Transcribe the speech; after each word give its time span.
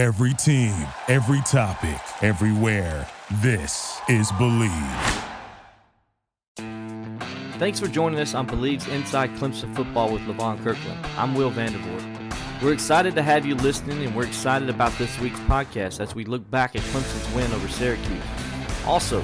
Every 0.00 0.32
team, 0.32 0.72
every 1.08 1.42
topic, 1.42 2.00
everywhere. 2.22 3.06
This 3.42 4.00
is 4.08 4.32
Believe. 4.32 4.72
Thanks 7.58 7.78
for 7.78 7.86
joining 7.86 8.18
us 8.18 8.34
on 8.34 8.46
Believe's 8.46 8.88
Inside 8.88 9.28
Clemson 9.34 9.76
Football 9.76 10.10
with 10.10 10.22
Levon 10.22 10.56
Kirkland. 10.64 10.98
I'm 11.18 11.34
Will 11.34 11.50
Vandervort. 11.50 12.32
We're 12.62 12.72
excited 12.72 13.14
to 13.16 13.22
have 13.22 13.44
you 13.44 13.56
listening, 13.56 14.02
and 14.02 14.16
we're 14.16 14.24
excited 14.24 14.70
about 14.70 14.96
this 14.96 15.20
week's 15.20 15.38
podcast 15.40 16.00
as 16.00 16.14
we 16.14 16.24
look 16.24 16.50
back 16.50 16.74
at 16.74 16.80
Clemson's 16.80 17.34
win 17.34 17.52
over 17.52 17.68
Syracuse. 17.68 18.24
Also, 18.86 19.20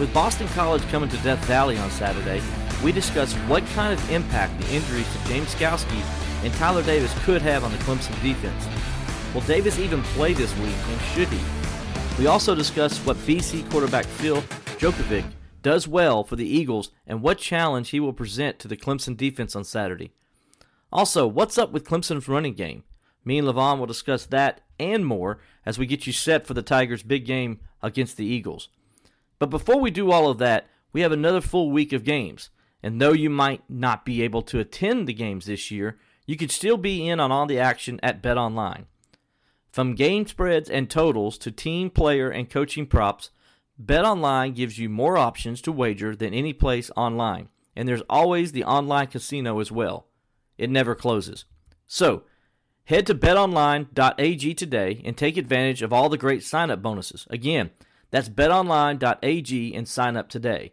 with 0.00 0.12
Boston 0.12 0.48
College 0.48 0.82
coming 0.88 1.08
to 1.10 1.16
Death 1.18 1.44
Valley 1.44 1.78
on 1.78 1.92
Saturday, 1.92 2.42
we 2.82 2.90
discuss 2.90 3.34
what 3.46 3.64
kind 3.66 3.92
of 3.92 4.10
impact 4.10 4.60
the 4.60 4.74
injuries 4.74 5.06
to 5.12 5.28
James 5.28 5.54
Skalski 5.54 6.02
and 6.42 6.52
Tyler 6.54 6.82
Davis 6.82 7.14
could 7.24 7.40
have 7.40 7.62
on 7.62 7.70
the 7.70 7.78
Clemson 7.78 8.20
defense. 8.20 8.66
Will 9.34 9.40
Davis 9.42 9.78
even 9.78 10.02
play 10.02 10.32
this 10.32 10.56
week, 10.58 10.74
and 10.88 11.00
should 11.12 11.28
he? 11.28 11.40
We 12.18 12.26
also 12.26 12.54
discuss 12.54 12.98
what 13.00 13.16
BC 13.18 13.70
quarterback 13.70 14.06
Phil 14.06 14.40
Jurkovec 14.78 15.24
does 15.62 15.86
well 15.86 16.24
for 16.24 16.36
the 16.36 16.48
Eagles 16.48 16.90
and 17.06 17.20
what 17.20 17.38
challenge 17.38 17.90
he 17.90 18.00
will 18.00 18.12
present 18.12 18.58
to 18.58 18.68
the 18.68 18.76
Clemson 18.76 19.16
defense 19.16 19.54
on 19.54 19.64
Saturday. 19.64 20.12
Also, 20.90 21.26
what's 21.26 21.58
up 21.58 21.72
with 21.72 21.84
Clemson's 21.84 22.26
running 22.26 22.54
game? 22.54 22.84
Me 23.24 23.38
and 23.38 23.46
Levon 23.46 23.78
will 23.78 23.86
discuss 23.86 24.24
that 24.26 24.62
and 24.78 25.04
more 25.04 25.38
as 25.66 25.78
we 25.78 25.84
get 25.84 26.06
you 26.06 26.12
set 26.12 26.46
for 26.46 26.54
the 26.54 26.62
Tigers' 26.62 27.02
big 27.02 27.26
game 27.26 27.60
against 27.82 28.16
the 28.16 28.24
Eagles. 28.24 28.68
But 29.38 29.50
before 29.50 29.78
we 29.78 29.90
do 29.90 30.10
all 30.10 30.30
of 30.30 30.38
that, 30.38 30.66
we 30.92 31.02
have 31.02 31.12
another 31.12 31.42
full 31.42 31.70
week 31.70 31.92
of 31.92 32.04
games. 32.04 32.48
And 32.82 33.00
though 33.00 33.12
you 33.12 33.28
might 33.28 33.62
not 33.68 34.06
be 34.06 34.22
able 34.22 34.42
to 34.42 34.60
attend 34.60 35.06
the 35.06 35.12
games 35.12 35.46
this 35.46 35.70
year, 35.70 35.98
you 36.26 36.36
could 36.36 36.50
still 36.50 36.76
be 36.76 37.06
in 37.08 37.20
on 37.20 37.30
all 37.30 37.46
the 37.46 37.58
action 37.58 38.00
at 38.02 38.22
BetOnline. 38.22 38.84
From 39.70 39.94
game 39.94 40.26
spreads 40.26 40.70
and 40.70 40.88
totals 40.88 41.38
to 41.38 41.50
team, 41.50 41.90
player, 41.90 42.30
and 42.30 42.48
coaching 42.48 42.86
props, 42.86 43.30
BetOnline 43.82 44.54
gives 44.54 44.78
you 44.78 44.88
more 44.88 45.16
options 45.16 45.60
to 45.62 45.72
wager 45.72 46.16
than 46.16 46.34
any 46.34 46.52
place 46.52 46.90
online, 46.96 47.48
and 47.76 47.86
there's 47.86 48.02
always 48.10 48.52
the 48.52 48.64
online 48.64 49.06
casino 49.06 49.60
as 49.60 49.70
well. 49.70 50.06
It 50.56 50.70
never 50.70 50.94
closes. 50.94 51.44
So, 51.86 52.24
head 52.84 53.06
to 53.06 53.14
betonline.ag 53.14 54.54
today 54.54 55.02
and 55.04 55.16
take 55.16 55.36
advantage 55.36 55.82
of 55.82 55.92
all 55.92 56.08
the 56.08 56.18
great 56.18 56.42
sign-up 56.42 56.82
bonuses. 56.82 57.26
Again, 57.30 57.70
that's 58.10 58.28
betonline.ag 58.28 59.74
and 59.74 59.86
sign 59.86 60.16
up 60.16 60.28
today. 60.28 60.72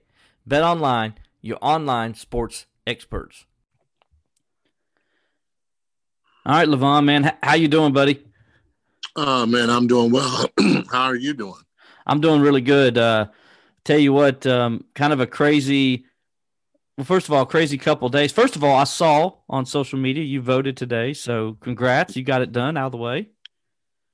BetOnline, 0.50 1.14
your 1.42 1.58
online 1.62 2.16
sports 2.16 2.66
experts. 2.88 3.46
All 6.46 6.56
right, 6.56 6.68
Levon, 6.68 7.06
man, 7.06 7.38
how 7.42 7.56
you 7.56 7.68
doing, 7.68 7.94
buddy? 7.94 8.24
Oh 9.16 9.46
man, 9.46 9.70
I'm 9.70 9.88
doing 9.88 10.12
well. 10.12 10.46
how 10.92 11.06
are 11.06 11.16
you 11.16 11.34
doing? 11.34 11.62
I'm 12.06 12.20
doing 12.20 12.42
really 12.42 12.62
good. 12.62 12.98
Uh, 12.98 13.28
tell 13.84 13.98
you 13.98 14.12
what, 14.14 14.46
um, 14.46 14.86
kind 14.94 15.14
of 15.14 15.20
a 15.20 15.28
crazy. 15.28 16.06
Well, 16.98 17.06
first 17.06 17.28
of 17.28 17.34
all, 17.34 17.46
crazy 17.46 17.78
couple 17.78 18.10
days. 18.10 18.32
First 18.32 18.56
of 18.56 18.64
all, 18.64 18.76
I 18.76 18.84
saw 18.86 19.34
on 19.50 19.66
social 19.66 20.00
media 20.00 20.24
you 20.24 20.42
voted 20.42 20.78
today, 20.78 21.14
so 21.14 21.58
congrats, 21.62 22.16
you 22.16 22.24
got 22.24 22.42
it 22.42 22.52
done 22.52 22.78
out 22.78 22.88
of 22.88 22.92
the 22.94 22.98
way. 22.98 23.30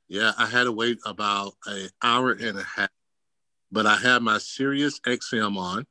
Yeah, 0.08 0.34
I 0.38 0.46
had 0.46 0.64
to 0.66 0.72
wait 0.72 0.98
about 1.06 1.54
an 1.66 1.90
hour 2.04 2.32
and 2.32 2.58
a 2.58 2.64
half, 2.64 2.90
but 3.72 3.86
I 3.86 3.98
had 3.98 4.22
my 4.22 4.40
Sirius 4.40 5.00
XM 5.00 5.58
on. 5.58 5.86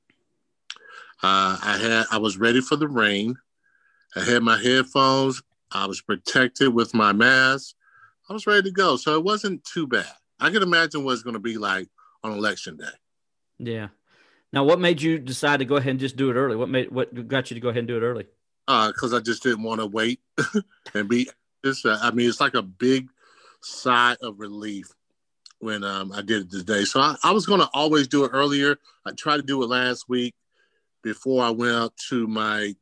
Uh, 1.23 1.59
I 1.63 1.79
had 1.81 2.07
I 2.11 2.19
was 2.19 2.39
ready 2.39 2.61
for 2.61 2.77
the 2.77 2.89
rain. 2.89 3.37
I 4.17 4.25
had 4.25 4.43
my 4.43 4.61
headphones. 4.61 5.43
I 5.73 5.87
was 5.87 6.01
protected 6.01 6.75
with 6.75 6.95
my 6.95 7.13
mask. 7.13 7.75
I 8.31 8.33
was 8.33 8.47
ready 8.47 8.63
to 8.63 8.71
go, 8.71 8.97
so 8.97 9.17
it 9.17 9.25
wasn't 9.25 9.65
too 9.65 9.89
bad. 9.89 10.07
I 10.39 10.51
can 10.51 10.63
imagine 10.63 11.03
what 11.03 11.15
it's 11.15 11.25
going 11.25 11.35
to 11.35 11.41
be 11.41 11.59
like 11.59 11.89
on 12.23 12.31
election 12.31 12.77
day. 12.77 12.85
Yeah. 13.59 13.89
Now, 14.53 14.63
what 14.63 14.79
made 14.79 15.03
you 15.03 15.19
decide 15.19 15.59
to 15.59 15.65
go 15.65 15.77
ahead 15.77 15.91
and 15.91 16.01
just 16.01 16.15
do 16.15 16.31
it 16.31 16.35
early? 16.35 16.55
What 16.55 16.69
made 16.69 16.93
what 16.93 17.27
got 17.27 17.51
you 17.51 17.57
to 17.57 17.61
go 17.61 17.71
ahead 17.71 17.81
and 17.81 17.89
do 17.89 17.97
it 17.97 18.03
early? 18.03 18.27
Because 18.67 19.13
uh, 19.13 19.17
I 19.17 19.21
just 19.21 19.43
didn't 19.43 19.65
want 19.65 19.81
to 19.81 19.87
wait 19.87 20.21
and 20.95 21.09
be. 21.09 21.29
Just, 21.65 21.85
uh, 21.85 21.99
I 22.01 22.13
mean, 22.13 22.29
it's 22.29 22.41
like 22.41 22.55
a 22.55 22.63
big 22.63 23.09
sigh 23.63 24.17
of 24.23 24.39
relief 24.39 24.87
when 25.59 25.83
um, 25.83 26.13
I 26.13 26.23
did 26.23 26.43
it 26.43 26.51
today. 26.53 26.85
So 26.85 27.01
I, 27.01 27.17
I 27.25 27.33
was 27.33 27.47
going 27.47 27.61
to 27.61 27.69
always 27.75 28.07
do 28.07 28.25
it 28.25 28.31
earlier. 28.33 28.77
I 29.05 29.11
tried 29.11 29.39
to 29.39 29.43
do 29.43 29.63
it 29.63 29.67
last 29.67 30.09
week 30.09 30.35
before 31.03 31.43
I 31.43 31.51
went 31.51 31.75
out 31.75 31.97
to 32.11 32.29
my 32.29 32.77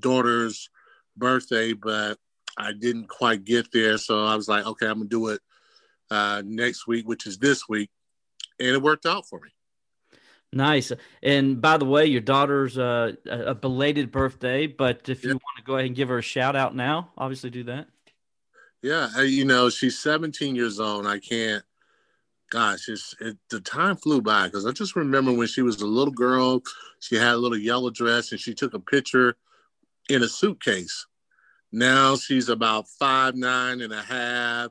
daughter's 0.00 0.70
birthday, 1.16 1.74
but 1.74 2.18
I 2.56 2.72
didn't 2.72 3.08
quite 3.08 3.44
get 3.44 3.70
there. 3.72 3.98
So 3.98 4.24
I 4.24 4.34
was 4.34 4.48
like, 4.48 4.66
okay, 4.66 4.86
I'm 4.86 4.98
gonna 4.98 5.08
do 5.08 5.28
it 5.28 5.40
uh, 6.10 6.42
next 6.44 6.86
week, 6.86 7.06
which 7.06 7.26
is 7.26 7.38
this 7.38 7.68
week, 7.68 7.90
and 8.58 8.68
it 8.68 8.82
worked 8.82 9.06
out 9.06 9.26
for 9.26 9.40
me. 9.40 9.50
Nice. 10.52 10.92
And 11.22 11.60
by 11.60 11.76
the 11.76 11.84
way, 11.84 12.06
your 12.06 12.20
daughter's 12.20 12.78
uh, 12.78 13.12
a 13.26 13.54
belated 13.54 14.10
birthday, 14.10 14.66
but 14.66 15.08
if 15.08 15.24
you 15.24 15.30
want 15.30 15.42
to 15.58 15.62
go 15.62 15.74
ahead 15.74 15.86
and 15.86 15.96
give 15.96 16.08
her 16.08 16.18
a 16.18 16.22
shout 16.22 16.56
out 16.56 16.74
now, 16.74 17.10
obviously 17.18 17.50
do 17.50 17.64
that. 17.64 17.88
Yeah, 18.82 19.22
you 19.22 19.44
know 19.44 19.68
she's 19.68 19.98
17 19.98 20.54
years 20.54 20.78
old. 20.78 21.06
I 21.06 21.18
can't. 21.18 21.64
Gosh, 22.50 22.88
it's 22.88 23.14
it, 23.20 23.36
the 23.50 23.60
time 23.60 23.96
flew 23.96 24.22
by 24.22 24.46
because 24.46 24.66
I 24.66 24.70
just 24.70 24.94
remember 24.94 25.32
when 25.32 25.48
she 25.48 25.62
was 25.62 25.82
a 25.82 25.86
little 25.86 26.14
girl. 26.14 26.62
She 27.00 27.16
had 27.16 27.34
a 27.34 27.36
little 27.36 27.58
yellow 27.58 27.90
dress, 27.90 28.30
and 28.30 28.40
she 28.40 28.54
took 28.54 28.72
a 28.72 28.78
picture 28.78 29.36
in 30.08 30.22
a 30.22 30.28
suitcase. 30.28 31.06
Now 31.72 32.16
she's 32.16 32.48
about 32.48 32.88
five 32.88 33.34
nine 33.34 33.80
and 33.80 33.92
a 33.92 34.02
half 34.02 34.70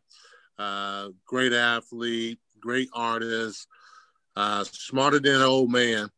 uh, 0.57 1.09
great 1.25 1.53
athlete, 1.53 2.39
great 2.59 2.89
artist, 2.94 3.67
uh, 4.35 4.63
smarter 4.63 5.19
than 5.19 5.35
an 5.35 5.41
old 5.41 5.72
man. 5.72 6.09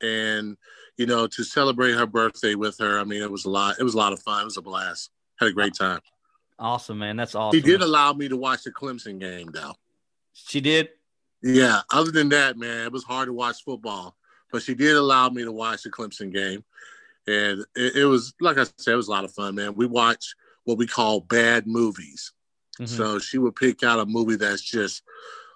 And, 0.00 0.56
you 0.96 1.06
know, 1.06 1.26
to 1.26 1.44
celebrate 1.44 1.92
her 1.92 2.06
birthday 2.06 2.54
with 2.54 2.78
her, 2.78 2.98
I 2.98 3.04
mean, 3.04 3.22
it 3.22 3.30
was 3.30 3.44
a 3.44 3.50
lot. 3.50 3.76
It 3.78 3.84
was 3.84 3.94
a 3.94 3.98
lot 3.98 4.12
of 4.12 4.22
fun. 4.22 4.42
It 4.42 4.44
was 4.44 4.56
a 4.56 4.62
blast. 4.62 5.10
Had 5.38 5.48
a 5.48 5.52
great 5.52 5.74
time. 5.74 6.00
Awesome, 6.58 6.98
man. 6.98 7.16
That's 7.16 7.34
awesome. 7.34 7.56
He 7.56 7.64
did 7.64 7.82
allow 7.82 8.12
me 8.12 8.28
to 8.28 8.36
watch 8.36 8.64
the 8.64 8.72
Clemson 8.72 9.18
game, 9.18 9.50
though. 9.52 9.74
She 10.32 10.60
did? 10.60 10.88
Yeah. 11.42 11.82
Other 11.92 12.10
than 12.10 12.28
that, 12.30 12.56
man, 12.56 12.86
it 12.86 12.92
was 12.92 13.04
hard 13.04 13.26
to 13.26 13.32
watch 13.32 13.62
football, 13.64 14.16
but 14.50 14.62
she 14.62 14.74
did 14.74 14.96
allow 14.96 15.28
me 15.28 15.44
to 15.44 15.52
watch 15.52 15.84
the 15.84 15.90
Clemson 15.90 16.32
game. 16.32 16.64
And 17.28 17.66
it, 17.76 17.96
it 17.96 18.04
was, 18.06 18.32
like 18.40 18.56
I 18.56 18.64
said, 18.78 18.92
it 18.92 18.96
was 18.96 19.08
a 19.08 19.10
lot 19.10 19.24
of 19.24 19.32
fun, 19.32 19.54
man. 19.54 19.74
We 19.74 19.84
watch 19.84 20.34
what 20.64 20.78
we 20.78 20.86
call 20.86 21.20
bad 21.20 21.66
movies. 21.66 22.32
Mm-hmm. 22.80 22.86
So 22.86 23.18
she 23.18 23.36
would 23.36 23.54
pick 23.54 23.82
out 23.82 24.00
a 24.00 24.06
movie 24.06 24.36
that's 24.36 24.62
just 24.62 25.02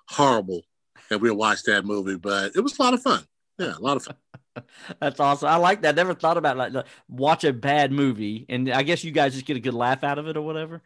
horrible, 0.07 0.63
and 1.11 1.21
we'll 1.21 1.37
watch 1.37 1.63
that 1.65 1.87
movie. 1.87 2.17
But 2.17 2.55
it 2.55 2.61
was 2.61 2.79
a 2.79 2.83
lot 2.83 2.95
of 2.95 3.03
fun. 3.03 3.25
Yeah, 3.59 3.75
a 3.77 3.81
lot 3.81 3.97
of 3.97 4.05
fun. 4.05 4.17
That's 5.01 5.19
awesome. 5.19 5.49
I 5.49 5.57
like 5.57 5.83
that. 5.83 5.95
Never 5.95 6.15
thought 6.15 6.37
about 6.37 6.57
like 6.59 6.73
watch 7.09 7.45
a 7.45 7.53
bad 7.53 7.91
movie, 7.91 8.45
and 8.49 8.71
I 8.71 8.83
guess 8.83 9.03
you 9.05 9.11
guys 9.11 9.33
just 9.33 9.47
get 9.47 9.57
a 9.57 9.61
good 9.61 9.73
laugh 9.73 10.05
out 10.05 10.19
of 10.19 10.29
it 10.29 10.37
or 10.37 10.43
whatever. 10.43 10.83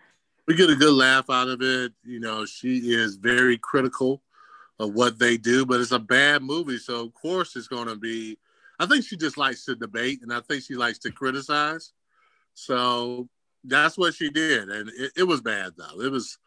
We 0.47 0.55
get 0.55 0.71
a 0.71 0.77
good 0.77 0.95
laugh 0.95 1.29
out 1.31 1.49
of 1.49 1.61
it. 1.63 1.93
You 2.05 2.21
know, 2.21 2.45
she 2.45 2.79
is 2.93 3.17
very 3.17 3.59
critical 3.59 4.23
of 4.79 4.93
what 4.93 5.19
they 5.19 5.37
do, 5.37 5.67
but 5.67 5.81
it's 5.81 5.91
a 5.91 5.99
bad 5.99 6.43
movie, 6.43 6.79
so 6.79 7.07
of 7.07 7.15
course 7.15 7.57
it's 7.57 7.69
going 7.69 7.89
to 7.89 7.97
be. 7.97 8.39
I 8.79 8.87
think 8.87 9.05
she 9.05 9.17
just 9.17 9.39
likes 9.39 9.65
to 9.65 9.75
debate, 9.75 10.21
and 10.23 10.33
I 10.33 10.41
think 10.41 10.63
she 10.63 10.75
likes 10.75 10.99
to 11.01 11.13
criticize. 11.13 11.93
So 12.55 13.29
that's 13.65 13.99
what 13.99 14.15
she 14.15 14.31
did, 14.31 14.69
and 14.69 14.91
it, 14.91 15.13
it, 15.17 15.25
was 15.25 15.41
bad 15.41 15.73
though. 15.77 16.01
It 16.01 16.11
was 16.11 16.39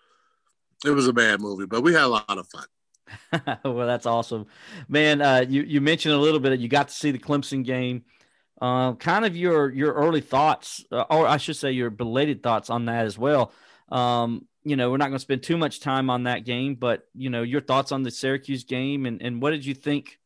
it 0.85 0.91
was 0.91 1.07
a 1.07 1.13
bad 1.13 1.41
movie, 1.41 1.65
but 1.65 1.81
we 1.81 1.93
had 1.93 2.03
a 2.03 2.07
lot 2.07 2.25
of 2.29 2.47
fun. 2.47 3.57
well, 3.65 3.87
that's 3.87 4.05
awesome, 4.05 4.45
man. 4.87 5.21
Uh, 5.21 5.45
you 5.47 5.63
you 5.63 5.81
mentioned 5.81 6.13
a 6.13 6.17
little 6.17 6.39
bit. 6.39 6.49
That 6.51 6.59
you 6.59 6.67
got 6.67 6.89
to 6.89 6.93
see 6.93 7.11
the 7.11 7.19
Clemson 7.19 7.63
game. 7.63 8.03
Uh, 8.61 8.93
kind 8.95 9.25
of 9.25 9.35
your 9.35 9.71
your 9.71 9.93
early 9.93 10.21
thoughts, 10.21 10.83
uh, 10.91 11.05
or 11.09 11.27
I 11.27 11.37
should 11.37 11.55
say, 11.55 11.71
your 11.71 11.89
belated 11.89 12.43
thoughts 12.43 12.69
on 12.69 12.85
that 12.85 13.05
as 13.05 13.17
well. 13.17 13.53
Um, 13.89 14.47
you 14.63 14.75
know, 14.75 14.91
we're 14.91 14.97
not 14.97 15.05
going 15.05 15.13
to 15.13 15.19
spend 15.19 15.43
too 15.43 15.57
much 15.57 15.79
time 15.79 16.09
on 16.09 16.23
that 16.23 16.45
game, 16.45 16.75
but 16.75 17.07
you 17.15 17.29
know, 17.29 17.41
your 17.41 17.61
thoughts 17.61 17.91
on 17.91 18.03
the 18.03 18.11
Syracuse 18.11 18.63
game, 18.63 19.05
and 19.05 19.21
and 19.21 19.41
what 19.41 19.51
did 19.51 19.65
you 19.65 19.73
think 19.73 20.18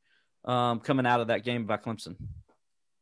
um, 0.46 0.80
coming 0.80 1.06
out 1.06 1.22
of 1.22 1.28
that 1.28 1.44
game 1.44 1.66
by 1.66 1.78
Clemson? 1.78 2.16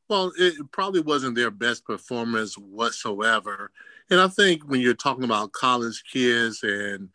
Well, 0.09 0.31
it 0.37 0.55
probably 0.71 1.01
wasn't 1.01 1.35
their 1.35 1.51
best 1.51 1.85
performance 1.85 2.57
whatsoever. 2.57 3.71
And 4.09 4.19
I 4.19 4.27
think 4.27 4.63
when 4.63 4.81
you're 4.81 4.93
talking 4.93 5.23
about 5.23 5.53
college 5.53 6.03
kids 6.11 6.63
and 6.63 7.09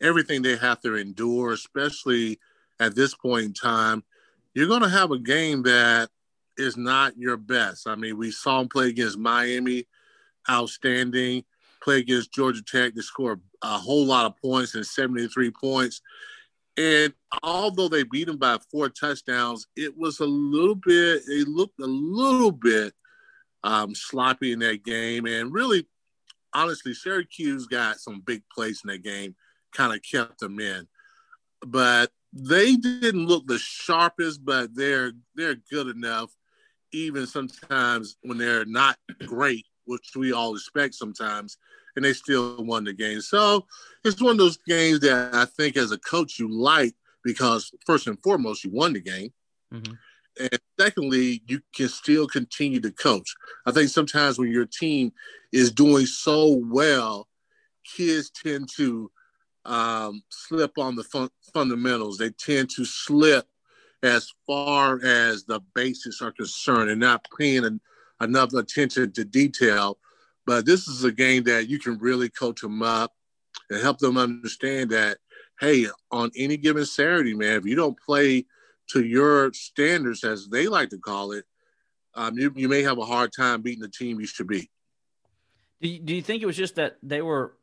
everything 0.00 0.42
they 0.42 0.56
have 0.56 0.80
to 0.80 0.96
endure, 0.96 1.52
especially 1.52 2.40
at 2.80 2.96
this 2.96 3.14
point 3.14 3.44
in 3.44 3.52
time, 3.52 4.02
you're 4.54 4.66
going 4.66 4.82
to 4.82 4.88
have 4.88 5.12
a 5.12 5.18
game 5.18 5.62
that 5.62 6.10
is 6.58 6.76
not 6.76 7.16
your 7.16 7.36
best. 7.36 7.86
I 7.86 7.94
mean, 7.94 8.18
we 8.18 8.32
saw 8.32 8.58
them 8.58 8.68
play 8.68 8.88
against 8.88 9.16
Miami, 9.16 9.86
outstanding. 10.50 11.44
Play 11.82 12.00
against 12.00 12.32
Georgia 12.32 12.62
Tech, 12.62 12.94
they 12.94 13.00
scored 13.00 13.40
a 13.62 13.78
whole 13.78 14.04
lot 14.04 14.26
of 14.26 14.36
points 14.36 14.74
and 14.74 14.84
73 14.84 15.50
points. 15.50 16.02
And 16.80 17.12
although 17.42 17.88
they 17.88 18.04
beat 18.04 18.26
them 18.26 18.38
by 18.38 18.56
four 18.72 18.88
touchdowns, 18.88 19.66
it 19.76 19.94
was 19.98 20.20
a 20.20 20.24
little 20.24 20.74
bit, 20.74 21.20
it 21.26 21.46
looked 21.46 21.78
a 21.78 21.86
little 21.86 22.52
bit 22.52 22.94
um, 23.62 23.94
sloppy 23.94 24.52
in 24.52 24.60
that 24.60 24.82
game. 24.82 25.26
And 25.26 25.52
really, 25.52 25.86
honestly, 26.54 26.94
Syracuse 26.94 27.66
got 27.66 28.00
some 28.00 28.22
big 28.24 28.42
plays 28.50 28.80
in 28.82 28.88
that 28.90 29.02
game. 29.02 29.36
kind 29.74 29.92
of 29.92 30.00
kept 30.10 30.38
them 30.38 30.58
in. 30.58 30.88
But 31.66 32.10
they 32.32 32.76
didn't 32.76 33.26
look 33.26 33.46
the 33.46 33.58
sharpest, 33.58 34.42
but 34.42 34.74
they're 34.74 35.12
they're 35.34 35.56
good 35.70 35.88
enough, 35.88 36.30
even 36.92 37.26
sometimes 37.26 38.16
when 38.22 38.38
they're 38.38 38.64
not 38.64 38.96
great, 39.26 39.66
which 39.84 40.12
we 40.16 40.32
all 40.32 40.54
expect 40.54 40.94
sometimes, 40.94 41.58
and 42.00 42.04
they 42.06 42.14
still 42.14 42.56
won 42.64 42.84
the 42.84 42.94
game. 42.94 43.20
So 43.20 43.66
it's 44.04 44.22
one 44.22 44.32
of 44.32 44.38
those 44.38 44.56
games 44.56 45.00
that 45.00 45.34
I 45.34 45.44
think 45.44 45.76
as 45.76 45.92
a 45.92 45.98
coach 45.98 46.38
you 46.38 46.50
like 46.50 46.94
because 47.22 47.70
first 47.84 48.06
and 48.06 48.18
foremost 48.22 48.64
you 48.64 48.70
won 48.70 48.94
the 48.94 49.00
game. 49.00 49.30
Mm-hmm. 49.70 49.92
And 50.40 50.60
secondly, 50.80 51.42
you 51.46 51.60
can 51.74 51.88
still 51.88 52.26
continue 52.26 52.80
to 52.80 52.90
coach. 52.90 53.34
I 53.66 53.72
think 53.72 53.90
sometimes 53.90 54.38
when 54.38 54.50
your 54.50 54.64
team 54.64 55.12
is 55.52 55.70
doing 55.70 56.06
so 56.06 56.62
well, 56.64 57.28
kids 57.84 58.30
tend 58.30 58.70
to 58.76 59.10
um, 59.66 60.22
slip 60.30 60.78
on 60.78 60.96
the 60.96 61.04
fun- 61.04 61.28
fundamentals. 61.52 62.16
They 62.16 62.30
tend 62.30 62.70
to 62.76 62.86
slip 62.86 63.46
as 64.02 64.32
far 64.46 65.04
as 65.04 65.44
the 65.44 65.60
basics 65.74 66.22
are 66.22 66.32
concerned 66.32 66.88
and 66.88 67.00
not 67.00 67.26
paying 67.38 67.66
an, 67.66 67.78
enough 68.22 68.54
attention 68.54 69.12
to 69.12 69.24
detail. 69.26 69.98
But 70.50 70.66
this 70.66 70.88
is 70.88 71.04
a 71.04 71.12
game 71.12 71.44
that 71.44 71.68
you 71.68 71.78
can 71.78 71.96
really 71.98 72.28
coach 72.28 72.60
them 72.60 72.82
up 72.82 73.12
and 73.70 73.80
help 73.80 73.98
them 73.98 74.16
understand 74.16 74.90
that, 74.90 75.18
hey, 75.60 75.86
on 76.10 76.32
any 76.36 76.56
given 76.56 76.84
Saturday, 76.84 77.34
man, 77.34 77.58
if 77.58 77.66
you 77.66 77.76
don't 77.76 77.96
play 78.00 78.46
to 78.88 79.04
your 79.04 79.52
standards, 79.52 80.24
as 80.24 80.48
they 80.48 80.66
like 80.66 80.90
to 80.90 80.98
call 80.98 81.30
it, 81.30 81.44
um, 82.16 82.36
you, 82.36 82.52
you 82.56 82.68
may 82.68 82.82
have 82.82 82.98
a 82.98 83.04
hard 83.04 83.30
time 83.32 83.62
beating 83.62 83.80
the 83.80 83.88
team 83.88 84.18
you 84.18 84.26
should 84.26 84.48
be. 84.48 84.68
Do 85.80 85.88
you, 85.88 86.00
do 86.00 86.16
you 86.16 86.20
think 86.20 86.42
it 86.42 86.46
was 86.46 86.56
just 86.56 86.74
that 86.74 86.96
they 87.00 87.22
were 87.22 87.54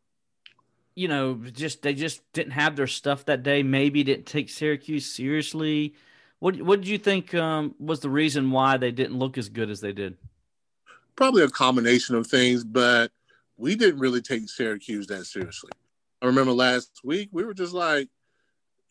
you 0.96 1.10
know, 1.10 1.36
just 1.36 1.82
they 1.82 1.94
just 1.94 2.22
didn't 2.32 2.54
have 2.54 2.78
their 2.78 2.88
stuff 2.88 3.26
that 3.26 3.44
day. 3.44 3.64
Maybe 3.64 4.02
didn't 4.06 4.28
take 4.28 4.48
Syracuse 4.48 5.06
seriously. 5.06 5.94
What 6.40 6.62
what 6.62 6.80
did 6.80 6.88
you 6.88 6.98
think 6.98 7.34
um, 7.36 7.76
was 7.82 8.00
the 8.00 8.10
reason 8.10 8.50
why 8.50 8.78
they 8.78 8.94
didn't 8.94 9.20
look 9.20 9.38
as 9.38 9.50
good 9.50 9.70
as 9.70 9.82
they 9.82 9.92
did? 9.92 10.16
Probably 11.18 11.44
a 11.44 11.50
combination 11.50 12.16
of 12.16 12.28
things, 12.28 12.64
but 12.64 13.12
we 13.58 13.76
didn't 13.76 14.00
really 14.00 14.22
take 14.22 14.48
Syracuse 14.48 15.08
that 15.08 15.26
seriously. 15.26 15.72
I 16.22 16.28
remember 16.28 16.54
last 16.54 17.02
week 17.04 17.30
we 17.32 17.44
were 17.44 17.54
just 17.54 17.74
like, 17.74 18.08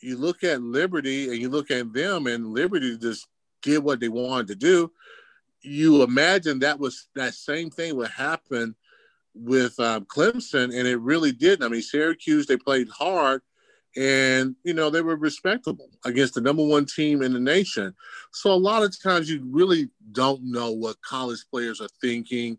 you 0.01 0.19
look 0.19 0.45
at 0.45 0.61
Liberty 0.61 1.31
and 1.31 1.37
you 1.37 1.49
look 1.49 1.71
at 1.71 1.93
them, 1.93 2.27
and 2.27 2.53
Liberty 2.53 2.99
just 2.99 3.27
did 3.63 3.79
what 3.79 4.01
they 4.01 4.09
wanted 4.09 4.49
to 4.49 4.55
do. 4.57 4.93
You 5.63 6.03
imagine 6.03 6.59
that 6.59 6.79
was 6.79 7.09
that 7.15 7.35
same 7.35 7.71
thing 7.71 7.97
would 7.97 8.11
happen 8.11 8.75
with 9.35 9.79
um, 9.81 10.05
Clemson, 10.05 10.77
and 10.77 10.87
it 10.87 11.01
really 11.01 11.33
did. 11.33 11.63
I 11.63 11.69
mean, 11.69 11.83
Syracuse 11.83 12.47
they 12.47 12.57
played 12.57 12.89
hard, 12.89 13.43
and 13.97 14.55
you 14.63 14.75
know 14.75 14.91
they 14.91 15.01
were 15.01 15.17
respectable 15.17 15.89
against 16.05 16.35
the 16.35 16.41
number 16.41 16.65
one 16.65 16.85
team 16.85 17.23
in 17.23 17.33
the 17.33 17.41
nation. 17.41 17.95
So 18.33 18.53
a 18.53 18.55
lot 18.55 18.83
of 18.83 18.95
times 19.03 19.31
you 19.31 19.43
really 19.51 19.89
don't 20.13 20.43
know 20.45 20.71
what 20.73 21.01
college 21.03 21.45
players 21.51 21.81
are 21.81 21.89
thinking. 22.01 22.59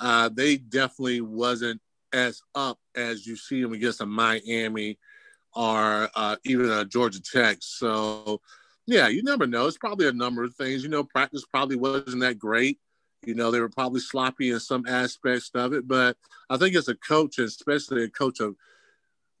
Uh, 0.00 0.28
they 0.28 0.56
definitely 0.56 1.20
wasn't 1.20 1.80
as 2.12 2.42
up 2.54 2.78
as 2.94 3.26
you 3.26 3.36
see 3.36 3.62
them 3.62 3.72
against 3.72 4.00
a 4.00 4.06
Miami 4.06 4.98
or 5.54 6.08
uh, 6.14 6.36
even 6.44 6.70
a 6.70 6.84
Georgia 6.84 7.22
Tech. 7.22 7.58
So 7.60 8.40
yeah, 8.86 9.08
you 9.08 9.22
never 9.22 9.46
know. 9.46 9.66
It's 9.66 9.78
probably 9.78 10.08
a 10.08 10.12
number 10.12 10.44
of 10.44 10.54
things. 10.56 10.82
You 10.82 10.88
know, 10.88 11.04
practice 11.04 11.44
probably 11.44 11.76
wasn't 11.76 12.20
that 12.20 12.38
great. 12.38 12.78
You 13.24 13.34
know, 13.34 13.50
they 13.50 13.60
were 13.60 13.70
probably 13.70 14.00
sloppy 14.00 14.50
in 14.50 14.60
some 14.60 14.84
aspects 14.86 15.50
of 15.54 15.72
it, 15.72 15.88
but 15.88 16.16
I 16.50 16.58
think 16.58 16.76
as 16.76 16.88
a 16.88 16.94
coach, 16.94 17.38
especially 17.38 18.04
a 18.04 18.10
coach 18.10 18.40
of 18.40 18.54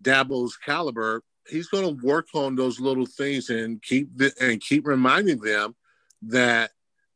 Dabo's 0.04 0.56
caliber, 0.56 1.22
he's 1.48 1.68
going 1.68 1.84
to 1.98 2.06
work 2.06 2.28
on 2.34 2.54
those 2.54 2.78
little 2.78 3.06
things 3.06 3.50
and 3.50 3.82
keep 3.82 4.08
the, 4.16 4.32
and 4.40 4.60
keep 4.60 4.86
reminding 4.86 5.38
them 5.38 5.74
that 6.22 6.70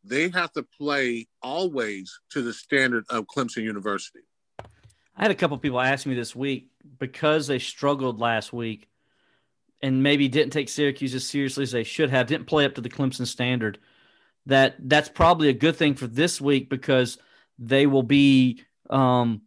they 0.05 0.29
have 0.31 0.52
to 0.52 0.62
play 0.62 1.29
always 1.43 2.19
to 2.31 2.43
the 2.43 2.52
standard 2.52 3.05
of 3.11 3.26
Clemson 3.26 3.62
University. 3.62 4.20
I 5.17 5.23
had 5.23 5.31
a 5.31 5.35
couple 5.35 5.58
people 5.58 5.81
ask 5.81 6.06
me 6.06 6.14
this 6.14 6.35
week 6.35 6.69
because 6.99 7.46
they 7.46 7.58
struggled 7.58 8.20
last 8.20 8.52
week 8.52 8.88
and 9.82 10.02
maybe 10.02 10.29
didn't 10.29 10.52
take 10.52 10.69
Syracuse 10.69 11.14
as 11.14 11.26
seriously 11.26 11.62
as 11.64 11.73
they 11.73 11.84
should 11.84 12.11
have, 12.11 12.26
didn't 12.26 12.46
play 12.46 12.64
up 12.64 12.75
to 12.76 12.81
the 12.81 12.88
Clemson 12.88 13.26
standard 13.26 13.79
that 14.46 14.76
that's 14.79 15.11
probably 15.11 15.49
a 15.50 15.52
good 15.52 15.76
thing 15.76 15.94
for 15.94 16.06
this 16.06 16.41
week 16.41 16.70
because 16.70 17.19
they 17.58 17.87
will 17.87 18.02
be 18.02 18.62
um, 18.88 19.43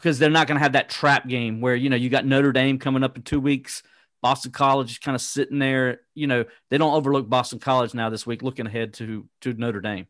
because 0.00 0.18
they're 0.18 0.30
not 0.30 0.46
going 0.46 0.56
to 0.56 0.62
have 0.62 0.72
that 0.72 0.88
trap 0.88 1.28
game 1.28 1.60
where 1.60 1.74
you 1.74 1.90
know 1.90 1.96
you 1.96 2.08
got 2.08 2.24
Notre 2.26 2.52
Dame 2.52 2.78
coming 2.78 3.02
up 3.02 3.16
in 3.16 3.22
two 3.22 3.40
weeks. 3.40 3.82
Boston 4.22 4.52
College 4.52 4.92
is 4.92 4.98
kind 4.98 5.14
of 5.14 5.20
sitting 5.20 5.58
there. 5.58 6.00
You 6.14 6.26
know 6.26 6.44
they 6.68 6.78
don't 6.78 6.94
overlook 6.94 7.28
Boston 7.28 7.58
College 7.58 7.94
now 7.94 8.10
this 8.10 8.26
week, 8.26 8.42
looking 8.42 8.66
ahead 8.66 8.94
to 8.94 9.26
to 9.42 9.52
Notre 9.54 9.80
Dame. 9.80 10.06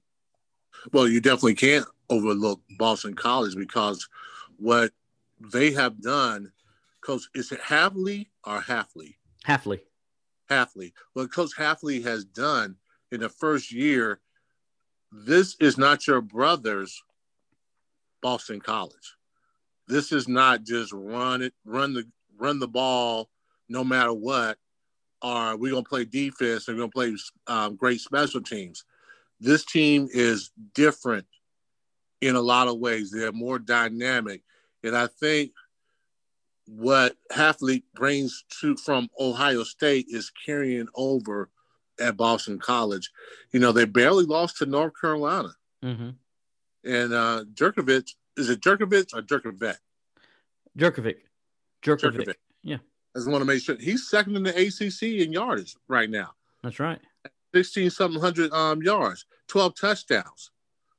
Well, 0.93 1.09
you 1.09 1.21
definitely 1.21 1.57
can't 1.57 1.87
overlook 2.09 2.61
Boston 2.79 3.15
College 3.15 3.57
because 3.57 4.09
what 4.57 4.93
they 5.41 5.73
have 5.73 6.01
done. 6.01 6.53
Coach, 7.03 7.23
is 7.35 7.51
it 7.51 7.63
Hafley 7.63 8.27
or 8.45 8.61
Halfley? 8.61 9.17
Halfley. 9.47 9.81
Hafley. 10.51 10.93
What 11.15 11.33
Coach 11.33 11.53
Halfley 11.57 12.05
has 12.05 12.27
done 12.27 12.77
in 13.11 13.21
the 13.21 13.31
first 13.31 13.73
year 13.73 14.21
this 15.13 15.57
is 15.61 15.77
not 15.77 16.07
your 16.07 16.21
brother's 16.21 17.03
Boston 18.23 18.61
College. 18.61 19.17
This 19.91 20.13
is 20.13 20.29
not 20.29 20.63
just 20.63 20.93
run 20.93 21.43
it, 21.43 21.53
run 21.65 21.95
the 21.95 22.05
run 22.39 22.61
the 22.61 22.69
ball 22.69 23.29
no 23.69 23.83
matter 23.83 24.13
what, 24.13 24.57
or 25.21 25.57
we're 25.57 25.73
gonna 25.73 25.83
play 25.83 26.05
defense 26.05 26.69
and 26.69 26.77
we're 26.77 26.83
gonna 26.83 26.93
play 26.93 27.17
um, 27.49 27.77
great 27.77 28.01
special 28.01 28.41
teams. 28.41 28.85
This 29.41 29.65
team 29.65 30.09
is 30.13 30.53
different 30.75 31.27
in 32.21 32.37
a 32.37 32.41
lot 32.41 32.69
of 32.69 32.79
ways. 32.79 33.11
They're 33.11 33.33
more 33.33 33.59
dynamic, 33.59 34.43
and 34.85 34.97
I 34.97 35.09
think 35.09 35.53
what 36.67 37.17
Hafley 37.33 37.83
brings 37.95 38.45
to 38.61 38.77
from 38.77 39.09
Ohio 39.19 39.65
State 39.65 40.07
is 40.09 40.31
carrying 40.47 40.87
over 40.95 41.51
at 41.99 42.17
Boston 42.17 42.61
College. 42.61 43.11
You 43.53 43.59
know, 43.59 43.73
they 43.73 43.87
barely 43.87 44.25
lost 44.25 44.59
to 44.59 44.67
North 44.67 44.93
Carolina. 45.01 45.53
Mm-hmm. 45.85 46.11
And 46.85 47.13
uh, 47.13 47.45
Jerkovich, 47.55 48.15
is 48.41 48.51
it 48.51 48.61
Jerkovich 48.61 49.15
or 49.15 49.23
Jerkovic? 49.23 49.77
Jerkovic. 50.77 51.17
Jerkovic. 51.83 52.13
Jerkovic. 52.13 52.35
Yeah. 52.63 52.79
I 53.15 53.19
just 53.19 53.31
want 53.31 53.43
to 53.43 53.47
make 53.47 53.63
sure 53.63 53.77
he's 53.77 54.09
second 54.09 54.37
in 54.37 54.43
the 54.43 54.51
ACC 54.51 55.25
in 55.25 55.33
yards 55.33 55.77
right 55.89 56.11
now. 56.11 56.31
That's 56.63 56.79
right. 56.79 57.01
16 57.55 57.91
something 57.91 58.21
hundred 58.21 58.53
um, 58.53 58.83
yards, 58.83 59.27
12 59.49 59.75
touchdowns. 59.75 60.51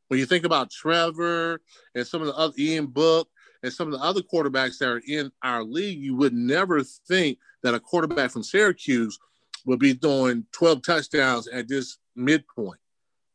When 0.09 0.19
you 0.19 0.25
think 0.25 0.43
about 0.43 0.71
Trevor 0.71 1.61
and 1.95 2.05
some 2.05 2.21
of 2.21 2.27
the 2.27 2.35
other 2.35 2.53
Ian 2.57 2.87
Book 2.87 3.29
and 3.63 3.71
some 3.71 3.87
of 3.87 3.97
the 3.97 4.05
other 4.05 4.21
quarterbacks 4.21 4.77
that 4.79 4.89
are 4.89 5.01
in 5.07 5.31
our 5.41 5.63
league, 5.63 5.99
you 5.99 6.15
would 6.17 6.33
never 6.33 6.83
think 6.83 7.37
that 7.63 7.73
a 7.73 7.79
quarterback 7.79 8.31
from 8.31 8.43
Syracuse 8.43 9.17
will 9.65 9.77
be 9.77 9.93
throwing 9.93 10.45
12 10.51 10.81
touchdowns 10.81 11.47
at 11.47 11.69
this 11.69 11.97
midpoint. 12.15 12.79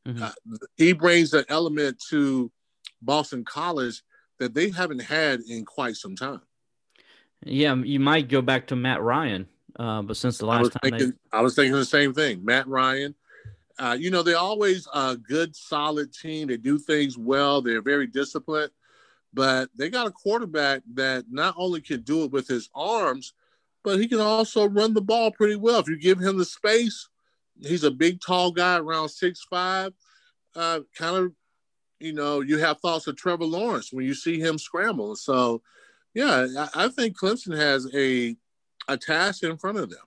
Mm-hmm. 0.06 0.22
Uh, 0.22 0.32
he 0.76 0.92
brings 0.92 1.32
an 1.32 1.44
element 1.48 2.02
to 2.10 2.52
Boston 3.02 3.44
College 3.44 4.02
that 4.38 4.54
they 4.54 4.70
haven't 4.70 5.02
had 5.02 5.40
in 5.48 5.64
quite 5.64 5.96
some 5.96 6.16
time. 6.16 6.40
Yeah, 7.44 7.74
you 7.74 8.00
might 8.00 8.28
go 8.28 8.42
back 8.42 8.66
to 8.68 8.76
Matt 8.76 9.02
Ryan, 9.02 9.46
uh, 9.78 10.02
but 10.02 10.16
since 10.16 10.38
the 10.38 10.46
last 10.46 10.72
time 10.72 10.80
thinking, 10.82 11.10
they... 11.10 11.38
I 11.38 11.42
was 11.42 11.54
thinking 11.54 11.74
the 11.74 11.84
same 11.84 12.14
thing. 12.14 12.44
Matt 12.44 12.66
Ryan, 12.66 13.14
uh, 13.78 13.96
you 13.98 14.10
know, 14.10 14.22
they're 14.22 14.38
always 14.38 14.88
a 14.94 15.16
good, 15.16 15.54
solid 15.54 16.12
team. 16.12 16.48
They 16.48 16.56
do 16.56 16.78
things 16.78 17.18
well. 17.18 17.60
They're 17.60 17.82
very 17.82 18.06
disciplined, 18.06 18.70
but 19.34 19.68
they 19.76 19.90
got 19.90 20.06
a 20.06 20.10
quarterback 20.10 20.82
that 20.94 21.26
not 21.30 21.54
only 21.58 21.80
can 21.82 22.00
do 22.00 22.24
it 22.24 22.32
with 22.32 22.48
his 22.48 22.70
arms, 22.74 23.34
but 23.84 24.00
he 24.00 24.08
can 24.08 24.20
also 24.20 24.68
run 24.68 24.94
the 24.94 25.02
ball 25.02 25.30
pretty 25.30 25.56
well. 25.56 25.78
If 25.78 25.88
you 25.88 25.98
give 25.98 26.18
him 26.18 26.38
the 26.38 26.44
space, 26.44 27.08
he's 27.60 27.84
a 27.84 27.90
big, 27.90 28.20
tall 28.20 28.50
guy, 28.50 28.78
around 28.78 29.10
six 29.10 29.44
five. 29.48 29.92
Uh, 30.54 30.80
kind 30.96 31.16
of, 31.16 31.32
you 32.00 32.12
know, 32.12 32.40
you 32.40 32.58
have 32.58 32.80
thoughts 32.80 33.06
of 33.06 33.16
Trevor 33.16 33.44
Lawrence 33.44 33.92
when 33.92 34.04
you 34.04 34.14
see 34.14 34.38
him 34.38 34.58
scramble. 34.58 35.16
So, 35.16 35.62
yeah, 36.14 36.66
I, 36.74 36.88
think 36.88 37.18
Clemson 37.18 37.56
has 37.56 37.88
a 37.94 38.36
a 38.88 38.96
task 38.96 39.42
in 39.42 39.56
front 39.56 39.78
of 39.78 39.90
them. 39.90 40.00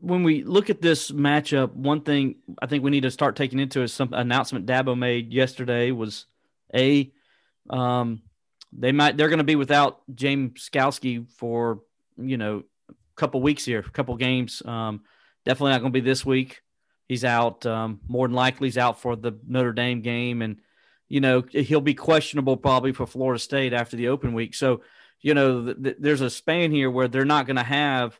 When 0.00 0.22
we 0.22 0.44
look 0.44 0.70
at 0.70 0.80
this 0.80 1.10
matchup, 1.10 1.72
one 1.72 2.02
thing 2.02 2.36
I 2.60 2.66
think 2.66 2.84
we 2.84 2.90
need 2.90 3.02
to 3.02 3.10
start 3.10 3.36
taking 3.36 3.58
into 3.58 3.82
is 3.82 3.92
some 3.92 4.12
announcement 4.12 4.66
Dabo 4.66 4.96
made 4.96 5.32
yesterday 5.32 5.90
was 5.90 6.26
a 6.74 7.10
um, 7.70 8.22
they 8.72 8.92
might 8.92 9.16
they're 9.16 9.28
going 9.28 9.38
to 9.38 9.44
be 9.44 9.56
without 9.56 10.00
James 10.14 10.68
Skalski 10.68 11.28
for 11.32 11.80
you 12.16 12.36
know 12.36 12.62
a 12.88 12.94
couple 13.16 13.40
weeks 13.40 13.64
here, 13.64 13.80
a 13.80 13.90
couple 13.90 14.16
games. 14.16 14.62
Um, 14.64 15.02
definitely 15.44 15.72
not 15.72 15.80
going 15.80 15.92
to 15.92 16.00
be 16.00 16.04
this 16.04 16.24
week. 16.24 16.62
He's 17.08 17.24
out. 17.24 17.64
Um, 17.66 18.00
more 18.06 18.28
than 18.28 18.34
likely, 18.34 18.68
he's 18.68 18.78
out 18.78 19.00
for 19.00 19.16
the 19.16 19.32
Notre 19.46 19.72
Dame 19.72 20.02
game, 20.02 20.42
and 20.42 20.60
you 21.08 21.20
know 21.20 21.42
he'll 21.50 21.80
be 21.80 21.94
questionable 21.94 22.56
probably 22.56 22.92
for 22.92 23.06
Florida 23.06 23.38
State 23.38 23.72
after 23.72 23.96
the 23.96 24.08
open 24.08 24.34
week. 24.34 24.54
So 24.54 24.82
you 25.20 25.34
know, 25.34 25.64
th- 25.64 25.82
th- 25.82 25.96
there's 25.98 26.20
a 26.20 26.30
span 26.30 26.70
here 26.70 26.90
where 26.90 27.08
they're 27.08 27.24
not 27.24 27.46
going 27.46 27.56
to 27.56 27.62
have 27.62 28.18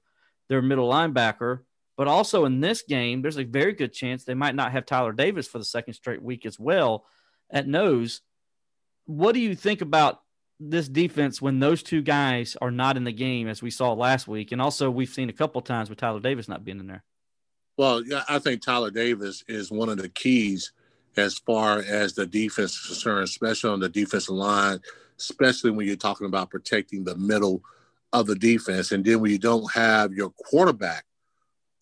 their 0.49 0.62
middle 0.62 0.88
linebacker. 0.88 1.61
But 1.97 2.09
also 2.09 2.45
in 2.45 2.61
this 2.61 2.83
game, 2.83 3.23
there's 3.23 3.38
a 3.38 3.45
very 3.45 3.73
good 3.73 3.92
chance 3.92 4.25
they 4.25 4.35
might 4.35 4.54
not 4.54 4.73
have 4.73 4.87
Tyler 4.87 5.12
Davis 5.12 5.49
for 5.49 5.59
the 5.59 5.64
second 5.64 5.95
straight 5.95 6.23
week 6.23 6.47
as 6.47 6.59
well 6.59 7.04
at 7.50 7.66
nose. 7.66 8.21
What 9.07 9.33
do 9.33 9.40
you 9.40 9.57
think 9.57 9.80
about 9.80 10.21
this 10.61 10.88
defense 10.88 11.42
when 11.42 11.59
those 11.59 11.83
two 11.83 12.02
guys 12.02 12.57
are 12.61 12.71
not 12.71 12.97
in 12.97 13.04
the 13.04 13.12
game, 13.12 13.49
as 13.49 13.62
we 13.62 13.71
saw 13.71 13.92
last 13.95 14.28
week? 14.28 14.52
And 14.52 14.62
also, 14.62 14.90
we've 14.90 15.09
seen 15.09 15.28
a 15.28 15.33
couple 15.33 15.61
times 15.61 15.90
with 15.90 15.99
Tyler 15.99 16.21
Davis 16.21 16.49
not 16.49 16.64
being 16.64 16.78
in 16.78 16.87
there. 16.87 17.04
Well, 17.78 18.02
I 18.28 18.40
think 18.40 18.61
Tyler 18.61 18.90
Davis 18.90 19.44
is 19.47 19.70
one 19.70 19.88
of 19.88 19.99
the 19.99 20.08
keys 20.08 20.73
as 21.16 21.38
far 21.38 21.78
as 21.78 22.12
the 22.12 22.26
defense 22.26 22.73
is 22.73 22.87
concerned, 22.87 23.23
especially 23.23 23.70
on 23.70 23.78
the 23.78 23.88
defensive 23.88 24.35
line, 24.35 24.80
especially 25.16 25.70
when 25.70 25.87
you're 25.87 25.94
talking 25.94 26.26
about 26.26 26.50
protecting 26.50 27.04
the 27.04 27.14
middle 27.14 27.62
of 28.12 28.26
the 28.26 28.35
defense. 28.35 28.90
And 28.90 29.04
then 29.04 29.20
when 29.20 29.30
you 29.30 29.38
don't 29.38 29.73
have 29.73 30.12
your 30.12 30.30
quarterback 30.30 31.04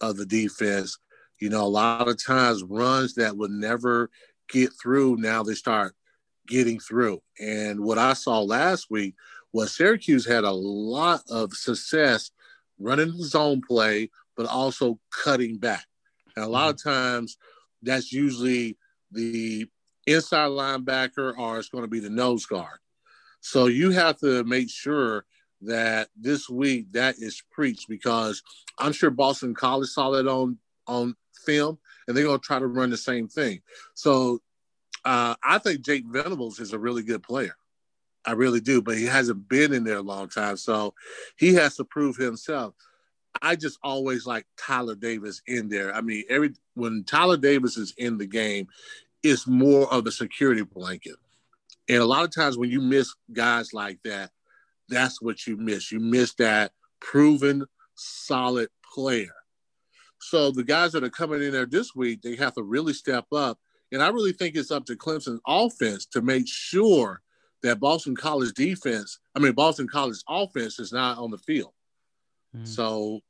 of 0.03 0.19
the 0.19 0.27
defense, 0.27 0.99
you 1.41 1.49
know, 1.49 1.63
a 1.63 1.67
lot 1.67 2.09
of 2.09 2.23
times 2.23 2.63
runs 2.63 3.15
that 3.15 3.35
would 3.35 3.51
never 3.51 4.11
get 4.51 4.73
through, 4.75 5.17
now 5.17 5.43
they 5.43 5.55
start 5.55 5.95
getting 6.47 6.79
through. 6.79 7.23
And 7.41 7.81
what 7.81 7.97
I 7.97 8.13
saw 8.13 8.41
last 8.41 8.91
week 8.91 9.15
was 9.55 9.75
Syracuse 9.75 10.27
had 10.27 10.45
a 10.45 10.53
lot 10.53 11.23
of 11.31 11.55
success 11.55 12.33
running 12.79 13.17
the 13.17 13.25
zone 13.25 13.63
play, 13.67 14.11
but 14.37 14.47
also 14.47 14.99
cutting 15.11 15.59
back. 15.59 15.87
And 16.35 16.45
a 16.45 16.49
lot 16.49 16.71
of 16.71 16.77
mm-hmm. 16.77 16.91
times 16.91 17.39
that's 17.83 18.13
usually 18.13 18.77
the 19.11 19.67
inside 20.07 20.51
linebacker 20.51 21.37
or 21.37 21.59
it's 21.59 21.69
going 21.69 21.85
to 21.85 21.89
be 21.89 22.01
the 22.01 22.11
nose 22.11 22.47
guard. 22.47 22.79
So 23.41 23.67
you 23.67 23.91
have 23.91 24.19
to 24.21 24.45
make 24.45 24.71
sure 24.71 25.25
that 25.63 26.09
this 26.17 26.49
week 26.49 26.93
that 26.93 27.17
is 27.19 27.43
preached 27.51 27.89
because 27.89 28.43
I'm 28.79 28.93
sure 28.93 29.11
Boston 29.11 29.55
College 29.55 29.89
saw 29.89 30.11
that 30.11 30.27
on 30.27 30.59
on 30.87 31.17
film 31.45 31.79
and 32.07 32.17
they're 32.17 32.25
going 32.25 32.39
to 32.39 32.45
try 32.45 32.59
to 32.59 32.67
run 32.67 32.91
the 32.91 32.97
same 32.97 33.29
thing. 33.29 33.61
So 33.95 34.41
uh, 35.05 35.35
I 35.43 35.59
think 35.59 35.85
Jake 35.85 36.05
Venables 36.07 36.61
is 36.61 36.73
a 36.73 36.79
really 36.79 37.03
good 37.03 37.23
player. 37.23 37.57
I 38.25 38.33
really 38.33 38.61
do, 38.61 38.83
but 38.83 38.97
he 38.97 39.05
hasn't 39.05 39.49
been 39.49 39.73
in 39.73 39.85
there 39.85 39.99
a 39.99 40.03
long 40.03 40.29
time, 40.29 40.57
so 40.57 40.95
he 41.37 41.55
has 41.55 41.77
to 41.77 41.85
prove 41.85 42.17
himself. 42.17 42.75
I 43.43 43.57
just 43.57 43.79
always 43.83 44.27
like 44.27 44.47
Tyler 44.57 44.95
Davis 44.95 45.43
in 45.47 45.69
there. 45.69 45.95
I 45.95 46.01
mean, 46.01 46.25
every 46.29 46.55
when 46.75 47.05
Tyler 47.05 47.37
Davis 47.37 47.77
is 47.77 47.95
in 47.97 48.19
the 48.19 48.27
game, 48.27 48.69
it's 49.23 49.47
more 49.47 49.93
of 49.93 50.07
a 50.07 50.13
security 50.13 50.63
blanket. 50.63 51.17
And 51.89 51.99
a 51.99 52.05
lot 52.05 52.25
of 52.25 52.35
times 52.35 52.59
when 52.59 52.71
you 52.71 52.81
miss 52.81 53.15
guys 53.33 53.73
like 53.73 53.99
that, 54.05 54.31
that's 54.89 55.21
what 55.21 55.47
you 55.47 55.57
miss. 55.57 55.91
You 55.91 56.01
miss 56.01 56.35
that 56.35 56.73
proven 57.01 57.65
solid 57.95 58.69
player. 58.95 59.35
So 60.19 60.51
the 60.51 60.65
guys 60.65 60.93
that 60.93 61.05
are 61.05 61.11
coming 61.11 61.43
in 61.43 61.53
there 61.53 61.67
this 61.67 61.95
week, 61.95 62.23
they 62.23 62.37
have 62.37 62.55
to 62.55 62.63
really 62.63 62.93
step 62.93 63.27
up. 63.33 63.59
And 63.93 64.03
I 64.03 64.09
really 64.09 64.33
think 64.33 64.57
it's 64.57 64.71
up 64.71 64.85
to 64.87 64.97
Clemson's 64.97 65.41
offense 65.47 66.07
to 66.07 66.23
make 66.23 66.49
sure 66.49 67.23
that 67.63 67.81
Boston 67.81 68.17
College 68.17 68.53
defense, 68.55 69.19
I 69.35 69.39
mean 69.39 69.53
Boston 69.53 69.89
College 69.89 70.19
offense 70.29 70.79
is 70.79 70.93
not 70.93 71.19
on 71.19 71.31
the 71.31 71.39
field. 71.39 71.73
Mm. 72.57 72.67
So, 72.67 73.21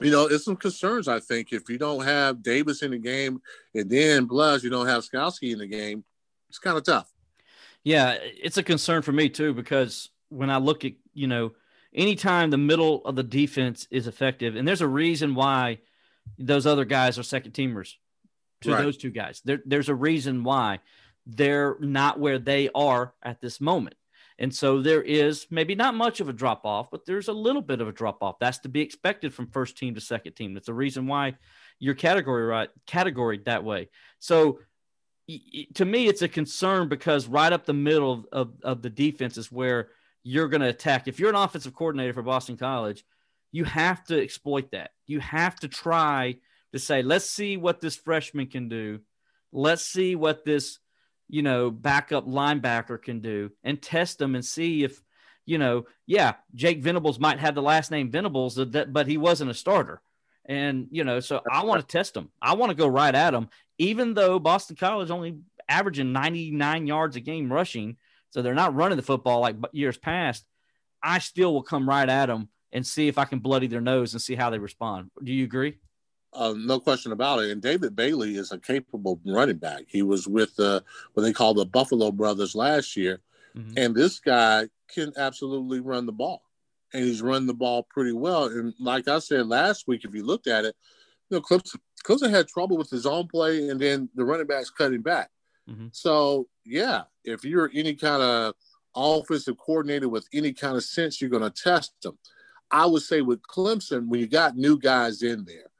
you 0.00 0.10
know, 0.10 0.26
it's 0.26 0.44
some 0.44 0.56
concerns, 0.56 1.08
I 1.08 1.20
think. 1.20 1.52
If 1.52 1.68
you 1.68 1.78
don't 1.78 2.04
have 2.04 2.42
Davis 2.42 2.82
in 2.82 2.90
the 2.90 2.98
game 2.98 3.40
and 3.74 3.88
then 3.88 4.28
plus 4.28 4.62
you 4.62 4.70
don't 4.70 4.86
have 4.86 5.04
Skalski 5.04 5.52
in 5.52 5.58
the 5.58 5.66
game, 5.66 6.04
it's 6.48 6.58
kind 6.58 6.76
of 6.76 6.84
tough. 6.84 7.10
Yeah, 7.82 8.16
it's 8.20 8.56
a 8.56 8.62
concern 8.62 9.02
for 9.02 9.12
me 9.12 9.28
too, 9.28 9.54
because 9.54 10.10
when 10.28 10.50
I 10.50 10.58
look 10.58 10.84
at, 10.84 10.92
you 11.14 11.28
know, 11.28 11.52
anytime 11.94 12.50
the 12.50 12.58
middle 12.58 13.04
of 13.04 13.16
the 13.16 13.22
defense 13.22 13.86
is 13.90 14.06
effective, 14.06 14.56
and 14.56 14.66
there's 14.66 14.80
a 14.80 14.88
reason 14.88 15.34
why 15.34 15.78
those 16.38 16.66
other 16.66 16.84
guys 16.84 17.18
are 17.18 17.22
second 17.22 17.52
teamers 17.52 17.94
to 18.62 18.72
right. 18.72 18.82
those 18.82 18.96
two 18.96 19.10
guys. 19.10 19.40
There, 19.44 19.60
there's 19.64 19.88
a 19.88 19.94
reason 19.94 20.44
why 20.44 20.80
they're 21.26 21.76
not 21.80 22.18
where 22.18 22.38
they 22.38 22.68
are 22.74 23.14
at 23.22 23.40
this 23.40 23.60
moment. 23.60 23.96
And 24.38 24.54
so 24.54 24.82
there 24.82 25.02
is 25.02 25.46
maybe 25.50 25.74
not 25.74 25.94
much 25.94 26.20
of 26.20 26.28
a 26.28 26.32
drop 26.32 26.64
off, 26.64 26.90
but 26.90 27.06
there's 27.06 27.28
a 27.28 27.32
little 27.32 27.62
bit 27.62 27.80
of 27.80 27.88
a 27.88 27.92
drop 27.92 28.22
off. 28.22 28.38
That's 28.38 28.58
to 28.58 28.68
be 28.68 28.82
expected 28.82 29.32
from 29.32 29.46
first 29.46 29.78
team 29.78 29.94
to 29.94 30.00
second 30.00 30.34
team. 30.34 30.52
That's 30.52 30.66
the 30.66 30.74
reason 30.74 31.06
why 31.06 31.36
you're 31.78 31.94
category 31.94 32.44
right 32.44 32.68
categorized 32.86 33.44
that 33.44 33.64
way. 33.64 33.88
So 34.18 34.60
to 35.74 35.84
me, 35.84 36.06
it's 36.06 36.22
a 36.22 36.28
concern 36.28 36.88
because 36.88 37.26
right 37.26 37.52
up 37.52 37.64
the 37.64 37.72
middle 37.72 38.26
of, 38.30 38.52
of 38.62 38.82
the 38.82 38.90
defense 38.90 39.36
is 39.36 39.50
where 39.50 39.88
you're 40.22 40.48
going 40.48 40.60
to 40.60 40.68
attack. 40.68 41.08
If 41.08 41.18
you're 41.18 41.30
an 41.30 41.36
offensive 41.36 41.74
coordinator 41.74 42.12
for 42.12 42.22
Boston 42.22 42.56
College, 42.56 43.04
you 43.52 43.64
have 43.64 44.04
to 44.04 44.22
exploit 44.22 44.72
that. 44.72 44.90
You 45.06 45.20
have 45.20 45.56
to 45.60 45.68
try 45.68 46.36
to 46.72 46.78
say, 46.78 47.02
let's 47.02 47.30
see 47.30 47.56
what 47.56 47.80
this 47.80 47.96
freshman 47.96 48.48
can 48.48 48.68
do. 48.68 49.00
Let's 49.52 49.84
see 49.84 50.14
what 50.14 50.44
this, 50.44 50.78
you 51.28 51.42
know, 51.42 51.70
backup 51.70 52.26
linebacker 52.26 53.02
can 53.02 53.20
do 53.20 53.50
and 53.64 53.80
test 53.80 54.18
them 54.18 54.34
and 54.34 54.44
see 54.44 54.84
if, 54.84 55.02
you 55.44 55.58
know, 55.58 55.86
yeah, 56.06 56.34
Jake 56.54 56.82
Venables 56.82 57.18
might 57.18 57.38
have 57.38 57.54
the 57.54 57.62
last 57.62 57.90
name 57.90 58.10
Venables, 58.10 58.56
but 58.56 59.06
he 59.06 59.16
wasn't 59.16 59.50
a 59.50 59.54
starter. 59.54 60.00
And, 60.44 60.88
you 60.90 61.04
know, 61.04 61.20
so 61.20 61.40
I 61.50 61.64
want 61.64 61.80
to 61.80 61.86
test 61.86 62.14
them. 62.14 62.30
I 62.40 62.54
want 62.54 62.70
to 62.70 62.76
go 62.76 62.86
right 62.86 63.14
at 63.14 63.32
them, 63.32 63.48
even 63.78 64.14
though 64.14 64.38
Boston 64.38 64.76
College 64.76 65.10
only 65.10 65.38
averaging 65.68 66.12
99 66.12 66.86
yards 66.86 67.16
a 67.16 67.20
game 67.20 67.52
rushing 67.52 67.96
so 68.30 68.42
they're 68.42 68.54
not 68.54 68.74
running 68.74 68.96
the 68.96 69.02
football 69.02 69.40
like 69.40 69.56
years 69.72 69.96
past. 69.96 70.44
I 71.02 71.18
still 71.20 71.52
will 71.52 71.62
come 71.62 71.88
right 71.88 72.08
at 72.08 72.26
them 72.26 72.48
and 72.72 72.86
see 72.86 73.08
if 73.08 73.18
I 73.18 73.24
can 73.24 73.38
bloody 73.38 73.66
their 73.66 73.80
nose 73.80 74.12
and 74.12 74.20
see 74.20 74.34
how 74.34 74.50
they 74.50 74.58
respond. 74.58 75.10
Do 75.22 75.32
you 75.32 75.44
agree? 75.44 75.78
Uh, 76.36 76.54
no 76.56 76.78
question 76.78 77.12
about 77.12 77.38
it. 77.40 77.50
And 77.50 77.62
David 77.62 77.96
Bailey 77.96 78.36
is 78.36 78.52
a 78.52 78.58
capable 78.58 79.18
running 79.24 79.56
back. 79.56 79.84
He 79.88 80.02
was 80.02 80.28
with 80.28 80.52
uh, 80.60 80.80
what 81.14 81.22
they 81.22 81.32
call 81.32 81.54
the 81.54 81.64
Buffalo 81.64 82.12
Brothers 82.12 82.54
last 82.54 82.96
year. 82.96 83.20
Mm-hmm. 83.56 83.72
And 83.78 83.94
this 83.94 84.20
guy 84.20 84.68
can 84.92 85.12
absolutely 85.16 85.80
run 85.80 86.04
the 86.04 86.12
ball. 86.12 86.42
And 86.92 87.04
he's 87.04 87.22
run 87.22 87.46
the 87.46 87.54
ball 87.54 87.84
pretty 87.84 88.12
well. 88.12 88.44
And 88.44 88.74
like 88.78 89.08
I 89.08 89.18
said 89.18 89.48
last 89.48 89.88
week, 89.88 90.04
if 90.04 90.14
you 90.14 90.24
looked 90.24 90.46
at 90.46 90.66
it, 90.66 90.76
you 91.30 91.38
know, 91.38 91.40
Clemson, 91.40 91.80
Clemson 92.04 92.30
had 92.30 92.48
trouble 92.48 92.76
with 92.76 92.90
his 92.90 93.06
own 93.06 93.26
play, 93.26 93.68
and 93.68 93.80
then 93.80 94.08
the 94.14 94.24
running 94.24 94.46
backs 94.46 94.70
cutting 94.70 95.02
back. 95.02 95.30
Mm-hmm. 95.68 95.88
So 95.92 96.48
yeah, 96.64 97.04
if 97.24 97.44
you're 97.44 97.70
any 97.74 97.94
kind 97.94 98.22
of 98.22 98.54
offensive 98.94 99.56
coordinator 99.58 100.08
with 100.08 100.28
any 100.32 100.52
kind 100.52 100.76
of 100.76 100.84
sense, 100.84 101.20
you're 101.20 101.30
going 101.30 101.42
to 101.42 101.62
test 101.62 101.94
them. 102.02 102.18
I 102.70 102.86
would 102.86 103.02
say 103.02 103.22
with 103.22 103.42
Clemson, 103.42 104.08
when 104.08 104.20
you 104.20 104.26
got 104.26 104.56
new 104.56 104.78
guys 104.78 105.22
in 105.22 105.44
there, 105.44 105.70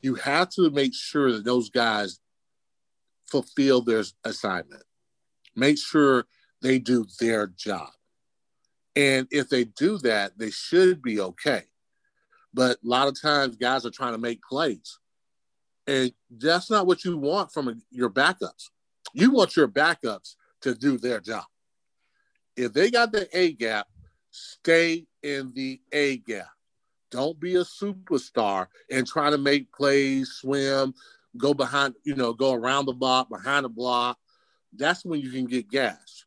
you 0.00 0.14
have 0.16 0.50
to 0.50 0.70
make 0.70 0.94
sure 0.94 1.32
that 1.32 1.44
those 1.44 1.70
guys 1.70 2.20
fulfill 3.26 3.82
their 3.82 4.04
assignment. 4.24 4.82
Make 5.56 5.78
sure 5.78 6.26
they 6.62 6.78
do 6.78 7.06
their 7.20 7.48
job. 7.48 7.90
And 8.96 9.28
if 9.30 9.48
they 9.48 9.64
do 9.64 9.98
that, 9.98 10.38
they 10.38 10.50
should 10.50 11.02
be 11.02 11.20
okay. 11.20 11.62
But 12.54 12.78
a 12.84 12.88
lot 12.88 13.08
of 13.08 13.20
times, 13.20 13.56
guys 13.56 13.84
are 13.84 13.90
trying 13.90 14.12
to 14.12 14.18
make 14.18 14.42
plays. 14.42 14.98
And 15.86 16.12
that's 16.30 16.70
not 16.70 16.86
what 16.86 17.04
you 17.04 17.16
want 17.16 17.52
from 17.52 17.68
a, 17.68 17.74
your 17.90 18.10
backups. 18.10 18.70
You 19.14 19.30
want 19.30 19.56
your 19.56 19.68
backups 19.68 20.34
to 20.62 20.74
do 20.74 20.98
their 20.98 21.20
job. 21.20 21.44
If 22.56 22.72
they 22.72 22.90
got 22.90 23.12
the 23.12 23.28
A 23.32 23.52
gap, 23.52 23.86
stay 24.30 25.06
in 25.22 25.52
the 25.54 25.80
A 25.92 26.18
gap. 26.18 26.48
Don't 27.10 27.38
be 27.40 27.56
a 27.56 27.64
superstar 27.64 28.66
and 28.90 29.06
try 29.06 29.30
to 29.30 29.38
make 29.38 29.72
plays, 29.72 30.30
swim, 30.32 30.94
go 31.36 31.54
behind, 31.54 31.94
you 32.04 32.14
know, 32.14 32.32
go 32.32 32.52
around 32.52 32.86
the 32.86 32.92
block, 32.92 33.28
behind 33.28 33.64
the 33.64 33.70
block. 33.70 34.18
That's 34.74 35.04
when 35.04 35.20
you 35.20 35.30
can 35.30 35.46
get 35.46 35.70
gas. 35.70 36.24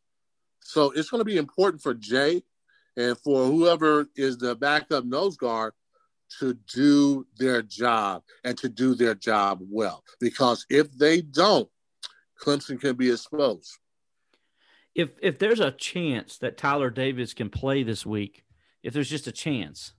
So 0.60 0.90
it's 0.90 1.10
going 1.10 1.20
to 1.20 1.24
be 1.24 1.36
important 1.36 1.82
for 1.82 1.94
Jay 1.94 2.42
and 2.96 3.16
for 3.18 3.46
whoever 3.46 4.06
is 4.16 4.38
the 4.38 4.54
backup 4.54 5.04
nose 5.04 5.36
guard 5.36 5.72
to 6.40 6.54
do 6.72 7.26
their 7.36 7.62
job 7.62 8.22
and 8.44 8.56
to 8.58 8.68
do 8.68 8.94
their 8.94 9.14
job 9.14 9.60
well. 9.62 10.02
Because 10.20 10.66
if 10.70 10.90
they 10.92 11.20
don't, 11.20 11.68
Clemson 12.40 12.80
can 12.80 12.96
be 12.96 13.10
exposed. 13.10 13.78
If 14.94 15.10
if 15.22 15.38
there's 15.38 15.60
a 15.60 15.70
chance 15.70 16.38
that 16.38 16.58
Tyler 16.58 16.90
Davis 16.90 17.32
can 17.32 17.48
play 17.48 17.82
this 17.82 18.04
week, 18.04 18.44
if 18.82 18.92
there's 18.92 19.08
just 19.08 19.26
a 19.26 19.32
chance, 19.32 19.94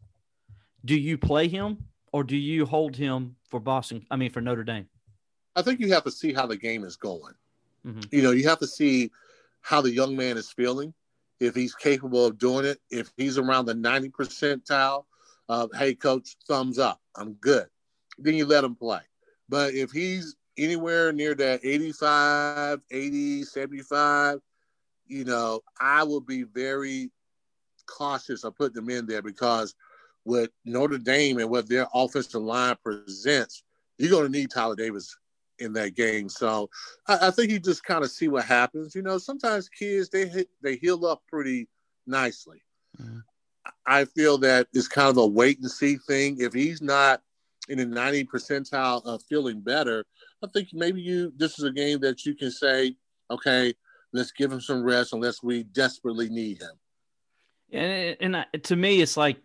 do 0.85 0.95
you 0.95 1.17
play 1.17 1.47
him 1.47 1.85
or 2.11 2.23
do 2.23 2.37
you 2.37 2.65
hold 2.65 2.95
him 2.95 3.35
for 3.49 3.59
Boston? 3.59 4.05
I 4.11 4.15
mean, 4.15 4.31
for 4.31 4.41
Notre 4.41 4.63
Dame. 4.63 4.87
I 5.55 5.61
think 5.61 5.79
you 5.79 5.93
have 5.93 6.03
to 6.03 6.11
see 6.11 6.33
how 6.33 6.45
the 6.45 6.57
game 6.57 6.83
is 6.83 6.95
going. 6.95 7.33
Mm-hmm. 7.85 8.01
You 8.11 8.21
know, 8.21 8.31
you 8.31 8.47
have 8.47 8.59
to 8.59 8.67
see 8.67 9.11
how 9.61 9.81
the 9.81 9.91
young 9.91 10.15
man 10.15 10.37
is 10.37 10.51
feeling, 10.51 10.93
if 11.39 11.55
he's 11.55 11.75
capable 11.75 12.25
of 12.25 12.37
doing 12.37 12.65
it. 12.65 12.79
If 12.89 13.11
he's 13.17 13.37
around 13.37 13.65
the 13.65 13.73
90 13.73 14.09
percentile, 14.09 15.05
uh, 15.49 15.67
hey, 15.77 15.95
coach, 15.95 16.35
thumbs 16.47 16.79
up, 16.79 17.01
I'm 17.15 17.33
good. 17.33 17.67
Then 18.17 18.35
you 18.35 18.45
let 18.45 18.63
him 18.63 18.75
play. 18.75 19.01
But 19.49 19.73
if 19.73 19.91
he's 19.91 20.35
anywhere 20.57 21.11
near 21.11 21.35
that 21.35 21.61
85, 21.63 22.81
80, 22.91 23.43
75, 23.43 24.39
you 25.07 25.25
know, 25.25 25.61
I 25.79 26.03
will 26.03 26.21
be 26.21 26.43
very 26.43 27.11
cautious 27.85 28.43
of 28.43 28.55
putting 28.55 28.81
him 28.81 28.89
in 28.89 29.05
there 29.05 29.21
because 29.21 29.75
with 30.25 30.49
Notre 30.65 30.97
Dame 30.97 31.39
and 31.39 31.49
what 31.49 31.67
their 31.67 31.87
offensive 31.93 32.41
line 32.41 32.75
presents, 32.83 33.63
you're 33.97 34.11
going 34.11 34.31
to 34.31 34.37
need 34.37 34.51
Tyler 34.51 34.75
Davis 34.75 35.15
in 35.59 35.73
that 35.73 35.95
game. 35.95 36.29
So 36.29 36.69
I, 37.07 37.27
I 37.27 37.31
think 37.31 37.51
you 37.51 37.59
just 37.59 37.83
kind 37.83 38.03
of 38.03 38.11
see 38.11 38.27
what 38.27 38.45
happens. 38.45 38.95
You 38.95 39.01
know, 39.01 39.17
sometimes 39.17 39.69
kids 39.69 40.09
they 40.09 40.27
hit, 40.27 40.49
they 40.61 40.75
heal 40.75 41.05
up 41.05 41.21
pretty 41.27 41.67
nicely. 42.07 42.61
Mm-hmm. 43.01 43.19
I 43.85 44.05
feel 44.05 44.37
that 44.39 44.67
it's 44.73 44.87
kind 44.87 45.09
of 45.09 45.17
a 45.17 45.27
wait 45.27 45.59
and 45.59 45.71
see 45.71 45.97
thing. 46.07 46.37
If 46.39 46.53
he's 46.53 46.81
not 46.81 47.21
in 47.69 47.77
the 47.77 47.85
90 47.85 48.25
percentile 48.25 49.05
of 49.05 49.23
feeling 49.23 49.61
better, 49.61 50.05
I 50.43 50.47
think 50.47 50.69
maybe 50.73 51.01
you 51.01 51.31
this 51.37 51.57
is 51.59 51.65
a 51.65 51.71
game 51.71 51.99
that 52.01 52.25
you 52.25 52.35
can 52.35 52.51
say, 52.51 52.95
okay, 53.31 53.73
let's 54.11 54.31
give 54.31 54.51
him 54.51 54.61
some 54.61 54.83
rest 54.83 55.13
unless 55.13 55.41
we 55.41 55.63
desperately 55.63 56.29
need 56.29 56.61
him. 56.61 56.71
And 57.71 58.17
and 58.19 58.63
to 58.63 58.75
me, 58.75 59.01
it's 59.01 59.17
like, 59.17 59.37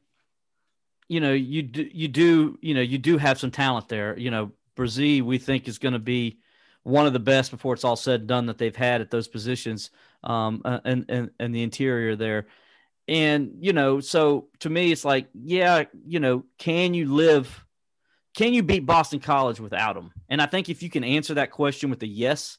you 1.08 1.20
know, 1.20 1.32
you 1.32 1.62
do 1.62 1.88
you 1.92 2.08
do 2.08 2.58
you 2.60 2.74
know 2.74 2.80
you 2.80 2.98
do 2.98 3.18
have 3.18 3.38
some 3.38 3.50
talent 3.50 3.88
there. 3.88 4.18
You 4.18 4.30
know, 4.30 4.52
Bresee, 4.76 5.22
we 5.22 5.38
think 5.38 5.66
is 5.66 5.78
going 5.78 5.94
to 5.94 5.98
be 5.98 6.38
one 6.82 7.06
of 7.06 7.12
the 7.12 7.18
best 7.18 7.50
before 7.50 7.74
it's 7.74 7.84
all 7.84 7.96
said 7.96 8.20
and 8.20 8.28
done 8.28 8.46
that 8.46 8.58
they've 8.58 8.74
had 8.74 9.00
at 9.00 9.10
those 9.10 9.28
positions 9.28 9.90
um, 10.24 10.62
and, 10.64 11.04
and, 11.08 11.30
and 11.38 11.54
the 11.54 11.62
interior 11.62 12.16
there. 12.16 12.46
And, 13.06 13.56
you 13.60 13.72
know, 13.72 14.00
so 14.00 14.48
to 14.60 14.70
me, 14.70 14.92
it's 14.92 15.04
like, 15.04 15.28
yeah, 15.34 15.84
you 16.06 16.20
know, 16.20 16.44
can 16.58 16.94
you 16.94 17.12
live, 17.12 17.64
can 18.34 18.54
you 18.54 18.62
beat 18.62 18.86
Boston 18.86 19.20
College 19.20 19.60
without 19.60 19.94
them? 19.94 20.12
And 20.28 20.40
I 20.40 20.46
think 20.46 20.68
if 20.68 20.82
you 20.82 20.90
can 20.90 21.04
answer 21.04 21.34
that 21.34 21.50
question 21.50 21.90
with 21.90 22.02
a 22.02 22.06
yes, 22.06 22.58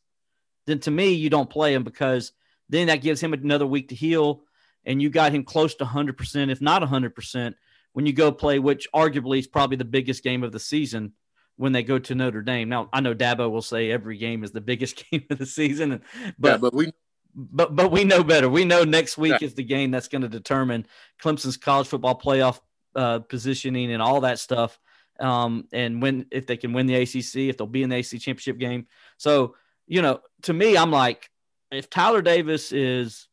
then 0.66 0.80
to 0.82 0.92
me, 0.92 1.14
you 1.14 1.30
don't 1.30 1.50
play 1.50 1.74
him 1.74 1.84
because 1.84 2.32
then 2.68 2.88
that 2.88 3.02
gives 3.02 3.22
him 3.22 3.34
another 3.34 3.68
week 3.68 3.90
to 3.90 3.96
heal. 3.96 4.42
And 4.86 5.02
you 5.02 5.10
got 5.10 5.34
him 5.34 5.44
close 5.44 5.76
to 5.76 5.86
100%, 5.86 6.52
if 6.52 6.62
not 6.62 6.82
100%, 6.82 7.54
when 7.94 8.06
you 8.06 8.14
go 8.14 8.32
play, 8.32 8.60
which 8.60 8.88
arguably 8.94 9.40
is 9.40 9.48
probably 9.48 9.78
the 9.78 9.86
biggest 9.86 10.24
game 10.24 10.44
of 10.44 10.52
the 10.52 10.60
season 10.60 11.14
when 11.58 11.74
they 11.74 11.84
go 11.84 12.00
to 12.00 12.16
Notre 12.16 12.42
Dame. 12.42 12.70
Now, 12.70 12.90
I 12.94 13.02
know 13.02 13.14
Dabo 13.14 13.52
will 13.52 13.62
say 13.62 13.92
every 13.92 14.18
game 14.18 14.44
is 14.44 14.52
the 14.52 14.62
biggest 14.62 15.04
game 15.12 15.26
of 15.30 15.38
the 15.38 15.46
season, 15.46 16.02
but, 16.38 16.50
yeah, 16.50 16.58
but 16.58 16.74
we 16.74 16.94
but 17.36 17.76
but 17.76 17.92
we 17.92 18.04
know 18.04 18.24
better. 18.24 18.50
We 18.50 18.66
know 18.66 18.84
next 18.84 19.18
week 19.18 19.42
yeah. 19.42 19.46
is 19.46 19.54
the 19.54 19.64
game 19.64 19.92
that's 19.92 20.08
going 20.08 20.24
to 20.24 20.30
determine 20.30 20.86
Clemson's 21.22 21.58
college 21.58 21.88
football 21.88 22.20
playoff 22.20 22.60
uh, 22.96 23.20
positioning 23.20 23.92
and 23.92 24.02
all 24.02 24.22
that 24.22 24.40
stuff. 24.40 24.80
Um, 25.20 25.68
and 25.74 26.02
when 26.02 26.26
if 26.32 26.48
they 26.48 26.58
can 26.58 26.74
win 26.74 26.86
the 26.86 26.96
ACC, 26.96 27.50
if 27.50 27.58
they'll 27.58 27.68
be 27.68 27.84
in 27.84 27.90
the 27.90 27.98
ACC 27.98 28.22
championship 28.22 28.58
game. 28.58 28.88
So 29.18 29.56
you 29.88 30.02
know, 30.02 30.22
to 30.44 30.54
me, 30.54 30.78
I'm 30.78 30.92
like, 30.92 31.30
if 31.72 31.90
Tyler 31.90 32.22
Davis 32.22 32.72
is 32.72 33.28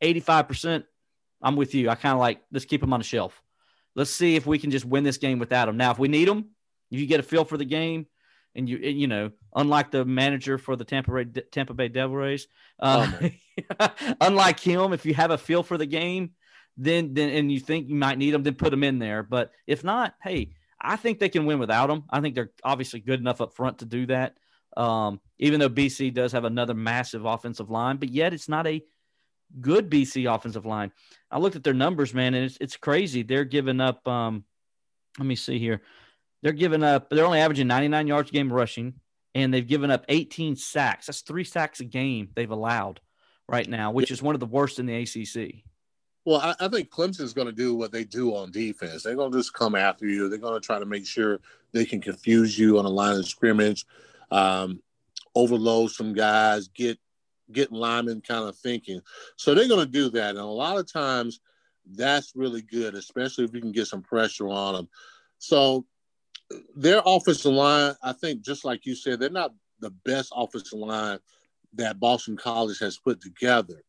85 0.00 0.48
percent, 0.48 0.84
I'm 1.42 1.56
with 1.56 1.74
you. 1.74 1.90
I 1.90 1.94
kind 1.94 2.12
of 2.12 2.18
like 2.18 2.40
let's 2.50 2.64
keep 2.64 2.82
him 2.82 2.92
on 2.92 3.00
the 3.00 3.04
shelf. 3.04 3.42
Let's 3.94 4.10
see 4.10 4.36
if 4.36 4.46
we 4.46 4.58
can 4.58 4.70
just 4.70 4.84
win 4.84 5.04
this 5.04 5.16
game 5.16 5.38
without 5.38 5.68
him. 5.68 5.76
Now, 5.76 5.90
if 5.90 5.98
we 5.98 6.08
need 6.08 6.28
him, 6.28 6.50
if 6.90 7.00
you 7.00 7.06
get 7.06 7.20
a 7.20 7.22
feel 7.22 7.44
for 7.44 7.56
the 7.56 7.64
game, 7.64 8.06
and 8.54 8.68
you 8.68 8.78
you 8.78 9.06
know, 9.06 9.30
unlike 9.54 9.90
the 9.90 10.04
manager 10.04 10.58
for 10.58 10.76
the 10.76 10.84
Tampa 10.84 11.24
Bay, 11.24 11.42
Tampa 11.52 11.74
Bay 11.74 11.88
Devil 11.88 12.16
Rays, 12.16 12.48
uh, 12.80 13.10
oh 13.80 13.88
unlike 14.20 14.60
him, 14.60 14.92
if 14.92 15.06
you 15.06 15.14
have 15.14 15.30
a 15.30 15.38
feel 15.38 15.62
for 15.62 15.78
the 15.78 15.86
game, 15.86 16.30
then 16.76 17.14
then 17.14 17.30
and 17.30 17.52
you 17.52 17.60
think 17.60 17.88
you 17.88 17.94
might 17.94 18.18
need 18.18 18.32
them, 18.32 18.42
then 18.42 18.54
put 18.54 18.70
them 18.70 18.84
in 18.84 18.98
there. 18.98 19.22
But 19.22 19.52
if 19.66 19.84
not, 19.84 20.14
hey, 20.22 20.52
I 20.80 20.96
think 20.96 21.18
they 21.18 21.28
can 21.28 21.46
win 21.46 21.58
without 21.58 21.88
them. 21.88 22.04
I 22.10 22.20
think 22.20 22.34
they're 22.34 22.52
obviously 22.64 23.00
good 23.00 23.20
enough 23.20 23.40
up 23.40 23.54
front 23.54 23.78
to 23.78 23.84
do 23.84 24.06
that. 24.06 24.36
Um, 24.76 25.20
even 25.38 25.60
though 25.60 25.70
BC 25.70 26.12
does 26.12 26.32
have 26.32 26.44
another 26.44 26.74
massive 26.74 27.24
offensive 27.24 27.70
line, 27.70 27.96
but 27.96 28.10
yet 28.10 28.34
it's 28.34 28.48
not 28.48 28.66
a 28.66 28.82
good 29.60 29.90
BC 29.90 30.32
offensive 30.32 30.66
line. 30.66 30.92
I 31.30 31.38
looked 31.38 31.56
at 31.56 31.64
their 31.64 31.74
numbers, 31.74 32.14
man, 32.14 32.34
and 32.34 32.44
it's 32.44 32.58
it's 32.60 32.76
crazy. 32.76 33.22
They're 33.22 33.44
giving 33.44 33.80
up. 33.80 34.06
Um, 34.06 34.44
let 35.18 35.26
me 35.26 35.36
see 35.36 35.58
here. 35.58 35.82
They're 36.42 36.52
giving 36.52 36.82
up, 36.82 37.10
they're 37.10 37.24
only 37.24 37.40
averaging 37.40 37.66
99 37.66 38.06
yards 38.06 38.30
a 38.30 38.32
game 38.32 38.52
rushing, 38.52 38.94
and 39.34 39.52
they've 39.52 39.66
given 39.66 39.90
up 39.90 40.04
18 40.08 40.56
sacks. 40.56 41.06
That's 41.06 41.22
three 41.22 41.44
sacks 41.44 41.80
a 41.80 41.84
game 41.84 42.28
they've 42.34 42.50
allowed 42.50 43.00
right 43.48 43.68
now, 43.68 43.90
which 43.90 44.10
is 44.10 44.22
one 44.22 44.34
of 44.34 44.40
the 44.40 44.46
worst 44.46 44.78
in 44.78 44.86
the 44.86 44.94
ACC. 44.94 45.62
Well, 46.24 46.40
I, 46.40 46.54
I 46.60 46.68
think 46.68 46.90
Clemson's 46.90 47.32
going 47.32 47.46
to 47.46 47.52
do 47.52 47.74
what 47.74 47.92
they 47.92 48.04
do 48.04 48.34
on 48.34 48.50
defense. 48.50 49.02
They're 49.02 49.14
going 49.14 49.30
to 49.32 49.38
just 49.38 49.54
come 49.54 49.74
after 49.74 50.06
you. 50.06 50.28
They're 50.28 50.38
going 50.38 50.60
to 50.60 50.64
try 50.64 50.78
to 50.78 50.86
make 50.86 51.06
sure 51.06 51.40
they 51.72 51.84
can 51.84 52.00
confuse 52.00 52.58
you 52.58 52.78
on 52.78 52.84
the 52.84 52.90
line 52.90 53.16
of 53.16 53.26
scrimmage, 53.26 53.86
um, 54.30 54.82
overload 55.34 55.90
some 55.90 56.12
guys, 56.12 56.68
get 56.68 56.98
get 57.52 57.72
linemen 57.72 58.20
kind 58.20 58.48
of 58.48 58.56
thinking. 58.56 59.00
So 59.36 59.54
they're 59.54 59.68
going 59.68 59.84
to 59.84 59.92
do 59.92 60.10
that, 60.10 60.30
and 60.30 60.38
a 60.38 60.44
lot 60.44 60.78
of 60.78 60.90
times 60.90 61.40
that's 61.94 62.32
really 62.34 62.62
good, 62.62 62.94
especially 62.94 63.44
if 63.44 63.54
you 63.54 63.60
can 63.60 63.72
get 63.72 63.86
some 63.86 64.02
pressure 64.02 64.48
on 64.48 64.74
them. 64.74 64.88
So 65.38 65.86
their 66.74 67.02
offensive 67.04 67.52
line, 67.52 67.94
I 68.02 68.12
think, 68.12 68.42
just 68.42 68.64
like 68.64 68.86
you 68.86 68.94
said, 68.94 69.20
they're 69.20 69.30
not 69.30 69.54
the 69.80 69.90
best 70.04 70.32
offensive 70.34 70.78
line 70.78 71.18
that 71.74 72.00
Boston 72.00 72.36
College 72.36 72.78
has 72.80 72.98
put 72.98 73.20
together, 73.20 73.82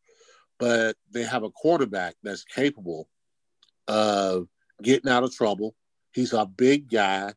but 0.59 0.95
they 1.11 1.23
have 1.23 1.43
a 1.43 1.49
quarterback 1.49 2.15
that's 2.23 2.43
capable 2.43 3.09
of 3.87 4.47
getting 4.83 5.09
out 5.09 5.23
of 5.23 5.33
trouble. 5.33 5.75
He's 6.11 6.33
a 6.33 6.45
big 6.45 6.89
guy. 6.89 7.33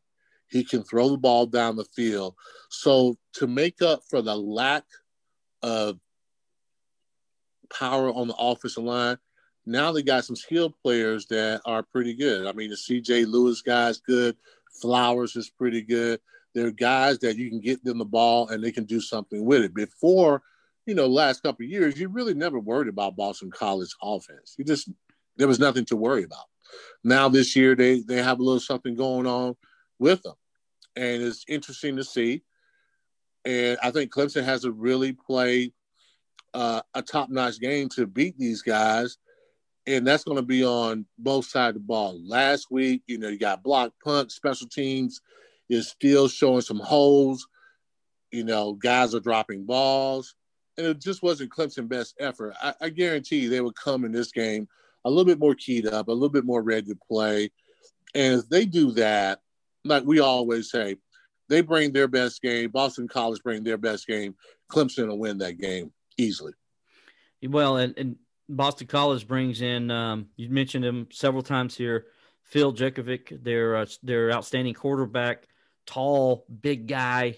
He 0.47 0.63
can 0.63 0.83
throw 0.83 1.09
the 1.09 1.17
ball 1.17 1.45
down 1.45 1.75
the 1.77 1.85
field. 1.85 2.35
So 2.69 3.17
to 3.33 3.47
make 3.47 3.81
up 3.81 4.01
for 4.09 4.21
the 4.21 4.35
lack 4.35 4.83
of 5.61 5.97
power 7.77 8.11
on 8.11 8.27
the 8.27 8.35
offensive 8.35 8.83
line, 8.83 9.17
now 9.65 9.91
they 9.91 10.01
got 10.01 10.25
some 10.25 10.35
skilled 10.35 10.73
players 10.83 11.27
that 11.27 11.61
are 11.65 11.83
pretty 11.83 12.13
good. 12.13 12.47
I 12.47 12.53
mean, 12.53 12.69
the 12.69 12.75
CJ 12.75 13.27
Lewis 13.27 13.61
guy's 13.61 13.99
good. 13.99 14.35
Flowers 14.81 15.35
is 15.35 15.49
pretty 15.49 15.81
good. 15.81 16.19
There 16.53 16.67
are 16.67 16.71
guys 16.71 17.19
that 17.19 17.37
you 17.37 17.49
can 17.49 17.61
get 17.61 17.83
them 17.83 17.99
the 17.99 18.05
ball 18.05 18.49
and 18.49 18.63
they 18.63 18.71
can 18.71 18.85
do 18.85 18.99
something 18.99 19.45
with 19.45 19.63
it. 19.63 19.73
Before, 19.73 20.41
you 20.85 20.95
know, 20.95 21.07
last 21.07 21.43
couple 21.43 21.63
of 21.63 21.69
years, 21.69 21.99
you 21.99 22.09
really 22.09 22.33
never 22.33 22.59
worried 22.59 22.87
about 22.87 23.15
Boston 23.15 23.51
College 23.51 23.95
offense. 24.01 24.55
You 24.57 24.65
just 24.65 24.89
there 25.37 25.47
was 25.47 25.59
nothing 25.59 25.85
to 25.85 25.95
worry 25.95 26.23
about. 26.23 26.45
Now 27.03 27.29
this 27.29 27.55
year 27.55 27.75
they 27.75 28.01
they 28.01 28.21
have 28.21 28.39
a 28.39 28.43
little 28.43 28.59
something 28.59 28.95
going 28.95 29.27
on 29.27 29.55
with 29.99 30.23
them, 30.23 30.35
and 30.95 31.21
it's 31.21 31.45
interesting 31.47 31.97
to 31.97 32.03
see. 32.03 32.43
And 33.45 33.77
I 33.81 33.91
think 33.91 34.11
Clemson 34.11 34.43
has 34.43 34.61
to 34.61 34.71
really 34.71 35.13
play 35.13 35.73
uh, 36.53 36.81
a 36.93 37.01
top 37.01 37.29
notch 37.29 37.59
game 37.59 37.89
to 37.89 38.05
beat 38.07 38.37
these 38.37 38.61
guys 38.61 39.17
and 39.87 40.05
that's 40.05 40.23
going 40.23 40.37
to 40.37 40.43
be 40.43 40.63
on 40.63 41.05
both 41.17 41.45
sides 41.45 41.75
of 41.75 41.81
the 41.81 41.87
ball. 41.87 42.19
Last 42.23 42.67
week, 42.69 43.01
you 43.07 43.17
know, 43.17 43.29
you 43.29 43.39
got 43.39 43.63
block 43.63 43.93
punt, 44.03 44.31
special 44.31 44.67
teams 44.67 45.21
is 45.69 45.89
still 45.89 46.27
showing 46.27 46.61
some 46.61 46.79
holes. 46.79 47.47
You 48.31 48.43
know, 48.43 48.73
guys 48.73 49.13
are 49.15 49.19
dropping 49.19 49.65
balls, 49.65 50.35
and 50.77 50.87
it 50.87 51.01
just 51.01 51.21
wasn't 51.21 51.51
Clemson' 51.51 51.89
best 51.89 52.15
effort. 52.19 52.53
I, 52.61 52.73
I 52.79 52.89
guarantee 52.89 53.47
they 53.47 53.61
would 53.61 53.75
come 53.75 54.05
in 54.05 54.11
this 54.11 54.31
game 54.31 54.67
a 55.03 55.09
little 55.09 55.25
bit 55.25 55.39
more 55.39 55.55
keyed 55.55 55.87
up, 55.87 56.07
a 56.07 56.11
little 56.13 56.29
bit 56.29 56.45
more 56.45 56.61
ready 56.61 56.87
to 56.87 56.99
play. 57.09 57.51
And 58.13 58.39
if 58.39 58.49
they 58.49 58.65
do 58.65 58.91
that, 58.91 59.39
like 59.83 60.03
we 60.05 60.19
always 60.19 60.69
say, 60.69 60.97
they 61.49 61.61
bring 61.61 61.91
their 61.91 62.07
best 62.07 62.41
game. 62.41 62.69
Boston 62.69 63.07
College 63.07 63.41
bring 63.43 63.63
their 63.63 63.77
best 63.77 64.07
game. 64.07 64.35
Clemson 64.71 65.07
will 65.07 65.19
win 65.19 65.39
that 65.39 65.57
game 65.57 65.91
easily. 66.21 66.53
Well, 67.43 67.77
and, 67.77 67.97
and 67.97 68.15
Boston 68.47 68.87
College 68.87 69.27
brings 69.27 69.61
in. 69.61 69.89
Um, 69.89 70.27
you 70.35 70.49
mentioned 70.49 70.85
him 70.85 71.07
several 71.11 71.43
times 71.43 71.75
here. 71.75 72.05
Phil 72.43 72.73
Jurkovec, 72.73 73.43
their 73.43 73.77
uh, 73.77 73.85
their 74.03 74.31
outstanding 74.31 74.73
quarterback, 74.73 75.47
tall, 75.85 76.45
big 76.61 76.87
guy. 76.87 77.37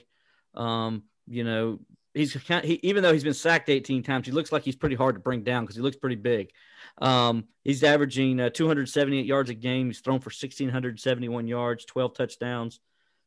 Um, 0.55 1.03
you 1.27 1.43
know, 1.43 1.79
he's 2.13 2.33
kind 2.33 2.63
of, 2.63 2.69
he, 2.69 2.79
even 2.83 3.03
though 3.03 3.13
he's 3.13 3.23
been 3.23 3.33
sacked 3.33 3.69
18 3.69 4.03
times, 4.03 4.25
he 4.25 4.31
looks 4.31 4.51
like 4.51 4.63
he's 4.63 4.75
pretty 4.75 4.95
hard 4.95 5.15
to 5.15 5.21
bring 5.21 5.43
down 5.43 5.63
because 5.63 5.75
he 5.75 5.81
looks 5.81 5.97
pretty 5.97 6.15
big. 6.15 6.51
Um, 6.99 7.45
he's 7.63 7.83
averaging 7.83 8.39
uh, 8.39 8.49
278 8.49 9.25
yards 9.25 9.49
a 9.49 9.53
game. 9.53 9.87
He's 9.87 9.99
thrown 9.99 10.19
for 10.19 10.29
1,671 10.29 11.47
yards, 11.47 11.85
12 11.85 12.15
touchdowns, 12.15 12.79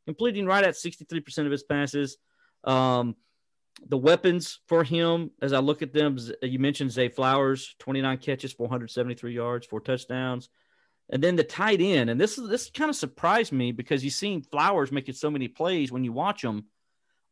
completing 0.07 0.47
right 0.47 0.65
at 0.65 0.75
63% 0.75 1.47
of 1.47 1.53
his 1.53 1.65
passes. 1.65 2.19
Um, 2.65 3.17
the 3.85 3.99
weapons 3.99 4.61
for 4.67 4.85
him, 4.85 5.31
as 5.43 5.53
I 5.53 5.59
look 5.59 5.83
at 5.83 5.93
them, 5.93 6.19
you 6.43 6.59
mentioned 6.59 6.91
Zay 6.91 7.09
Flowers, 7.09 7.75
29 7.79 8.19
catches, 8.19 8.53
473 8.53 9.35
yards, 9.35 9.67
four 9.67 9.81
touchdowns. 9.81 10.49
And 11.11 11.23
then 11.23 11.37
the 11.37 11.45
tight 11.45 11.81
end, 11.81 12.11
and 12.11 12.21
this 12.21 12.37
is 12.37 12.49
this 12.49 12.71
kind 12.71 12.89
of 12.89 12.97
surprised 12.97 13.53
me 13.53 13.71
because 13.71 14.03
you've 14.03 14.15
seen 14.15 14.43
Flowers 14.43 14.91
making 14.91 15.15
so 15.15 15.31
many 15.31 15.47
plays 15.47 15.93
when 15.93 16.03
you 16.03 16.13
watch 16.13 16.43
them. 16.43 16.65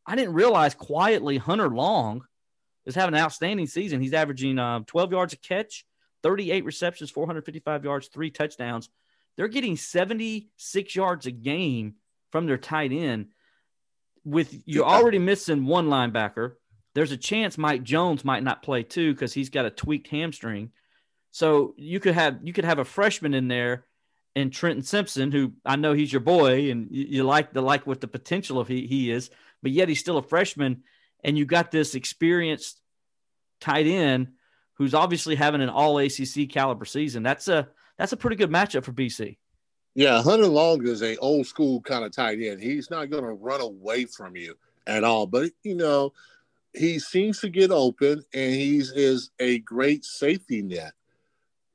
I 0.05 0.15
didn't 0.15 0.33
realize 0.33 0.73
quietly 0.73 1.37
Hunter 1.37 1.69
Long 1.69 2.23
is 2.85 2.95
having 2.95 3.15
an 3.15 3.21
outstanding 3.21 3.67
season. 3.67 3.99
He's 3.99 4.13
averaging 4.13 4.59
uh, 4.59 4.81
12 4.85 5.11
yards 5.11 5.33
a 5.33 5.37
catch, 5.37 5.85
38 6.23 6.63
receptions, 6.63 7.11
455 7.11 7.83
yards, 7.83 8.07
three 8.07 8.29
touchdowns. 8.29 8.89
They're 9.35 9.47
getting 9.49 9.75
76 9.75 10.95
yards 10.95 11.25
a 11.25 11.31
game 11.31 11.95
from 12.31 12.45
their 12.45 12.57
tight 12.57 12.93
end 12.93 13.27
with 14.25 14.53
you're 14.65 14.85
already 14.85 15.19
missing 15.19 15.65
one 15.65 15.87
linebacker, 15.87 16.53
there's 16.95 17.11
a 17.11 17.17
chance 17.17 17.57
Mike 17.57 17.83
Jones 17.83 18.25
might 18.25 18.43
not 18.43 18.63
play 18.63 18.83
too 18.83 19.13
because 19.13 19.33
he's 19.33 19.49
got 19.49 19.65
a 19.65 19.69
tweaked 19.69 20.07
hamstring. 20.07 20.71
So 21.31 21.73
you 21.77 21.99
could 21.99 22.15
have 22.15 22.39
you 22.43 22.51
could 22.51 22.65
have 22.65 22.79
a 22.79 22.85
freshman 22.85 23.33
in 23.33 23.47
there 23.47 23.85
and 24.35 24.51
Trenton 24.51 24.83
Simpson, 24.83 25.31
who 25.31 25.53
I 25.65 25.75
know 25.75 25.93
he's 25.93 26.11
your 26.11 26.21
boy 26.21 26.71
and 26.71 26.87
you, 26.91 27.05
you 27.09 27.23
like 27.23 27.53
the 27.53 27.61
like 27.61 27.87
what 27.87 28.01
the 28.01 28.07
potential 28.07 28.59
of 28.59 28.67
he, 28.67 28.87
he 28.87 29.11
is, 29.11 29.29
but 29.61 29.71
yet 29.71 29.87
he's 29.87 29.99
still 29.99 30.17
a 30.17 30.23
freshman, 30.23 30.83
and 31.23 31.37
you 31.37 31.45
got 31.45 31.71
this 31.71 31.95
experienced 31.95 32.81
tight 33.61 33.87
end 33.87 34.29
who's 34.73 34.93
obviously 34.93 35.35
having 35.35 35.61
an 35.61 35.69
all 35.69 35.97
ACC 35.97 36.49
caliber 36.49 36.85
season. 36.85 37.23
That's 37.23 37.47
a 37.47 37.69
that's 37.97 38.13
a 38.13 38.17
pretty 38.17 38.35
good 38.35 38.49
matchup 38.49 38.83
for 38.83 38.91
BC. 38.91 39.37
Yeah, 39.95 40.21
Hunter 40.21 40.47
Long 40.47 40.85
is 40.85 41.01
a 41.01 41.15
old 41.17 41.47
school 41.47 41.79
kind 41.81 42.03
of 42.03 42.11
tight 42.11 42.41
end. 42.41 42.61
He's 42.61 42.91
not 42.91 43.09
going 43.09 43.23
to 43.23 43.31
run 43.31 43.61
away 43.61 44.03
from 44.03 44.35
you 44.35 44.55
at 44.85 45.05
all, 45.05 45.25
but 45.25 45.51
you 45.63 45.73
know, 45.73 46.11
he 46.73 46.99
seems 46.99 47.39
to 47.39 47.49
get 47.49 47.71
open, 47.71 48.23
and 48.33 48.53
he's 48.53 48.91
is 48.91 49.31
a 49.39 49.59
great 49.59 50.03
safety 50.03 50.61
net 50.61 50.91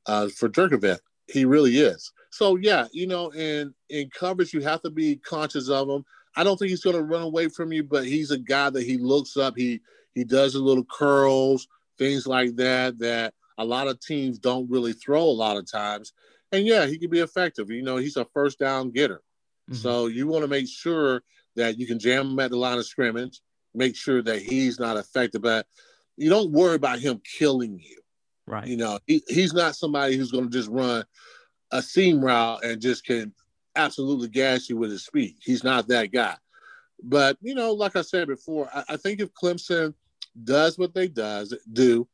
uh, 0.04 0.28
for 0.28 0.50
Jurkovec. 0.50 0.98
He 1.28 1.46
really 1.46 1.78
is. 1.78 2.12
So 2.28 2.56
yeah, 2.56 2.88
you 2.92 3.06
know, 3.06 3.30
in 3.30 3.74
in 3.88 4.10
coverage, 4.10 4.52
you 4.52 4.60
have 4.60 4.82
to 4.82 4.90
be 4.90 5.16
conscious 5.16 5.70
of 5.70 5.88
him. 5.88 6.04
I 6.36 6.44
don't 6.44 6.58
think 6.58 6.68
he's 6.68 6.84
going 6.84 6.96
to 6.96 7.02
run 7.02 7.22
away 7.22 7.48
from 7.48 7.72
you, 7.72 7.82
but 7.82 8.04
he's 8.04 8.30
a 8.30 8.38
guy 8.38 8.68
that 8.68 8.82
he 8.84 8.98
looks 8.98 9.38
up. 9.38 9.54
He 9.56 9.80
he 10.14 10.24
does 10.24 10.56
a 10.56 10.62
little 10.62 10.84
curls, 10.84 11.68
things 11.96 12.26
like 12.26 12.54
that 12.56 12.98
that 12.98 13.32
a 13.56 13.64
lot 13.64 13.88
of 13.88 13.98
teams 14.00 14.38
don't 14.38 14.70
really 14.70 14.92
throw 14.92 15.22
a 15.22 15.30
lot 15.30 15.56
of 15.56 15.70
times. 15.70 16.12
And 16.52 16.66
yeah, 16.66 16.86
he 16.86 16.98
can 16.98 17.10
be 17.10 17.20
effective. 17.20 17.70
You 17.70 17.82
know, 17.82 17.96
he's 17.96 18.16
a 18.16 18.24
first 18.24 18.58
down 18.58 18.90
getter. 18.90 19.22
Mm-hmm. 19.70 19.80
So 19.80 20.06
you 20.06 20.26
want 20.26 20.42
to 20.42 20.48
make 20.48 20.68
sure 20.68 21.22
that 21.56 21.78
you 21.78 21.86
can 21.86 21.98
jam 21.98 22.30
him 22.30 22.40
at 22.40 22.50
the 22.50 22.56
line 22.56 22.78
of 22.78 22.86
scrimmage, 22.86 23.40
make 23.74 23.96
sure 23.96 24.22
that 24.22 24.42
he's 24.42 24.78
not 24.80 24.96
affected. 24.96 25.42
But 25.42 25.66
you 26.16 26.28
don't 26.30 26.52
worry 26.52 26.74
about 26.74 26.98
him 26.98 27.20
killing 27.38 27.78
you. 27.78 28.00
Right. 28.46 28.66
You 28.66 28.76
know, 28.76 28.98
he, 29.06 29.22
he's 29.28 29.52
not 29.52 29.76
somebody 29.76 30.16
who's 30.16 30.32
going 30.32 30.44
to 30.44 30.50
just 30.50 30.68
run 30.68 31.04
a 31.70 31.82
seam 31.82 32.24
route 32.24 32.64
and 32.64 32.80
just 32.80 33.04
can 33.04 33.32
absolutely 33.76 34.28
gas 34.28 34.68
you 34.68 34.76
with 34.76 34.90
his 34.90 35.04
speed. 35.04 35.36
He's 35.40 35.62
not 35.62 35.88
that 35.88 36.12
guy. 36.12 36.36
But, 37.02 37.38
you 37.40 37.54
know, 37.54 37.72
like 37.72 37.96
I 37.96 38.02
said 38.02 38.28
before, 38.28 38.68
I, 38.74 38.84
I 38.90 38.96
think 38.96 39.20
if 39.20 39.30
Clemson– 39.32 39.94
does 40.44 40.78
what 40.78 40.94
they 40.94 41.08
does 41.08 41.52
do, 41.72 42.06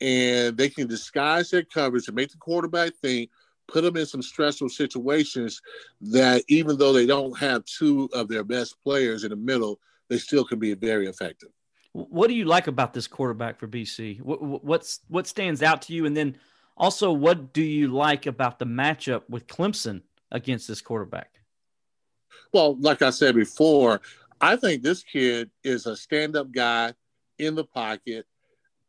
and 0.00 0.56
they 0.56 0.68
can 0.68 0.88
disguise 0.88 1.48
their 1.48 1.62
coverage 1.62 2.08
and 2.08 2.16
make 2.16 2.28
the 2.28 2.36
quarterback 2.36 2.92
think, 2.96 3.30
put 3.72 3.82
them 3.82 3.96
in 3.96 4.06
some 4.06 4.22
stressful 4.22 4.68
situations 4.68 5.60
that 6.00 6.44
even 6.48 6.76
though 6.76 6.92
they 6.92 7.06
don't 7.06 7.36
have 7.38 7.64
two 7.64 8.08
of 8.12 8.28
their 8.28 8.44
best 8.44 8.76
players 8.82 9.24
in 9.24 9.30
the 9.30 9.36
middle, 9.36 9.80
they 10.08 10.18
still 10.18 10.44
can 10.44 10.58
be 10.58 10.74
very 10.74 11.06
effective. 11.06 11.48
What 11.92 12.28
do 12.28 12.34
you 12.34 12.44
like 12.44 12.66
about 12.66 12.92
this 12.92 13.06
quarterback 13.06 13.58
for 13.58 13.66
BC? 13.66 14.20
What, 14.20 14.64
what's 14.64 15.00
what 15.08 15.26
stands 15.26 15.62
out 15.62 15.82
to 15.82 15.92
you, 15.92 16.06
and 16.06 16.16
then 16.16 16.36
also 16.76 17.12
what 17.12 17.52
do 17.52 17.62
you 17.62 17.88
like 17.88 18.26
about 18.26 18.58
the 18.58 18.64
matchup 18.64 19.22
with 19.28 19.46
Clemson 19.46 20.02
against 20.30 20.68
this 20.68 20.80
quarterback? 20.80 21.30
Well, 22.52 22.76
like 22.80 23.02
I 23.02 23.10
said 23.10 23.34
before, 23.34 24.00
I 24.40 24.56
think 24.56 24.82
this 24.82 25.02
kid 25.02 25.50
is 25.64 25.86
a 25.86 25.96
stand-up 25.96 26.50
guy 26.50 26.94
in 27.38 27.54
the 27.54 27.64
pocket. 27.64 28.26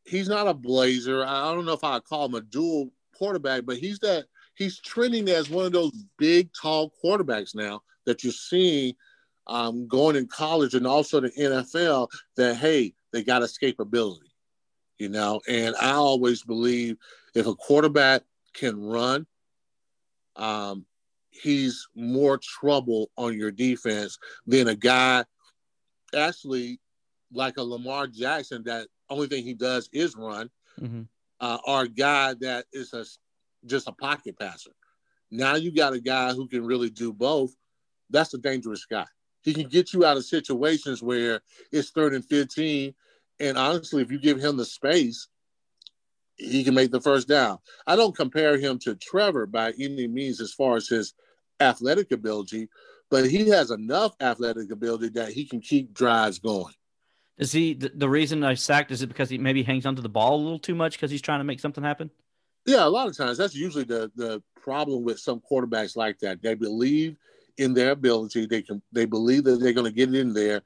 He's 0.06 0.30
not 0.30 0.48
a 0.48 0.54
blazer. 0.54 1.26
I 1.26 1.54
don't 1.54 1.65
know 1.65 1.74
if 1.74 1.84
I 1.84 2.00
call 2.00 2.26
him 2.26 2.36
a 2.36 2.41
dual 2.41 2.89
quarterback, 3.13 3.65
but 3.65 3.78
he's 3.78 4.00
that 4.00 4.26
he's 4.56 4.80
trending 4.80 5.30
as 5.30 5.50
one 5.50 5.66
of 5.66 5.72
those 5.72 6.06
big, 6.18 6.50
tall 6.60 6.92
quarterbacks 7.04 7.56
now 7.56 7.82
that 8.06 8.24
you're 8.24 8.34
seeing 8.34 8.94
um, 9.48 9.88
going 9.88 10.16
in 10.16 10.28
college 10.28 10.74
and 10.74 10.88
also 10.88 11.20
the 11.20 11.32
NFL. 11.32 12.10
That 12.38 12.56
hey, 12.56 12.94
they 13.12 13.24
got 13.24 13.42
escapability, 13.42 14.32
you 14.98 15.10
know. 15.10 15.42
And 15.48 15.76
I 15.76 15.92
always 15.92 16.44
believe 16.44 16.98
if 17.36 17.48
a 17.48 17.56
quarterback 17.56 18.24
can 18.54 18.82
run, 18.82 19.26
um, 20.36 20.86
he's 21.32 21.88
more 21.96 22.38
trouble 22.38 23.10
on 23.18 23.38
your 23.38 23.52
defense 23.52 24.18
than 24.46 24.68
a 24.68 24.76
guy 24.76 25.26
actually 26.16 26.80
like 27.32 27.58
a 27.58 27.63
Lamar 27.63 28.08
Jackson 28.08 28.63
that 28.66 28.88
only 29.10 29.28
thing 29.28 29.44
he 29.44 29.54
does 29.54 29.89
is 29.92 30.16
run, 30.16 30.50
mm-hmm. 30.80 31.02
uh, 31.39 31.58
or 31.66 31.84
a 31.84 31.88
guy 31.88 32.36
that 32.42 32.66
is 32.72 32.94
a 32.94 33.06
just 33.65 33.88
a 33.88 33.91
pocket 33.91 34.38
passer. 34.39 34.71
Now 35.32 35.56
you 35.56 35.71
got 35.71 35.93
a 35.93 35.99
guy 35.99 36.34
who 36.34 36.47
can 36.47 36.65
really 36.65 36.89
do 36.89 37.12
both. 37.12 37.56
That's 38.10 38.34
a 38.34 38.38
dangerous 38.38 38.86
guy. 38.86 39.06
He 39.41 39.54
can 39.54 39.67
get 39.67 39.93
you 39.93 40.06
out 40.06 40.17
of 40.17 40.26
situations 40.26 41.02
where 41.04 41.41
it's 41.71 41.89
third 41.89 42.13
and 42.13 42.23
15. 42.23 42.93
And 43.39 43.58
honestly, 43.58 44.02
if 44.02 44.12
you 44.12 44.19
give 44.19 44.39
him 44.39 44.58
the 44.58 44.65
space, 44.65 45.28
he 46.38 46.63
can 46.63 46.73
make 46.73 46.91
the 46.91 47.02
first 47.02 47.28
down. 47.28 47.60
I 47.86 47.95
don't 47.95 48.15
compare 48.15 48.58
him 48.58 48.80
to 48.80 48.95
Trevor 48.95 49.45
by 49.45 49.73
any 49.80 50.08
means 50.08 50.39
as 50.39 50.54
far 50.54 50.78
as 50.78 50.88
his 50.88 51.13
athletic 51.60 52.12
ability, 52.12 52.69
but 53.10 53.30
he 53.30 53.49
has 53.49 53.71
enough 53.71 54.15
athletic 54.19 54.71
ability 54.71 55.10
that 55.10 55.32
he 55.32 55.45
can 55.45 55.62
keep 55.62 55.93
drives 55.93 56.39
going. 56.39 56.73
Is 57.38 57.52
he 57.52 57.73
the, 57.73 57.91
the 57.93 58.10
reason 58.10 58.43
I 58.43 58.54
sacked? 58.54 58.91
Is 58.91 59.02
it 59.02 59.08
because 59.08 59.30
he 59.30 59.38
maybe 59.38 59.63
hangs 59.63 59.86
onto 59.86 60.02
the 60.02 60.10
ball 60.10 60.36
a 60.36 60.43
little 60.43 60.60
too 60.60 60.76
much 60.76 60.93
because 60.93 61.12
he's 61.12 61.21
trying 61.21 61.39
to 61.39 61.43
make 61.43 61.60
something 61.60 61.84
happen? 61.84 62.12
Yeah, 62.65 62.86
a 62.86 62.89
lot 62.89 63.08
of 63.08 63.17
times 63.17 63.38
that's 63.38 63.56
usually 63.56 63.84
the 63.84 64.12
the 64.15 64.41
problem 64.62 65.04
with 65.04 65.19
some 65.19 65.41
quarterbacks 65.41 65.95
like 65.95 66.19
that. 66.19 66.41
They 66.41 66.56
believe 66.56 67.17
in 67.58 67.73
their 67.73 67.91
ability. 67.91 68.45
They 68.45 68.62
can 68.62 68.82
they 68.91 69.06
believe 69.06 69.43
that 69.45 69.60
they're 69.60 69.73
going 69.73 69.91
to 69.91 69.95
get 69.95 70.13
in 70.13 70.34
there, 70.34 70.62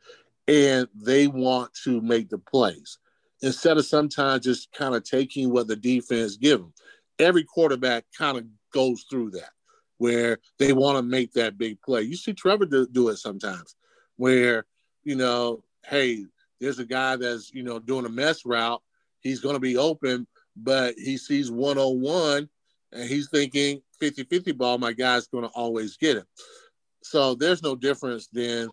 and 0.47 0.87
they 0.95 1.27
want 1.27 1.73
to 1.83 2.01
make 2.01 2.29
the 2.29 2.37
plays 2.37 2.99
instead 3.41 3.77
of 3.77 3.85
sometimes 3.85 4.43
just 4.43 4.71
kind 4.73 4.95
of 4.95 5.03
taking 5.03 5.51
what 5.51 5.67
the 5.67 5.75
defense 5.75 6.37
give 6.37 6.59
them. 6.59 6.73
Every 7.19 7.43
quarterback 7.43 8.05
kind 8.15 8.37
of 8.37 8.45
goes 8.73 9.05
through 9.09 9.31
that 9.31 9.49
where 9.97 10.37
they 10.59 10.73
want 10.73 10.97
to 10.97 11.01
make 11.01 11.33
that 11.33 11.57
big 11.57 11.81
play. 11.81 12.03
You 12.03 12.15
see 12.15 12.33
Trevor 12.33 12.65
do, 12.65 12.87
do 12.87 13.09
it 13.09 13.17
sometimes, 13.17 13.75
where 14.17 14.65
you 15.03 15.15
know, 15.15 15.63
hey, 15.85 16.25
there's 16.59 16.79
a 16.79 16.85
guy 16.85 17.15
that's 17.15 17.51
you 17.53 17.63
know 17.63 17.79
doing 17.79 18.05
a 18.05 18.09
mesh 18.09 18.45
route. 18.45 18.81
He's 19.21 19.39
going 19.39 19.55
to 19.55 19.59
be 19.59 19.77
open, 19.77 20.27
but 20.63 20.95
he 20.97 21.17
sees 21.17 21.51
101 21.51 22.49
and 22.91 23.09
he's 23.09 23.29
thinking 23.29 23.81
50-50 24.01 24.57
ball. 24.57 24.77
My 24.77 24.93
guy's 24.93 25.27
going 25.27 25.43
to 25.43 25.51
always 25.51 25.97
get 25.97 26.17
it. 26.17 26.25
So 27.03 27.35
there's 27.35 27.63
no 27.63 27.75
difference 27.75 28.27
than 28.27 28.69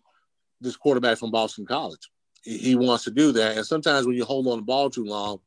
this 0.61 0.75
quarterback 0.75 1.17
from 1.17 1.31
Boston 1.31 1.65
College. 1.65 2.09
He, 2.41 2.57
he 2.57 2.75
wants 2.75 3.03
to 3.05 3.11
do 3.11 3.31
that, 3.33 3.57
and 3.57 3.65
sometimes 3.65 4.05
when 4.05 4.15
you 4.15 4.25
hold 4.25 4.47
on 4.47 4.57
the 4.57 4.63
ball 4.63 4.89
too 4.89 5.05
long, 5.05 5.39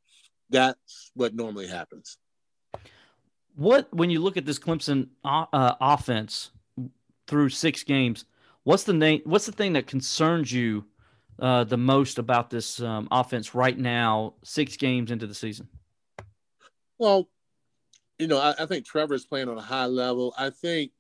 that's 0.51 1.11
what 1.15 1.35
normally 1.35 1.67
happens. 1.67 2.19
What 3.55 3.93
when 3.93 4.09
you 4.09 4.21
look 4.21 4.37
at 4.37 4.47
this 4.47 4.59
Clemson 4.59 5.09
uh, 5.25 5.47
uh 5.53 5.75
offense 5.81 6.51
through 7.27 7.51
six 7.51 7.83
games? 7.83 8.25
What's 8.65 8.85
the 8.85 8.93
name? 8.93 9.21
What's 9.25 9.47
the 9.47 9.53
thing 9.53 9.75
that 9.75 9.87
concerns 9.87 10.53
you 10.53 10.85
uh, 11.41 11.65
the 11.65 11.77
most 11.77 12.19
about 12.19 12.51
this 12.51 12.81
um, 12.81 13.09
offense 13.11 13.55
right 13.55 13.79
now, 13.79 14.35
six 14.43 14.77
games 14.77 15.11
into 15.11 15.27
the 15.27 15.35
season? 15.35 15.69
Well, 16.99 17.29
you 18.19 18.27
know, 18.27 18.39
I, 18.39 18.55
I 18.59 18.67
think 18.67 18.85
Trevor's 18.85 19.25
playing 19.25 19.49
on 19.49 19.59
a 19.59 19.63
high 19.63 19.87
level. 19.87 20.35
I 20.37 20.51
think 20.51 20.93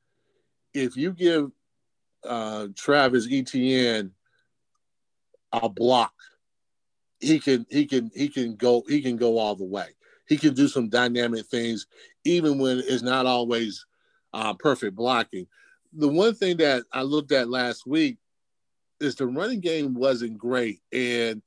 if 0.72 0.96
you 0.96 1.12
give 1.12 1.50
uh, 2.24 2.68
Travis 2.76 3.26
Etienne 3.30 4.12
a 5.52 5.68
block, 5.68 6.14
he 7.20 7.40
can 7.40 7.66
he 7.68 7.87
can 7.87 8.11
he 8.14 8.28
can 8.28 8.54
go 8.54 8.84
he 8.88 9.02
can 9.02 9.16
go 9.16 9.38
all 9.38 9.56
the 9.56 9.64
way. 9.64 9.88
He 10.28 10.37
can 10.37 10.54
do 10.54 10.68
some 10.68 10.88
dynamic 10.88 11.46
things, 11.46 11.87
even 12.24 12.58
when 12.58 12.78
it's 12.78 13.02
not 13.02 13.26
always 13.26 13.84
uh, 14.34 14.54
perfect 14.54 14.94
blocking. 14.94 15.46
The 15.94 16.08
one 16.08 16.34
thing 16.34 16.58
that 16.58 16.84
I 16.92 17.02
looked 17.02 17.32
at 17.32 17.48
last 17.48 17.87
week 17.87 18.18
is 19.00 19.14
the 19.16 19.26
running 19.26 19.61
game 19.61 19.94
wasn't 19.94 20.38
great, 20.38 20.80
and 20.92 21.42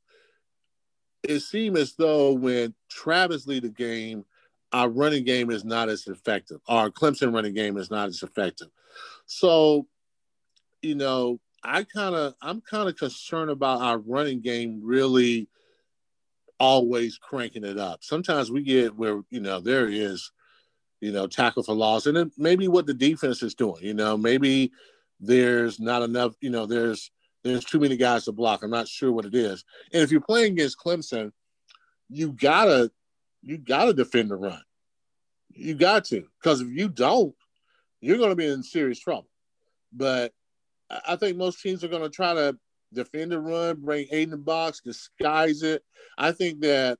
it 1.23 1.39
seemed 1.39 1.77
as 1.77 1.93
though 1.93 2.33
when 2.33 2.73
Travis 2.89 3.45
lead 3.47 3.63
the 3.63 3.69
game, 3.69 4.25
our 4.71 4.89
running 4.89 5.23
game 5.23 5.51
is 5.51 5.65
not 5.65 5.89
as 5.89 6.07
effective. 6.07 6.61
Our 6.67 6.89
Clemson 6.89 7.33
running 7.33 7.53
game 7.53 7.77
is 7.77 7.91
not 7.91 8.07
as 8.07 8.23
effective. 8.23 8.69
So, 9.25 9.87
you 10.81 10.95
know, 10.95 11.39
I 11.63 11.83
kind 11.83 12.15
of 12.15 12.33
I'm 12.41 12.61
kind 12.61 12.89
of 12.89 12.95
concerned 12.97 13.51
about 13.51 13.81
our 13.81 13.97
running 13.97 14.41
game 14.41 14.81
really 14.83 15.47
always 16.59 17.17
cranking 17.17 17.63
it 17.63 17.77
up. 17.77 18.03
Sometimes 18.03 18.51
we 18.51 18.61
get 18.63 18.95
where 18.95 19.21
you 19.29 19.39
know 19.39 19.59
there 19.59 19.87
is, 19.87 20.31
you 21.01 21.11
know, 21.11 21.27
tackle 21.27 21.63
for 21.63 21.75
loss, 21.75 22.05
and 22.05 22.15
then 22.15 22.31
maybe 22.37 22.67
what 22.67 22.85
the 22.85 22.93
defense 22.93 23.43
is 23.43 23.55
doing. 23.55 23.83
You 23.83 23.93
know, 23.93 24.17
maybe 24.17 24.71
there's 25.19 25.79
not 25.79 26.01
enough. 26.01 26.33
You 26.41 26.49
know, 26.49 26.65
there's 26.65 27.11
there's 27.43 27.65
too 27.65 27.79
many 27.79 27.97
guys 27.97 28.25
to 28.25 28.31
block. 28.31 28.63
I'm 28.63 28.69
not 28.69 28.87
sure 28.87 29.11
what 29.11 29.25
it 29.25 29.35
is. 29.35 29.63
And 29.93 30.01
if 30.01 30.11
you're 30.11 30.21
playing 30.21 30.53
against 30.53 30.79
Clemson, 30.79 31.31
you 32.09 32.31
gotta 32.31 32.91
you 33.43 33.57
gotta 33.57 33.93
defend 33.93 34.31
the 34.31 34.35
run. 34.35 34.61
You 35.53 35.75
got 35.75 36.05
to, 36.05 36.25
because 36.41 36.61
if 36.61 36.69
you 36.69 36.87
don't, 36.87 37.35
you're 37.99 38.17
going 38.17 38.29
to 38.29 38.35
be 38.35 38.47
in 38.47 38.63
serious 38.63 38.99
trouble. 38.99 39.29
But 39.93 40.33
I 41.05 41.15
think 41.15 41.37
most 41.37 41.61
teams 41.61 41.83
are 41.83 41.89
going 41.89 42.01
to 42.01 42.09
try 42.09 42.33
to 42.33 42.57
defend 42.93 43.31
the 43.31 43.39
run, 43.39 43.81
bring 43.81 44.07
eight 44.11 44.23
in 44.23 44.31
the 44.31 44.37
box, 44.37 44.81
disguise 44.81 45.61
it. 45.61 45.83
I 46.17 46.31
think 46.31 46.61
that 46.61 46.99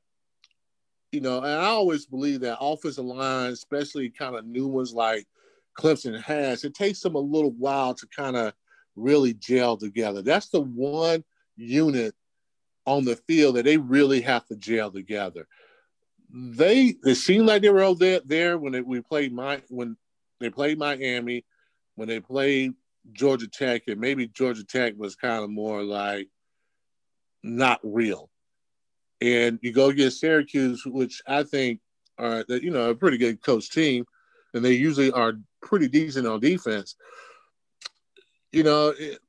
you 1.12 1.20
know, 1.20 1.40
and 1.40 1.48
I 1.48 1.66
always 1.66 2.06
believe 2.06 2.40
that 2.42 2.60
offensive 2.62 3.04
line, 3.04 3.52
especially 3.52 4.10
kind 4.10 4.36
of 4.36 4.46
new 4.46 4.68
ones 4.68 4.94
like 4.94 5.28
Clemson 5.78 6.22
has, 6.22 6.64
it 6.64 6.74
takes 6.74 7.02
them 7.02 7.16
a 7.16 7.20
little 7.20 7.52
while 7.52 7.94
to 7.94 8.08
kind 8.16 8.38
of 8.38 8.54
really 8.96 9.34
gel 9.34 9.76
together. 9.76 10.22
That's 10.22 10.48
the 10.50 10.62
one 10.62 11.26
unit 11.58 12.16
on 12.86 13.04
the 13.04 13.18
field 13.28 13.56
that 13.56 13.66
they 13.66 13.76
really 13.78 14.22
have 14.22 14.46
to 14.48 14.56
gel 14.56 14.90
together. 14.90 15.48
They 16.34 16.96
it 17.04 17.16
seemed 17.16 17.46
like 17.46 17.62
they 17.62 17.70
were 17.70 17.84
all 17.84 17.96
there, 17.96 18.22
there 18.26 18.58
when 18.58 18.74
they, 18.74 18.82
we 18.82 19.02
played 19.02 19.34
my 19.34 19.62
when 19.70 19.98
they 20.40 20.50
played 20.50 20.78
Miami, 20.78 21.46
when 21.96 22.08
they 22.08 22.20
played 22.20 22.74
Georgia 23.12 23.48
Tech, 23.48 23.84
and 23.88 24.00
maybe 24.00 24.28
Georgia 24.28 24.64
Tech 24.64 24.94
was 24.98 25.16
kind 25.16 25.44
of 25.44 25.50
more 25.50 25.84
like 25.84 26.28
not 27.44 27.80
real. 27.84 28.30
And 29.20 29.60
you 29.62 29.72
go 29.72 29.90
against 29.90 30.20
Syracuse, 30.20 30.84
which 30.86 31.22
I 31.28 31.44
think 31.44 31.80
are 32.18 32.46
you 32.48 32.72
know 32.72 32.90
a 32.90 32.96
pretty 32.96 33.18
good 33.18 33.42
coach 33.44 33.70
team, 33.70 34.06
and 34.54 34.64
they 34.64 34.74
usually 34.74 35.12
are 35.12 35.34
pretty 35.62 35.88
decent 35.88 36.28
on 36.28 36.40
defense. 36.40 36.96
You 38.52 38.64
know, 38.64 38.94
it, 38.98 39.20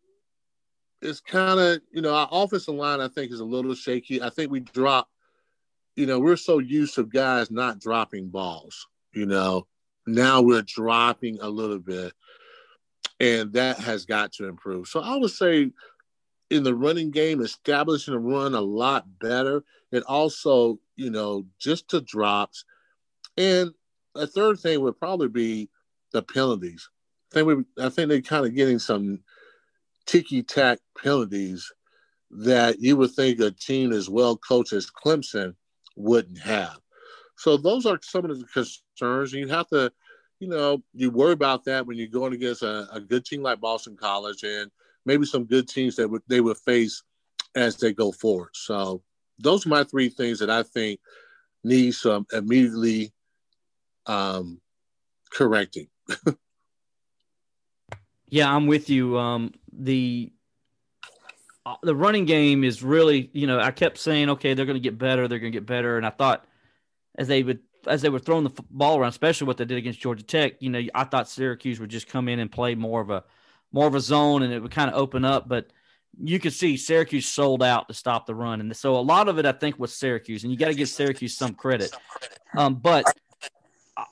it's 1.00 1.20
kind 1.20 1.58
of 1.58 1.80
you 1.92 2.00
know 2.00 2.14
our 2.14 2.28
offensive 2.30 2.74
line 2.74 3.00
I 3.00 3.08
think 3.08 3.32
is 3.32 3.40
a 3.40 3.44
little 3.44 3.74
shaky. 3.74 4.22
I 4.22 4.30
think 4.30 4.50
we 4.50 4.60
drop. 4.60 5.08
You 5.96 6.06
know, 6.06 6.18
we're 6.18 6.36
so 6.36 6.58
used 6.58 6.94
to 6.94 7.04
guys 7.04 7.50
not 7.50 7.80
dropping 7.80 8.28
balls. 8.28 8.86
You 9.14 9.26
know, 9.26 9.66
now 10.06 10.40
we're 10.40 10.62
dropping 10.62 11.38
a 11.40 11.48
little 11.48 11.78
bit, 11.78 12.12
and 13.20 13.52
that 13.52 13.78
has 13.78 14.06
got 14.06 14.32
to 14.34 14.48
improve. 14.48 14.88
So 14.88 15.00
I 15.00 15.16
would 15.16 15.30
say 15.30 15.70
in 16.52 16.62
the 16.62 16.74
running 16.74 17.10
game, 17.10 17.40
establishing 17.40 18.12
a 18.12 18.18
run 18.18 18.54
a 18.54 18.60
lot 18.60 19.06
better. 19.18 19.64
And 19.90 20.04
also, 20.04 20.78
you 20.96 21.10
know, 21.10 21.46
just 21.58 21.88
to 21.88 22.00
drops. 22.00 22.64
And 23.36 23.72
a 24.14 24.26
third 24.26 24.60
thing 24.60 24.80
would 24.82 24.98
probably 24.98 25.28
be 25.28 25.70
the 26.12 26.22
penalties. 26.22 26.88
I 27.32 27.34
think 27.34 27.46
we, 27.46 27.82
I 27.82 27.88
think 27.88 28.08
they're 28.08 28.20
kind 28.20 28.44
of 28.44 28.54
getting 28.54 28.78
some 28.78 29.20
ticky 30.04 30.42
tack 30.42 30.78
penalties 31.02 31.72
that 32.30 32.80
you 32.80 32.96
would 32.96 33.12
think 33.12 33.40
a 33.40 33.50
team 33.50 33.92
as 33.92 34.10
well 34.10 34.36
coached 34.36 34.74
as 34.74 34.90
Clemson 34.90 35.54
wouldn't 35.96 36.38
have. 36.40 36.78
So 37.36 37.56
those 37.56 37.86
are 37.86 37.98
some 38.02 38.24
of 38.24 38.38
the 38.38 38.46
concerns. 38.46 39.32
You 39.32 39.48
have 39.48 39.68
to, 39.68 39.92
you 40.38 40.48
know, 40.48 40.82
you 40.94 41.10
worry 41.10 41.32
about 41.32 41.64
that 41.64 41.86
when 41.86 41.96
you're 41.96 42.06
going 42.06 42.32
against 42.32 42.62
a, 42.62 42.86
a 42.92 43.00
good 43.00 43.24
team 43.24 43.42
like 43.42 43.60
Boston 43.60 43.96
College 43.96 44.42
and 44.44 44.70
maybe 45.04 45.26
some 45.26 45.44
good 45.44 45.68
teams 45.68 45.96
that 45.96 46.20
they 46.28 46.40
would 46.40 46.58
face 46.58 47.02
as 47.54 47.76
they 47.76 47.92
go 47.92 48.12
forward. 48.12 48.50
So 48.54 49.02
those 49.38 49.66
are 49.66 49.70
my 49.70 49.84
three 49.84 50.08
things 50.08 50.38
that 50.38 50.50
I 50.50 50.62
think 50.62 51.00
need 51.64 51.92
some 51.92 52.26
immediately 52.32 53.12
um, 54.06 54.60
correcting. 55.30 55.88
yeah, 58.28 58.54
I'm 58.54 58.66
with 58.66 58.88
you. 58.88 59.18
Um, 59.18 59.52
the 59.72 60.32
the 61.82 61.94
running 61.94 62.24
game 62.24 62.64
is 62.64 62.82
really, 62.82 63.30
you 63.32 63.46
know, 63.46 63.60
I 63.60 63.70
kept 63.70 63.98
saying, 63.98 64.30
okay, 64.30 64.54
they're 64.54 64.66
going 64.66 64.76
to 64.76 64.80
get 64.80 64.98
better, 64.98 65.28
they're 65.28 65.38
going 65.38 65.52
to 65.52 65.56
get 65.56 65.66
better, 65.66 65.96
and 65.96 66.06
I 66.06 66.10
thought 66.10 66.44
as 67.16 67.28
they 67.28 67.42
would 67.42 67.60
as 67.86 68.00
they 68.02 68.08
were 68.08 68.18
throwing 68.18 68.44
the 68.44 68.62
ball 68.70 68.98
around, 68.98 69.08
especially 69.08 69.46
what 69.46 69.56
they 69.56 69.64
did 69.64 69.78
against 69.78 70.00
Georgia 70.00 70.22
Tech, 70.22 70.54
you 70.60 70.70
know, 70.70 70.80
I 70.94 71.04
thought 71.04 71.28
Syracuse 71.28 71.80
would 71.80 71.90
just 71.90 72.06
come 72.06 72.28
in 72.28 72.38
and 72.38 72.50
play 72.50 72.74
more 72.74 73.00
of 73.00 73.10
a 73.10 73.24
more 73.72 73.86
of 73.86 73.94
a 73.94 74.00
zone 74.00 74.42
and 74.42 74.52
it 74.52 74.60
would 74.60 74.70
kind 74.70 74.90
of 74.90 74.96
open 74.96 75.24
up. 75.24 75.48
But 75.48 75.68
you 76.20 76.38
could 76.38 76.52
see 76.52 76.76
Syracuse 76.76 77.26
sold 77.26 77.62
out 77.62 77.88
to 77.88 77.94
stop 77.94 78.26
the 78.26 78.34
run. 78.34 78.60
And 78.60 78.76
so 78.76 78.96
a 78.96 79.00
lot 79.00 79.28
of 79.28 79.38
it, 79.38 79.46
I 79.46 79.52
think, 79.52 79.78
was 79.78 79.94
Syracuse. 79.94 80.44
And 80.44 80.52
you 80.52 80.58
got 80.58 80.68
to 80.68 80.74
give 80.74 80.88
Syracuse 80.88 81.36
some 81.36 81.54
credit. 81.54 81.94
Um, 82.56 82.74
but 82.74 83.04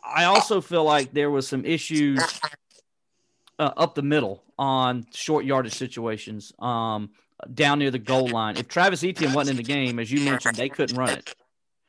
I 0.04 0.24
also 0.24 0.60
feel 0.60 0.84
like 0.84 1.12
there 1.12 1.30
was 1.30 1.46
some 1.46 1.64
issues 1.64 2.20
uh, 3.58 3.70
up 3.76 3.94
the 3.94 4.02
middle 4.02 4.42
on 4.58 5.06
short 5.12 5.44
yardage 5.44 5.74
situations 5.74 6.52
um, 6.58 7.10
down 7.52 7.78
near 7.78 7.90
the 7.90 7.98
goal 7.98 8.28
line. 8.28 8.56
If 8.56 8.68
Travis 8.68 9.02
Etienne 9.04 9.32
wasn't 9.32 9.58
in 9.58 9.64
the 9.64 9.72
game, 9.72 9.98
as 9.98 10.10
you 10.10 10.24
mentioned, 10.24 10.56
they 10.56 10.68
couldn't 10.68 10.96
run 10.96 11.10
it. 11.10 11.34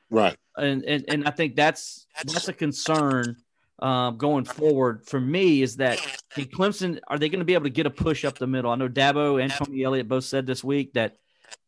Right. 0.10 0.38
And, 0.58 0.84
and, 0.84 1.06
and 1.08 1.28
I 1.28 1.32
think 1.32 1.56
that's 1.56 2.06
that's 2.26 2.48
a 2.48 2.54
concern 2.54 3.38
um, 3.80 4.18
going 4.18 4.46
forward 4.46 5.06
for 5.08 5.20
me 5.20 5.62
is 5.62 5.78
that 5.78 6.00
in 6.38 6.46
Clemson, 6.46 7.00
are 7.08 7.18
they 7.18 7.30
going 7.30 7.40
to 7.40 7.46
be 7.46 7.54
able 7.54 7.64
to 7.64 7.72
get 7.72 7.86
a 7.86 7.90
push 7.92 8.24
up 8.26 8.38
the 8.38 8.48
middle? 8.48 8.72
I 8.72 8.76
know 8.76 8.90
Dabo 8.90 9.42
and 9.42 9.52
Tony 9.52 9.84
Elliott 9.84 10.08
both 10.08 10.24
said 10.24 10.46
this 10.46 10.64
week 10.64 10.94
that 10.94 11.18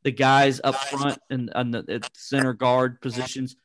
the 0.03 0.11
guys 0.11 0.61
up 0.63 0.75
front 0.75 1.17
and, 1.29 1.51
and 1.55 1.73
the 1.73 2.07
center 2.13 2.53
guard 2.53 3.01
positions 3.01 3.55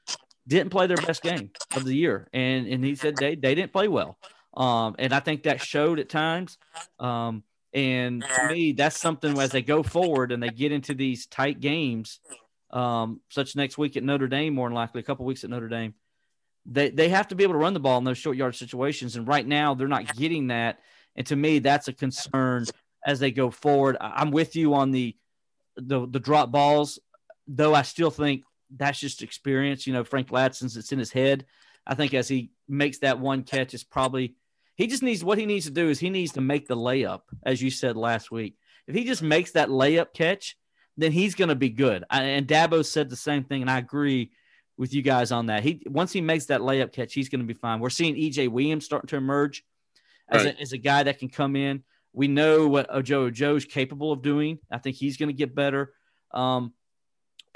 didn't 0.46 0.70
play 0.70 0.86
their 0.86 0.96
best 0.96 1.22
game 1.22 1.50
of 1.76 1.84
the 1.84 1.94
year. 1.94 2.28
And, 2.32 2.66
and 2.66 2.82
he 2.82 2.94
said 2.94 3.16
they, 3.16 3.34
they 3.34 3.54
didn't 3.54 3.72
play 3.72 3.88
well. 3.88 4.16
Um, 4.56 4.96
and 4.98 5.12
I 5.12 5.20
think 5.20 5.42
that 5.42 5.60
showed 5.60 5.98
at 5.98 6.08
times. 6.08 6.56
Um, 6.98 7.42
and 7.72 8.22
to 8.22 8.48
me, 8.48 8.72
that's 8.72 8.98
something 8.98 9.38
as 9.38 9.50
they 9.50 9.62
go 9.62 9.82
forward 9.82 10.32
and 10.32 10.42
they 10.42 10.48
get 10.48 10.72
into 10.72 10.94
these 10.94 11.26
tight 11.26 11.60
games, 11.60 12.20
um, 12.70 13.20
such 13.28 13.56
next 13.56 13.78
week 13.78 13.96
at 13.96 14.02
Notre 14.02 14.28
Dame, 14.28 14.54
more 14.54 14.68
than 14.68 14.74
likely, 14.74 15.00
a 15.00 15.04
couple 15.04 15.26
weeks 15.26 15.44
at 15.44 15.50
Notre 15.50 15.68
Dame 15.68 15.94
they 16.70 16.90
they 16.90 17.08
have 17.08 17.28
to 17.28 17.34
be 17.34 17.42
able 17.42 17.54
to 17.54 17.58
run 17.58 17.74
the 17.74 17.80
ball 17.80 17.98
in 17.98 18.04
those 18.04 18.18
short 18.18 18.36
yard 18.36 18.54
situations, 18.54 19.16
and 19.16 19.26
right 19.26 19.46
now 19.46 19.74
they're 19.74 19.88
not 19.88 20.14
getting 20.16 20.48
that. 20.48 20.80
And 21.16 21.26
to 21.28 21.36
me, 21.36 21.58
that's 21.58 21.88
a 21.88 21.92
concern 21.92 22.66
as 23.04 23.18
they 23.18 23.30
go 23.30 23.50
forward. 23.50 23.96
I'm 24.00 24.30
with 24.30 24.54
you 24.54 24.74
on 24.74 24.90
the 24.90 25.16
the 25.76 26.06
the 26.06 26.20
drop 26.20 26.50
balls, 26.50 26.98
though. 27.46 27.74
I 27.74 27.82
still 27.82 28.10
think 28.10 28.44
that's 28.76 29.00
just 29.00 29.22
experience. 29.22 29.86
You 29.86 29.94
know, 29.94 30.04
Frank 30.04 30.30
Ladson's 30.30 30.76
it's 30.76 30.92
in 30.92 30.98
his 30.98 31.10
head. 31.10 31.46
I 31.86 31.94
think 31.94 32.12
as 32.12 32.28
he 32.28 32.50
makes 32.68 32.98
that 32.98 33.18
one 33.18 33.44
catch, 33.44 33.72
is 33.72 33.82
probably 33.82 34.34
he 34.78 34.86
just 34.86 35.02
needs 35.02 35.24
what 35.24 35.38
he 35.38 35.44
needs 35.44 35.66
to 35.66 35.72
do 35.72 35.88
is 35.88 35.98
he 35.98 36.08
needs 36.08 36.32
to 36.32 36.40
make 36.40 36.68
the 36.68 36.76
layup, 36.76 37.22
as 37.42 37.60
you 37.60 37.68
said 37.68 37.96
last 37.96 38.30
week. 38.30 38.56
If 38.86 38.94
he 38.94 39.04
just 39.04 39.22
makes 39.22 39.50
that 39.52 39.68
layup 39.68 40.14
catch, 40.14 40.56
then 40.96 41.10
he's 41.10 41.34
going 41.34 41.48
to 41.48 41.56
be 41.56 41.68
good. 41.68 42.04
And 42.10 42.46
Dabo 42.46 42.86
said 42.86 43.10
the 43.10 43.16
same 43.16 43.42
thing, 43.42 43.60
and 43.60 43.70
I 43.70 43.78
agree 43.78 44.30
with 44.76 44.94
you 44.94 45.02
guys 45.02 45.32
on 45.32 45.46
that. 45.46 45.64
He 45.64 45.82
once 45.86 46.12
he 46.12 46.20
makes 46.20 46.46
that 46.46 46.60
layup 46.60 46.92
catch, 46.92 47.12
he's 47.12 47.28
going 47.28 47.40
to 47.40 47.46
be 47.46 47.54
fine. 47.54 47.80
We're 47.80 47.90
seeing 47.90 48.14
EJ 48.14 48.50
Williams 48.50 48.84
starting 48.84 49.08
to 49.08 49.16
emerge 49.16 49.64
as, 50.28 50.44
right. 50.44 50.56
a, 50.56 50.60
as 50.60 50.72
a 50.72 50.78
guy 50.78 51.02
that 51.02 51.18
can 51.18 51.28
come 51.28 51.56
in. 51.56 51.82
We 52.12 52.28
know 52.28 52.68
what 52.68 52.86
Ojo 52.88 53.28
Ojo's 53.28 53.64
capable 53.64 54.12
of 54.12 54.22
doing. 54.22 54.60
I 54.70 54.78
think 54.78 54.94
he's 54.94 55.16
going 55.16 55.28
to 55.28 55.32
get 55.32 55.56
better. 55.56 55.92
Um, 56.32 56.72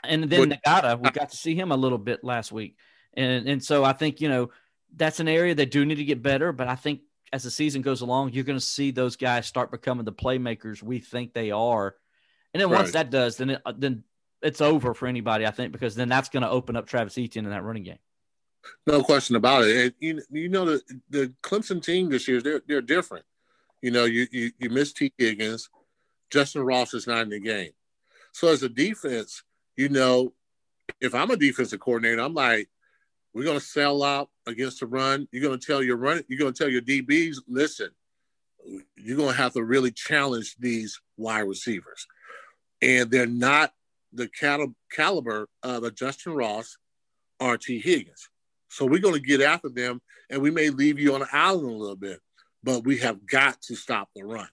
and 0.03 0.25
then 0.25 0.49
what, 0.49 0.63
Ngata, 0.65 1.01
we 1.01 1.11
got 1.11 1.31
to 1.31 1.37
see 1.37 1.55
him 1.55 1.71
a 1.71 1.77
little 1.77 1.99
bit 1.99 2.25
last 2.25 2.51
week, 2.51 2.77
and 3.15 3.49
and 3.49 3.65
so 3.65 3.85
I 3.85 3.93
think 3.93 4.21
you 4.21 4.29
know 4.29 4.51
that's 4.97 5.21
an 5.21 5.29
area 5.29 5.55
they 5.55 5.67
do 5.67 5.85
need 5.85 5.95
to 5.97 6.05
get 6.05 6.21
better. 6.21 6.51
But 6.51 6.67
I 6.67 6.75
think 6.75 7.03
as 7.33 7.43
the 7.43 7.51
season 7.51 7.83
goes 7.83 8.03
along, 8.03 8.33
you're 8.33 8.45
going 8.45 8.59
to 8.59 8.65
see 8.65 8.91
those 8.91 9.17
guys 9.17 9.47
start 9.47 9.71
becoming 9.71 10.05
the 10.05 10.13
playmakers 10.13 10.83
we 10.83 10.99
think 10.99 11.33
they 11.33 11.51
are. 11.51 11.97
And 12.53 12.61
then 12.61 12.69
once 12.69 12.93
that 12.93 13.11
does, 13.11 13.39
then 13.39 13.51
it, 13.51 13.63
uh, 13.65 13.73
then 13.77 14.05
it's 14.43 14.61
over 14.61 14.93
for 14.93 15.07
anybody, 15.07 15.47
I 15.47 15.51
think, 15.51 15.73
because 15.73 15.95
then 15.95 16.09
that's 16.09 16.29
going 16.29 16.43
to 16.43 16.51
open 16.51 16.77
up 16.77 16.87
Travis 16.87 17.17
Etienne 17.17 17.47
in 17.47 17.51
that 17.51 17.65
running 17.65 17.85
game. 17.85 17.99
No 18.87 19.03
question 19.03 19.37
about 19.37 19.65
it. 19.65 19.77
And 19.77 19.95
you, 19.99 20.23
you 20.31 20.49
know 20.49 20.65
the 20.65 20.83
the 21.11 21.33
Clemson 21.43 21.83
team 21.83 22.09
this 22.09 22.29
year 22.29 22.41
they're 22.41 22.63
they're 22.69 22.81
different. 22.81 23.25
You 23.81 23.91
know, 23.91 24.05
you 24.05 24.29
you, 24.31 24.53
you 24.59 24.71
miss 24.71 24.93
Tee 24.93 25.13
Higgins, 25.19 25.69
Justin 26.31 26.63
Ross 26.63 26.95
is 26.95 27.07
not 27.07 27.23
in 27.23 27.31
the 27.31 27.41
game. 27.41 27.73
So 28.33 28.49
as 28.49 28.63
a 28.63 28.69
defense, 28.69 29.43
you 29.77 29.89
know, 29.89 30.33
if 31.01 31.15
I'm 31.15 31.31
a 31.31 31.37
defensive 31.37 31.81
coordinator, 31.81 32.21
I'm 32.21 32.35
like, 32.35 32.69
we're 33.35 33.45
gonna 33.45 33.59
sell 33.59 34.03
out 34.05 34.31
against 34.47 34.81
the 34.81 34.87
run. 34.87 35.29
You're 35.33 35.43
gonna 35.43 35.59
tell 35.59 35.83
your 35.83 35.97
run. 35.97 36.23
You're 36.29 36.39
gonna 36.39 36.53
tell 36.53 36.69
your 36.69 36.83
DBs, 36.83 37.39
listen, 37.49 37.91
you're 38.97 39.17
gonna 39.17 39.33
have 39.33 39.53
to 39.55 39.65
really 39.65 39.91
challenge 39.91 40.57
these 40.59 41.01
wide 41.17 41.41
receivers, 41.41 42.07
and 42.81 43.11
they're 43.11 43.27
not 43.27 43.73
the 44.13 44.29
cal- 44.29 44.75
caliber 44.91 45.49
of 45.63 45.85
a 45.85 45.91
Justin 45.91 46.35
Ross 46.35 46.77
or 47.41 47.57
Tee 47.57 47.81
Higgins. 47.81 48.29
So 48.69 48.87
we're 48.87 49.01
going 49.01 49.21
to 49.21 49.21
get 49.21 49.41
after 49.41 49.69
them, 49.69 50.01
and 50.31 50.41
we 50.41 50.51
may 50.51 50.71
leave 50.71 50.99
you 50.99 51.15
on 51.15 51.21
the 51.21 51.29
island 51.33 51.69
a 51.69 51.77
little 51.77 51.97
bit, 51.97 52.21
but 52.63 52.85
we 52.85 52.99
have 52.99 53.27
got 53.27 53.61
to 53.63 53.75
stop 53.75 54.09
the 54.15 54.25
run. 54.25 54.49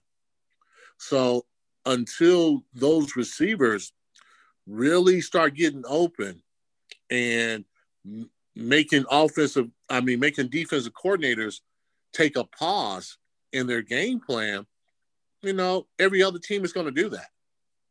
So 0.98 1.46
until 1.86 2.62
those 2.74 3.16
receivers 3.16 3.92
really 4.66 5.20
start 5.22 5.54
getting 5.54 5.84
open 5.86 6.42
and 7.10 7.64
making 8.56 9.04
offensive, 9.10 9.68
I 9.88 10.00
mean, 10.00 10.20
making 10.20 10.48
defensive 10.48 10.92
coordinators 10.92 11.60
take 12.12 12.36
a 12.36 12.44
pause 12.44 13.18
in 13.52 13.66
their 13.66 13.82
game 13.82 14.20
plan, 14.20 14.66
you 15.42 15.52
know, 15.52 15.86
every 15.98 16.22
other 16.22 16.38
team 16.38 16.64
is 16.64 16.72
going 16.72 16.86
to 16.86 16.92
do 16.92 17.08
that. 17.10 17.28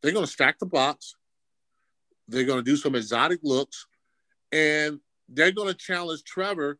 They're 0.01 0.13
going 0.13 0.25
to 0.25 0.31
stack 0.31 0.59
the 0.59 0.65
box. 0.65 1.15
They're 2.27 2.45
going 2.45 2.63
to 2.63 2.71
do 2.71 2.77
some 2.77 2.95
exotic 2.95 3.39
looks, 3.43 3.87
and 4.51 4.99
they're 5.27 5.51
going 5.51 5.67
to 5.67 5.73
challenge 5.73 6.23
Trevor. 6.23 6.77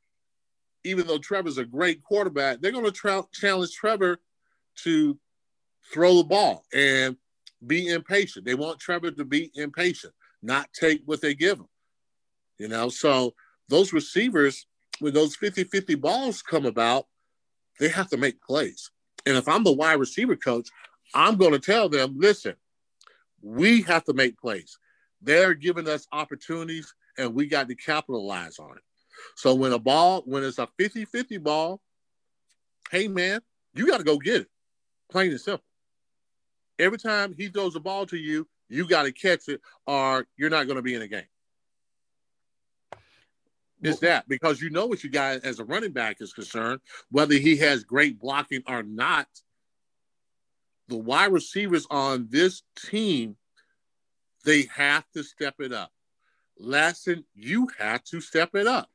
Even 0.86 1.08
though 1.08 1.18
Trevor's 1.18 1.58
a 1.58 1.66
great 1.66 2.02
quarterback, 2.04 2.62
they're 2.62 2.72
going 2.72 2.86
to 2.86 2.92
tra- 2.92 3.26
challenge 3.34 3.74
Trevor 3.74 4.18
to 4.84 5.20
throw 5.94 6.18
the 6.18 6.24
ball 6.24 6.64
and 6.74 7.18
be 7.66 7.88
impatient. 7.88 8.46
They 8.46 8.56
want 8.56 8.80
Trevor 8.80 9.12
to 9.12 9.26
be 9.26 9.52
impatient, 9.56 10.14
not 10.42 10.70
take 10.72 11.02
what 11.06 11.20
they 11.20 11.34
give 11.34 11.60
him. 11.60 11.68
You 12.58 12.70
know, 12.70 12.90
so 12.90 13.34
those 13.70 13.94
receivers, 13.94 14.66
when 15.00 15.14
those 15.14 15.36
50 15.36 15.64
50 15.64 15.96
balls 15.96 16.42
come 16.42 16.66
about, 16.66 17.06
they 17.80 17.90
have 17.90 18.10
to 18.10 18.18
make 18.18 18.42
plays. 18.42 18.92
And 19.26 19.38
if 19.38 19.48
I'm 19.48 19.64
the 19.64 19.72
wide 19.72 20.00
receiver 20.00 20.36
coach, 20.36 20.70
I'm 21.14 21.38
going 21.38 21.54
to 21.54 21.60
tell 21.60 21.90
them, 21.90 22.16
listen, 22.18 22.56
we 23.42 23.82
have 23.84 24.04
to 24.06 24.14
make 24.14 24.40
plays. 24.40 24.78
They're 25.22 25.54
giving 25.54 25.88
us 25.88 26.08
opportunities 26.12 26.94
and 27.18 27.34
we 27.34 27.48
got 27.48 27.68
to 27.70 27.76
capitalize 27.76 28.60
on 28.60 28.72
it. 28.72 28.84
So 29.36 29.54
when 29.56 29.74
a 29.74 29.80
ball, 29.80 30.24
when 30.26 30.44
it's 30.44 30.60
a 30.60 30.68
50 30.78 31.06
50 31.06 31.38
ball, 31.38 31.82
hey 32.92 33.08
man, 33.08 33.42
you 33.74 33.88
got 33.88 33.98
to 33.98 34.04
go 34.04 34.18
get 34.18 34.42
it. 34.42 34.48
Plain 35.12 35.32
and 35.32 35.42
simple. 35.42 35.66
Every 36.78 36.98
time 36.98 37.34
he 37.38 37.48
throws 37.50 37.76
a 37.76 37.80
ball 37.80 38.06
to 38.08 38.18
you, 38.18 38.48
you 38.70 38.88
got 38.88 39.04
to 39.04 39.12
catch 39.12 39.48
it 39.48 39.62
or 39.86 40.26
you're 40.38 40.50
not 40.50 40.68
going 40.68 40.78
to 40.78 40.82
be 40.82 40.96
in 40.96 41.02
a 41.02 41.08
game. 41.08 41.24
It's 43.82 44.00
that 44.00 44.28
because 44.28 44.62
you 44.62 44.70
know 44.70 44.88
what 44.88 45.04
you 45.04 45.10
got 45.10 45.44
as 45.46 45.60
a 45.60 45.64
running 45.64 45.94
back 45.94 46.18
is 46.20 46.34
concerned, 46.34 46.82
whether 47.12 47.36
he 47.36 47.58
has 47.58 47.84
great 47.84 48.20
blocking 48.20 48.62
or 48.68 48.84
not. 48.84 49.28
The 50.90 50.98
wide 50.98 51.32
receivers 51.32 51.86
on 51.90 52.28
this 52.30 52.64
team, 52.76 53.38
they 54.44 54.64
have 54.76 55.06
to 55.16 55.24
step 55.24 55.56
it 55.60 55.72
up. 55.72 55.92
Ladson, 56.62 57.24
you 57.36 57.70
have 57.78 58.04
to 58.06 58.20
step 58.20 58.56
it 58.56 58.68
up. 58.68 58.90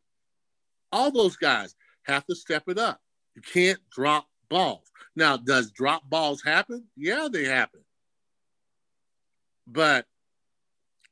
All 0.93 1.11
those 1.11 1.37
guys 1.37 1.75
have 2.03 2.27
to 2.27 2.35
step 2.35 2.65
it 2.69 2.79
up. 2.79 3.01
You 3.35 3.43
can't 3.43 3.79
drop 3.91 4.27
balls. 4.51 4.91
Now, 5.17 5.37
does 5.37 5.71
drop 5.71 6.09
balls 6.11 6.43
happen? 6.43 6.85
Yeah, 6.97 7.29
they 7.33 7.45
happen. 7.45 7.81
But 9.67 10.07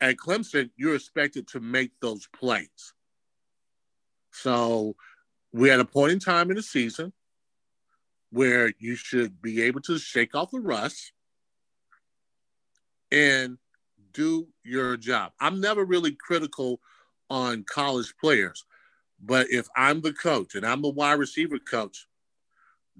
at 0.00 0.16
Clemson, 0.16 0.70
you're 0.76 0.96
expected 0.96 1.48
to 1.48 1.60
make 1.60 1.92
those 2.00 2.28
plays. 2.34 2.92
So 4.32 4.96
we're 5.52 5.72
at 5.72 5.80
a 5.80 5.84
point 5.84 6.12
in 6.12 6.18
time 6.18 6.50
in 6.50 6.56
the 6.56 6.62
season 6.62 7.12
where 8.30 8.72
you 8.78 8.96
should 8.96 9.40
be 9.42 9.62
able 9.62 9.80
to 9.82 9.98
shake 9.98 10.34
off 10.34 10.50
the 10.50 10.60
rust 10.60 11.12
and 13.10 13.58
do 14.12 14.48
your 14.64 14.96
job. 14.96 15.32
I'm 15.38 15.60
never 15.60 15.84
really 15.84 16.12
critical 16.12 16.80
on 17.28 17.64
college 17.64 18.14
players, 18.20 18.64
but 19.22 19.48
if 19.50 19.68
I'm 19.76 20.00
the 20.00 20.12
coach 20.12 20.54
and 20.54 20.66
I'm 20.66 20.82
the 20.82 20.88
wide 20.88 21.18
receiver 21.18 21.58
coach, 21.58 22.06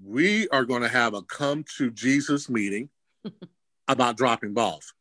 we 0.03 0.47
are 0.49 0.65
going 0.65 0.81
to 0.81 0.89
have 0.89 1.13
a 1.13 1.21
come 1.23 1.65
to 1.77 1.89
Jesus 1.91 2.49
meeting 2.49 2.89
about 3.87 4.17
dropping 4.17 4.53
balls 4.53 4.93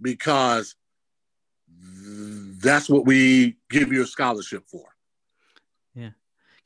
because 0.00 0.74
that's 2.62 2.88
what 2.88 3.04
we 3.04 3.56
give 3.70 3.92
you 3.92 4.02
a 4.02 4.06
scholarship 4.06 4.64
for. 4.68 4.95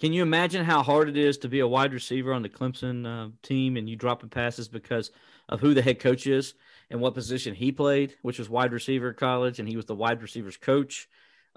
Can 0.01 0.15
you 0.15 0.23
imagine 0.23 0.65
how 0.65 0.83
hard 0.83 1.11
it 1.11 1.19
is 1.19 1.37
to 1.39 1.49
be 1.49 1.61
a 1.61 1.69
wide 1.69 1.93
receiver 1.93 2.33
on 2.33 2.41
the 2.41 2.49
Clemson 2.49 3.07
uh, 3.07 3.31
team 3.43 3.77
and 3.77 3.87
you 3.87 3.97
dropping 3.97 4.31
passes 4.31 4.67
because 4.67 5.11
of 5.47 5.61
who 5.61 5.75
the 5.75 5.83
head 5.83 6.01
coach 6.01 6.27
is 6.27 6.55
and 6.89 7.03
what 7.03 7.13
position 7.13 7.55
he 7.55 7.71
played, 7.71 8.17
which 8.23 8.39
was 8.39 8.49
wide 8.49 8.73
receiver 8.73 9.13
college, 9.13 9.59
and 9.59 9.69
he 9.69 9.77
was 9.77 9.85
the 9.85 9.95
wide 9.95 10.23
receivers 10.23 10.57
coach. 10.57 11.07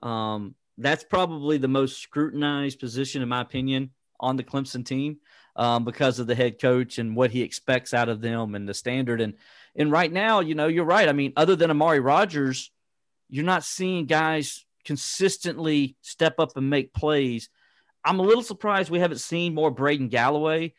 Um, 0.01 0.55
that's 0.77 1.05
probably 1.05 1.57
the 1.57 1.69
most 1.69 2.01
scrutinized 2.01 2.79
position, 2.79 3.21
in 3.21 3.29
my 3.29 3.39
opinion, 3.39 3.91
on 4.19 4.35
the 4.35 4.43
Clemson 4.43 4.85
team 4.85 5.19
um, 5.55 5.85
because 5.85 6.19
of 6.19 6.27
the 6.27 6.35
head 6.35 6.59
coach 6.59 6.97
and 6.97 7.15
what 7.15 7.31
he 7.31 7.43
expects 7.43 7.93
out 7.93 8.09
of 8.09 8.19
them 8.19 8.55
and 8.55 8.67
the 8.67 8.73
standard. 8.73 9.21
And 9.21 9.35
and 9.73 9.89
right 9.89 10.11
now, 10.11 10.41
you 10.41 10.53
know, 10.53 10.67
you're 10.67 10.83
right. 10.83 11.07
I 11.07 11.13
mean, 11.13 11.31
other 11.37 11.55
than 11.55 11.71
Amari 11.71 12.01
Rodgers, 12.01 12.71
you're 13.29 13.45
not 13.45 13.63
seeing 13.63 14.05
guys 14.05 14.65
consistently 14.83 15.95
step 16.01 16.39
up 16.39 16.57
and 16.57 16.69
make 16.69 16.93
plays. 16.93 17.49
I'm 18.05 18.19
a 18.19 18.23
little 18.23 18.43
surprised 18.43 18.89
we 18.89 18.99
haven't 18.99 19.19
seen 19.19 19.53
more 19.53 19.71
Braden 19.71 20.09
Galloway 20.09 20.73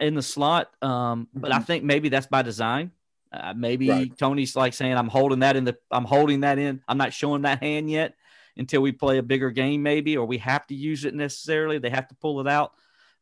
in 0.00 0.14
the 0.14 0.22
slot, 0.22 0.70
um, 0.82 1.28
but 1.34 1.52
I 1.52 1.56
mm-hmm. 1.56 1.64
think 1.64 1.84
maybe 1.84 2.08
that's 2.08 2.26
by 2.26 2.42
design. 2.42 2.92
Uh, 3.32 3.52
maybe 3.54 3.90
right. 3.90 4.18
Tony's 4.18 4.56
like 4.56 4.72
saying, 4.72 4.96
"I'm 4.96 5.08
holding 5.08 5.40
that 5.40 5.56
in 5.56 5.64
the, 5.64 5.76
I'm 5.90 6.04
holding 6.04 6.40
that 6.40 6.58
in. 6.58 6.82
I'm 6.88 6.98
not 6.98 7.12
showing 7.12 7.42
that 7.42 7.62
hand 7.62 7.90
yet 7.90 8.14
until 8.56 8.80
we 8.80 8.92
play 8.92 9.18
a 9.18 9.22
bigger 9.22 9.50
game, 9.50 9.82
maybe, 9.82 10.16
or 10.16 10.24
we 10.26 10.38
have 10.38 10.66
to 10.68 10.74
use 10.74 11.04
it 11.04 11.14
necessarily. 11.14 11.78
They 11.78 11.90
have 11.90 12.08
to 12.08 12.14
pull 12.14 12.40
it 12.40 12.48
out." 12.48 12.72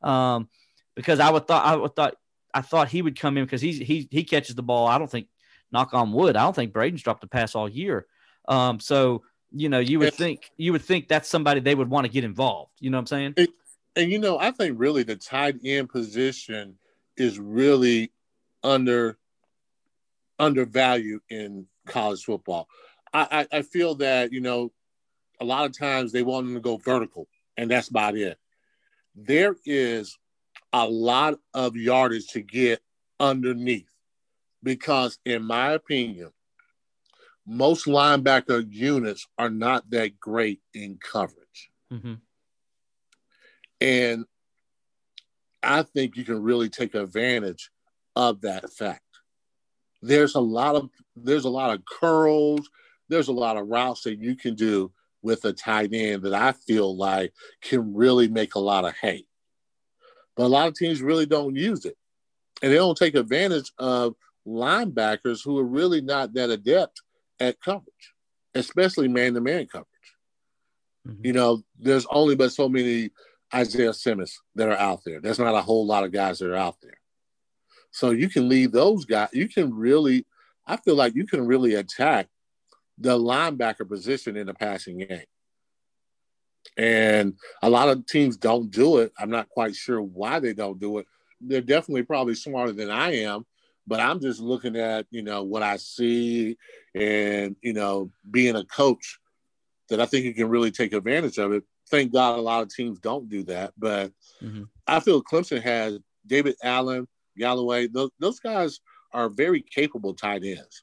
Um, 0.02 0.48
because 0.94 1.20
I 1.20 1.30
would 1.30 1.46
thought 1.46 1.64
I 1.64 1.76
would 1.76 1.96
thought 1.96 2.16
I 2.54 2.62
thought 2.62 2.88
he 2.88 3.02
would 3.02 3.18
come 3.18 3.36
in 3.36 3.44
because 3.44 3.60
he's 3.60 3.78
he 3.78 4.08
he 4.10 4.24
catches 4.24 4.54
the 4.54 4.62
ball. 4.62 4.86
I 4.86 4.98
don't 4.98 5.10
think 5.10 5.28
knock 5.70 5.92
on 5.92 6.12
wood. 6.12 6.36
I 6.36 6.42
don't 6.42 6.54
think 6.56 6.72
Braden's 6.72 7.02
dropped 7.02 7.24
a 7.24 7.28
pass 7.28 7.54
all 7.54 7.68
year. 7.68 8.06
Um, 8.48 8.80
so 8.80 9.24
you 9.56 9.68
know, 9.68 9.78
you 9.78 9.98
would 9.98 10.14
think 10.14 10.50
you 10.56 10.72
would 10.72 10.82
think 10.82 11.08
that's 11.08 11.28
somebody 11.28 11.60
they 11.60 11.74
would 11.74 11.88
want 11.88 12.04
to 12.04 12.12
get 12.12 12.24
involved. 12.24 12.72
You 12.80 12.90
know 12.90 12.98
what 12.98 13.02
I'm 13.02 13.06
saying? 13.06 13.34
And, 13.36 13.48
and 13.96 14.12
you 14.12 14.18
know, 14.18 14.38
I 14.38 14.50
think 14.50 14.78
really 14.78 15.02
the 15.02 15.16
tight 15.16 15.56
end 15.64 15.88
position 15.88 16.78
is 17.16 17.38
really 17.38 18.12
under 18.62 19.16
undervalued 20.38 21.22
in 21.30 21.66
college 21.86 22.22
football. 22.22 22.68
I, 23.14 23.46
I, 23.52 23.58
I 23.58 23.62
feel 23.62 23.94
that 23.96 24.32
you 24.32 24.40
know 24.40 24.72
a 25.40 25.44
lot 25.44 25.64
of 25.64 25.76
times 25.76 26.12
they 26.12 26.22
want 26.22 26.46
them 26.46 26.54
to 26.54 26.60
go 26.60 26.76
vertical, 26.76 27.26
and 27.56 27.70
that's 27.70 27.88
about 27.88 28.16
it. 28.16 28.38
There 29.14 29.56
is 29.64 30.18
a 30.72 30.86
lot 30.86 31.38
of 31.54 31.76
yardage 31.76 32.26
to 32.28 32.42
get 32.42 32.82
underneath 33.18 33.88
because, 34.62 35.18
in 35.24 35.42
my 35.42 35.72
opinion, 35.72 36.32
most 37.46 37.86
linebacker 37.86 38.66
units 38.68 39.26
are 39.38 39.50
not 39.50 39.88
that 39.90 40.18
great 40.18 40.60
in 40.74 40.98
coverage. 40.98 41.70
Mm-hmm. 41.92 42.14
And 43.80 44.24
I 45.62 45.82
think 45.82 46.16
you 46.16 46.24
can 46.24 46.42
really 46.42 46.68
take 46.68 46.94
advantage 46.94 47.70
of 48.14 48.40
that 48.42 48.72
fact. 48.72 49.02
There's 50.02 50.34
a 50.34 50.40
lot 50.40 50.76
of 50.76 50.90
there's 51.14 51.44
a 51.44 51.50
lot 51.50 51.74
of 51.74 51.84
curls, 51.84 52.68
there's 53.08 53.28
a 53.28 53.32
lot 53.32 53.56
of 53.56 53.68
routes 53.68 54.02
that 54.02 54.18
you 54.18 54.36
can 54.36 54.54
do 54.54 54.92
with 55.22 55.44
a 55.44 55.52
tight 55.52 55.90
end 55.92 56.22
that 56.22 56.34
I 56.34 56.52
feel 56.52 56.96
like 56.96 57.32
can 57.62 57.94
really 57.94 58.28
make 58.28 58.54
a 58.54 58.60
lot 58.60 58.84
of 58.84 58.94
hay. 59.00 59.24
But 60.36 60.44
a 60.44 60.48
lot 60.48 60.68
of 60.68 60.74
teams 60.74 61.02
really 61.02 61.26
don't 61.26 61.56
use 61.56 61.84
it. 61.84 61.96
And 62.62 62.70
they 62.70 62.76
don't 62.76 62.96
take 62.96 63.14
advantage 63.14 63.72
of 63.78 64.14
linebackers 64.46 65.44
who 65.44 65.58
are 65.58 65.64
really 65.64 66.00
not 66.00 66.34
that 66.34 66.50
adept 66.50 67.02
at 67.40 67.60
coverage, 67.60 68.14
especially 68.54 69.08
man 69.08 69.34
to 69.34 69.40
man 69.40 69.66
coverage. 69.66 69.86
Mm-hmm. 71.06 71.26
You 71.26 71.32
know, 71.32 71.62
there's 71.78 72.06
only 72.10 72.36
but 72.36 72.52
so 72.52 72.68
many 72.68 73.10
Isaiah 73.54 73.94
Simmons 73.94 74.40
that 74.54 74.68
are 74.68 74.76
out 74.76 75.00
there. 75.04 75.20
There's 75.20 75.38
not 75.38 75.54
a 75.54 75.62
whole 75.62 75.86
lot 75.86 76.04
of 76.04 76.12
guys 76.12 76.38
that 76.38 76.50
are 76.50 76.56
out 76.56 76.76
there. 76.82 76.98
So 77.90 78.10
you 78.10 78.28
can 78.28 78.48
leave 78.48 78.72
those 78.72 79.04
guys. 79.04 79.28
You 79.32 79.48
can 79.48 79.72
really, 79.74 80.26
I 80.66 80.76
feel 80.76 80.96
like 80.96 81.14
you 81.14 81.26
can 81.26 81.46
really 81.46 81.74
attack 81.74 82.28
the 82.98 83.18
linebacker 83.18 83.88
position 83.88 84.36
in 84.36 84.46
the 84.46 84.54
passing 84.54 84.98
game. 84.98 85.24
And 86.76 87.34
a 87.62 87.70
lot 87.70 87.88
of 87.88 88.06
teams 88.06 88.36
don't 88.36 88.70
do 88.70 88.98
it. 88.98 89.12
I'm 89.18 89.30
not 89.30 89.48
quite 89.48 89.74
sure 89.74 90.02
why 90.02 90.40
they 90.40 90.52
don't 90.52 90.80
do 90.80 90.98
it. 90.98 91.06
They're 91.40 91.60
definitely 91.60 92.02
probably 92.02 92.34
smarter 92.34 92.72
than 92.72 92.90
I 92.90 93.22
am, 93.22 93.46
but 93.86 94.00
I'm 94.00 94.20
just 94.20 94.40
looking 94.40 94.76
at, 94.76 95.06
you 95.10 95.22
know, 95.22 95.42
what 95.42 95.62
I 95.62 95.76
see 95.76 96.56
and, 96.94 97.56
you 97.62 97.72
know, 97.72 98.10
being 98.30 98.56
a 98.56 98.64
coach 98.64 99.18
that 99.88 100.00
I 100.00 100.06
think 100.06 100.24
you 100.24 100.34
can 100.34 100.48
really 100.48 100.70
take 100.70 100.92
advantage 100.92 101.38
of 101.38 101.52
it. 101.52 101.64
Thank 101.88 102.12
God 102.12 102.38
a 102.38 102.42
lot 102.42 102.62
of 102.62 102.74
teams 102.74 102.98
don't 102.98 103.28
do 103.28 103.44
that. 103.44 103.72
But 103.78 104.12
mm-hmm. 104.42 104.64
I 104.86 105.00
feel 105.00 105.22
Clemson 105.22 105.62
has 105.62 105.98
Davis 106.26 106.56
Allen, 106.62 107.06
Galloway, 107.38 107.86
those, 107.86 108.10
those 108.18 108.40
guys 108.40 108.80
are 109.12 109.28
very 109.28 109.62
capable 109.62 110.14
tight 110.14 110.44
ends. 110.44 110.82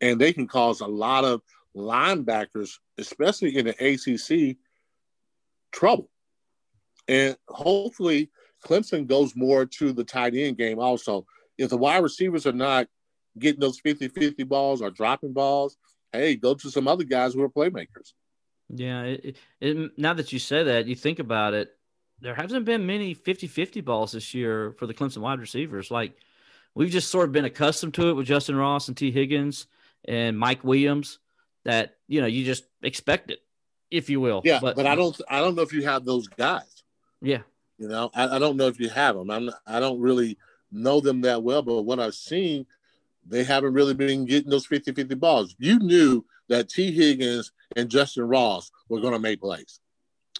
And 0.00 0.20
they 0.20 0.32
can 0.32 0.46
cause 0.46 0.80
a 0.80 0.86
lot 0.86 1.24
of 1.24 1.42
linebackers, 1.76 2.78
especially 2.98 3.56
in 3.56 3.66
the 3.66 3.74
ACC, 3.80 4.56
trouble. 5.72 6.10
And 7.08 7.36
hopefully 7.48 8.30
Clemson 8.64 9.06
goes 9.06 9.34
more 9.36 9.66
to 9.66 9.92
the 9.92 10.04
tight 10.04 10.34
end 10.34 10.56
game 10.56 10.78
also. 10.78 11.26
If 11.58 11.70
the 11.70 11.76
wide 11.76 12.02
receivers 12.02 12.46
are 12.46 12.52
not 12.52 12.86
getting 13.38 13.60
those 13.60 13.80
50 13.80 14.08
50 14.08 14.42
balls 14.44 14.82
or 14.82 14.90
dropping 14.90 15.32
balls, 15.32 15.76
hey, 16.12 16.36
go 16.36 16.54
to 16.54 16.70
some 16.70 16.88
other 16.88 17.04
guys 17.04 17.34
who 17.34 17.42
are 17.42 17.48
playmakers. 17.48 18.12
Yeah. 18.68 19.02
It, 19.02 19.36
it, 19.60 19.98
now 19.98 20.14
that 20.14 20.32
you 20.32 20.38
say 20.38 20.64
that, 20.64 20.86
you 20.86 20.94
think 20.94 21.18
about 21.18 21.54
it, 21.54 21.70
there 22.20 22.34
hasn't 22.34 22.64
been 22.64 22.86
many 22.86 23.14
50 23.14 23.46
50 23.46 23.80
balls 23.80 24.12
this 24.12 24.34
year 24.34 24.72
for 24.78 24.86
the 24.86 24.94
Clemson 24.94 25.18
wide 25.18 25.40
receivers. 25.40 25.90
Like, 25.90 26.16
we've 26.74 26.90
just 26.90 27.10
sort 27.10 27.26
of 27.26 27.32
been 27.32 27.44
accustomed 27.44 27.94
to 27.94 28.08
it 28.08 28.14
with 28.14 28.28
Justyn 28.28 28.58
Ross 28.58 28.88
and 28.88 28.96
Tee 28.96 29.10
Higgins 29.10 29.66
and 30.06 30.38
Mike 30.38 30.64
Williams 30.64 31.18
that, 31.64 31.96
you 32.08 32.20
know, 32.20 32.26
you 32.26 32.44
just 32.44 32.64
expect 32.82 33.30
it 33.30 33.40
if 33.90 34.10
you 34.10 34.20
will. 34.20 34.42
Yeah, 34.44 34.58
but, 34.60 34.76
but 34.76 34.86
I 34.86 34.94
don't 34.94 35.18
I 35.28 35.40
don't 35.40 35.54
know 35.54 35.62
if 35.62 35.72
you 35.72 35.84
have 35.84 36.04
those 36.04 36.28
guys. 36.28 36.82
Yeah. 37.22 37.42
You 37.78 37.88
know, 37.88 38.10
I, 38.14 38.36
I 38.36 38.38
don't 38.38 38.56
know 38.56 38.66
if 38.66 38.80
you 38.80 38.88
have 38.88 39.16
them. 39.16 39.30
I'm 39.30 39.50
I 39.66 39.80
don't 39.80 40.00
really 40.00 40.38
know 40.74 41.00
them 41.00 41.22
that 41.22 41.42
well, 41.42 41.62
but 41.62 41.82
what 41.82 42.00
I've 42.00 42.14
seen, 42.14 42.66
they 43.26 43.44
haven't 43.44 43.72
really 43.72 43.94
been 43.94 44.24
getting 44.24 44.50
those 44.50 44.66
50-50 44.66 45.18
balls. 45.18 45.54
You 45.58 45.78
knew 45.78 46.24
that 46.48 46.68
Tee 46.68 46.92
Higgins 46.92 47.52
and 47.76 47.88
Justyn 47.88 48.28
Ross 48.28 48.70
were 48.88 49.00
going 49.00 49.14
to 49.14 49.18
make 49.18 49.40
plays. 49.40 49.80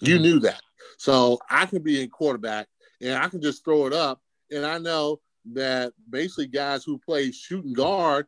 You 0.00 0.18
knew 0.18 0.40
that. 0.40 0.60
So 0.98 1.38
I 1.48 1.66
can 1.66 1.82
be 1.82 2.02
in 2.02 2.10
quarterback 2.10 2.66
and 3.00 3.14
I 3.14 3.28
can 3.28 3.40
just 3.40 3.64
throw 3.64 3.86
it 3.86 3.92
up. 3.92 4.20
And 4.50 4.66
I 4.66 4.78
know 4.78 5.20
that 5.52 5.92
basically 6.08 6.46
guys 6.46 6.84
who 6.84 6.98
play 6.98 7.30
shooting 7.30 7.72
guard 7.72 8.26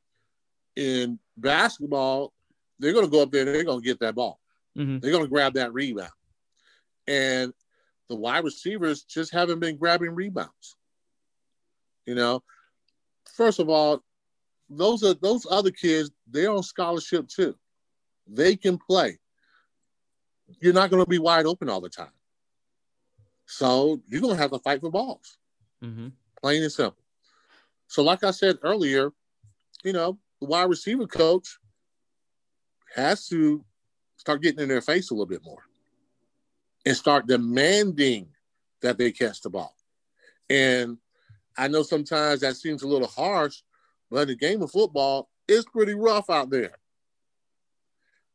in 0.76 1.18
basketball, 1.36 2.32
they're 2.78 2.92
going 2.92 3.04
to 3.04 3.10
go 3.10 3.22
up 3.22 3.30
there 3.30 3.46
and 3.46 3.54
they're 3.54 3.64
going 3.64 3.80
to 3.80 3.86
get 3.86 4.00
that 4.00 4.14
ball. 4.14 4.40
Mm-hmm. 4.76 4.98
They're 4.98 5.12
going 5.12 5.24
to 5.24 5.30
grab 5.30 5.54
that 5.54 5.72
rebound. 5.72 6.10
And 7.06 7.52
the 8.08 8.16
wide 8.16 8.44
receivers 8.44 9.02
just 9.02 9.32
haven't 9.32 9.60
been 9.60 9.76
grabbing 9.76 10.14
rebounds. 10.14 10.75
You 12.06 12.14
know, 12.14 12.42
first 13.34 13.58
of 13.58 13.68
all, 13.68 14.02
those 14.68 15.02
are 15.04 15.14
those 15.14 15.46
other 15.50 15.70
kids, 15.70 16.10
they're 16.26 16.50
on 16.50 16.62
scholarship 16.62 17.28
too. 17.28 17.54
They 18.26 18.56
can 18.56 18.78
play. 18.78 19.18
You're 20.60 20.72
not 20.72 20.90
going 20.90 21.04
to 21.04 21.08
be 21.08 21.18
wide 21.18 21.46
open 21.46 21.68
all 21.68 21.80
the 21.80 21.88
time. 21.88 22.10
So 23.46 24.00
you're 24.08 24.20
going 24.20 24.36
to 24.36 24.42
have 24.42 24.50
to 24.50 24.58
fight 24.58 24.80
for 24.80 24.90
balls. 24.90 25.38
Mm-hmm. 25.82 26.08
Plain 26.40 26.62
and 26.62 26.72
simple. 26.72 27.02
So, 27.88 28.02
like 28.02 28.24
I 28.24 28.32
said 28.32 28.58
earlier, 28.62 29.10
you 29.84 29.92
know, 29.92 30.18
the 30.40 30.46
wide 30.46 30.68
receiver 30.68 31.06
coach 31.06 31.58
has 32.94 33.28
to 33.28 33.64
start 34.16 34.42
getting 34.42 34.60
in 34.60 34.68
their 34.68 34.80
face 34.80 35.10
a 35.10 35.14
little 35.14 35.26
bit 35.26 35.44
more 35.44 35.62
and 36.84 36.96
start 36.96 37.26
demanding 37.26 38.28
that 38.82 38.98
they 38.98 39.12
catch 39.12 39.40
the 39.40 39.50
ball. 39.50 39.74
And 40.50 40.98
I 41.58 41.68
know 41.68 41.82
sometimes 41.82 42.40
that 42.40 42.56
seems 42.56 42.82
a 42.82 42.88
little 42.88 43.08
harsh, 43.08 43.62
but 44.10 44.28
the 44.28 44.36
game 44.36 44.62
of 44.62 44.70
football 44.70 45.28
is 45.48 45.64
pretty 45.64 45.94
rough 45.94 46.28
out 46.30 46.50
there. 46.50 46.78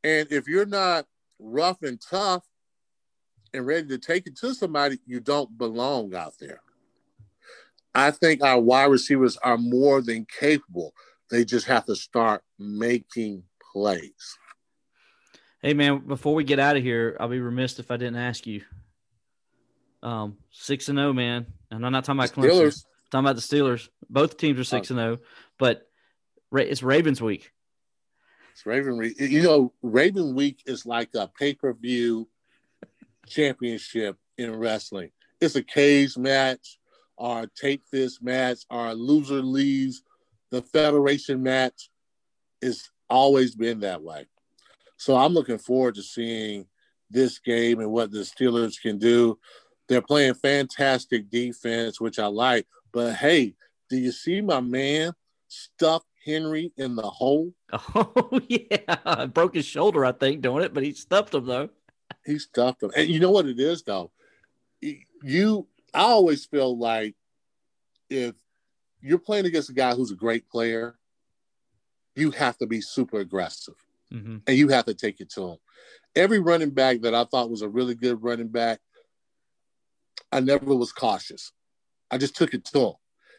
And 0.04 0.32
if 0.32 0.48
you're 0.48 0.66
not 0.66 1.06
rough 1.40 1.82
and 1.84 2.02
tough 2.02 2.44
and 3.54 3.66
ready 3.66 3.88
to 3.90 3.98
take 3.98 4.28
it 4.28 4.38
to 4.38 4.54
somebody, 4.54 5.00
you 5.06 5.20
don't 5.20 5.58
belong 5.58 6.16
out 6.16 6.34
there. 6.40 6.62
I 7.94 8.12
think 8.12 8.42
our 8.42 8.60
wide 8.60 8.86
receivers 8.86 9.38
are 9.38 9.58
more 9.58 10.02
than 10.02 10.26
capable. 10.40 10.94
They 11.30 11.46
just 11.46 11.68
have 11.68 11.86
to 11.86 11.96
start 11.96 12.44
making 12.58 13.44
plays. 13.74 14.38
Hey 15.62 15.74
man, 15.74 16.00
before 16.00 16.34
we 16.34 16.44
get 16.44 16.60
out 16.60 16.78
of 16.78 16.84
here, 16.84 17.16
I'll 17.20 17.28
be 17.28 17.40
remiss 17.40 17.78
if 17.78 17.92
I 17.92 17.98
didn't 17.98 18.16
ask 18.16 18.48
you. 18.48 18.64
Um, 20.02 20.38
six 20.50 20.90
and 20.90 20.98
zero, 20.98 21.14
man, 21.14 21.46
and 21.70 21.86
I'm 21.86 21.92
not 21.92 22.04
talking 22.04 22.20
about 22.20 22.32
Clemson. 22.32 22.50
Steelers. 22.50 22.86
I'm 22.86 22.91
talking 23.12 23.26
about 23.26 23.36
the 23.36 23.42
Steelers. 23.42 23.90
Both 24.10 24.38
teams 24.38 24.60
are 24.60 24.64
six 24.64 24.90
and 24.90 25.00
zero, 25.00 25.20
but 25.60 25.88
it's 26.54 26.82
Ravens 26.82 27.22
week. 27.22 27.52
It's 28.54 28.66
Raven 28.66 28.98
Week. 28.98 29.20
You 29.20 29.44
know, 29.44 29.74
Raven 29.82 30.36
Week 30.36 30.62
is 30.66 30.86
like 30.86 31.10
a 31.16 31.28
pay 31.28 31.54
per 31.54 31.74
view 31.74 32.28
championship 33.28 34.18
in 34.38 34.56
wrestling. 34.56 35.12
It's 35.40 35.56
a 35.56 35.64
cage 35.64 36.18
match, 36.18 36.78
or 37.18 37.48
take 37.56 37.82
this 37.90 38.22
match, 38.22 38.60
or 38.70 38.94
loser 38.94 39.42
leaves. 39.42 40.04
The 40.52 40.62
Federation 40.62 41.42
match 41.42 41.90
has 42.62 42.90
always 43.10 43.56
been 43.56 43.80
that 43.82 44.02
way. 44.02 44.28
So 44.98 45.16
I'm 45.16 45.34
looking 45.34 45.58
forward 45.58 45.96
to 45.96 46.04
seeing 46.04 46.68
this 47.10 47.40
game 47.40 47.80
and 47.80 47.92
what 47.92 48.12
the 48.12 48.20
Steelers 48.20 48.80
can 48.80 48.98
do. 48.98 49.40
They're 49.88 50.02
playing 50.02 50.36
fantastic 50.36 51.30
defense, 51.30 52.00
which 52.00 52.20
I 52.20 52.28
like. 52.28 52.68
But 52.92 53.16
hey, 53.16 53.56
do 53.90 53.98
you 53.98 54.12
see 54.12 54.42
my 54.42 54.60
man 54.60 55.14
stuff 55.48 56.04
Henry 56.26 56.72
in 56.78 56.96
the 56.96 57.04
hole? 57.04 57.54
Oh 57.96 58.40
yeah, 58.48 59.26
broke 59.28 59.56
his 59.56 59.66
shoulder, 59.66 60.06
I 60.06 60.12
think, 60.12 60.42
doing 60.42 60.64
it, 60.64 60.74
but 60.74 60.84
he 60.84 60.94
stuffed 60.94 61.34
him 61.34 61.46
though. 61.46 61.70
He 62.26 62.38
stuffed 62.40 62.84
him. 62.84 62.92
And 62.96 63.08
you 63.08 63.20
know 63.20 63.32
what 63.32 63.46
it 63.46 63.60
is 63.60 63.84
though? 63.84 64.12
You 65.24 65.68
I 65.94 66.02
always 66.02 66.46
feel 66.46 66.78
like 66.78 67.16
if 68.10 68.36
you're 69.02 69.20
playing 69.20 69.46
against 69.46 69.70
a 69.70 69.74
guy 69.74 69.94
who's 69.94 70.12
a 70.12 70.16
great 70.16 70.48
player, 70.50 70.98
you 72.16 72.32
have 72.32 72.58
to 72.60 72.68
be 72.68 72.82
super 72.82 73.20
aggressive 73.20 73.76
Mm-hmm. 74.14 74.38
and 74.46 74.58
you 74.58 74.68
have 74.68 74.84
to 74.86 74.94
take 74.94 75.22
it 75.22 75.30
to 75.32 75.52
him. 75.52 75.58
Every 76.18 76.40
running 76.40 76.72
back 76.72 77.00
that 77.02 77.16
I 77.16 77.24
thought 77.24 77.50
was 77.50 77.62
a 77.62 77.70
really 77.70 77.96
good 77.96 78.22
running 78.22 78.50
back, 78.50 78.80
I 80.34 80.42
never 80.42 80.76
was 80.76 80.92
cautious. 80.92 81.54
I 82.12 82.18
just 82.18 82.36
took 82.36 82.54
it 82.54 82.66
to 82.66 82.80
him. 82.80 82.94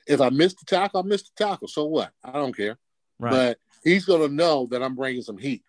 If 0.06 0.20
I 0.20 0.30
missed 0.30 0.58
the 0.58 0.64
tackle, 0.66 1.00
I 1.00 1.02
missed 1.04 1.30
the 1.36 1.44
tackle. 1.44 1.68
So 1.68 1.84
what? 1.84 2.10
I 2.24 2.32
don't 2.32 2.56
care. 2.56 2.78
Right. 3.18 3.30
But 3.30 3.58
he's 3.84 4.04
going 4.04 4.28
to 4.28 4.34
know 4.34 4.66
that 4.70 4.82
I'm 4.82 4.96
bringing 4.96 5.22
some 5.22 5.38
heat. 5.38 5.62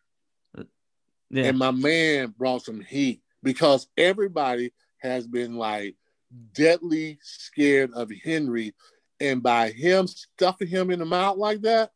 yeah. 1.30 1.44
And 1.46 1.58
my 1.58 1.72
man 1.72 2.34
brought 2.38 2.64
some 2.64 2.82
heat 2.82 3.22
because 3.44 3.88
everybody 3.98 4.74
has 5.00 5.28
been 5.28 5.56
like 5.56 5.96
deadly 6.54 7.20
scared 7.22 7.92
of 7.94 8.12
Henry. 8.24 8.74
And 9.20 9.44
by 9.44 9.70
him 9.70 10.08
stuffing 10.08 10.68
him 10.68 10.90
in 10.90 11.00
the 11.00 11.06
mouth 11.06 11.38
like 11.38 11.62
that, 11.62 11.92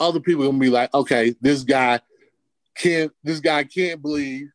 other 0.00 0.20
people 0.20 0.44
are 0.44 0.46
gonna 0.46 0.58
be 0.58 0.70
like, 0.70 0.92
okay, 0.94 1.34
this 1.40 1.64
guy 1.64 2.00
can't 2.74 3.12
this 3.22 3.40
guy 3.40 3.64
can't 3.64 4.00
believe 4.00 4.48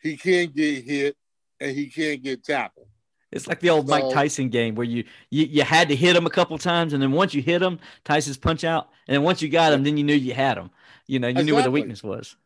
he 0.00 0.16
can't 0.16 0.54
get 0.54 0.84
hit, 0.84 1.16
and 1.60 1.76
he 1.76 1.88
can't 1.88 2.22
get 2.22 2.42
tackled. 2.42 2.88
It's 3.32 3.46
like 3.46 3.60
the 3.60 3.70
old 3.70 3.88
Mike 3.88 4.10
Tyson 4.12 4.48
game 4.48 4.74
where 4.74 4.86
you, 4.86 5.04
you 5.30 5.44
you 5.44 5.62
had 5.62 5.88
to 5.88 5.96
hit 5.96 6.16
him 6.16 6.26
a 6.26 6.30
couple 6.30 6.58
times, 6.58 6.92
and 6.92 7.02
then 7.02 7.12
once 7.12 7.32
you 7.32 7.42
hit 7.42 7.62
him, 7.62 7.78
Tyson's 8.04 8.36
punch 8.36 8.64
out, 8.64 8.88
and 9.06 9.14
then 9.14 9.22
once 9.22 9.40
you 9.40 9.48
got 9.48 9.72
him, 9.72 9.84
then 9.84 9.96
you 9.96 10.02
knew 10.04 10.14
you 10.14 10.34
had 10.34 10.58
him. 10.58 10.70
You 11.06 11.20
know, 11.20 11.28
you 11.28 11.42
knew 11.42 11.54
where 11.54 11.62
the 11.62 11.70
weakness 11.70 12.02
was. 12.02 12.36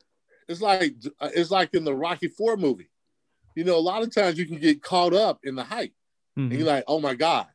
It's 0.46 0.60
like 0.60 0.94
it's 1.22 1.50
like 1.50 1.72
in 1.72 1.84
the 1.84 1.94
Rocky 1.94 2.28
Four 2.28 2.56
movie. 2.56 2.90
You 3.54 3.64
know, 3.64 3.76
a 3.76 3.80
lot 3.80 4.02
of 4.02 4.14
times 4.14 4.36
you 4.36 4.46
can 4.46 4.58
get 4.58 4.82
caught 4.82 5.14
up 5.14 5.40
in 5.44 5.54
the 5.54 5.64
hype. 5.64 5.92
Mhm. 6.36 6.50
And 6.50 6.52
you're 6.52 6.66
like, 6.66 6.84
oh 6.88 7.00
my 7.00 7.14
God. 7.14 7.46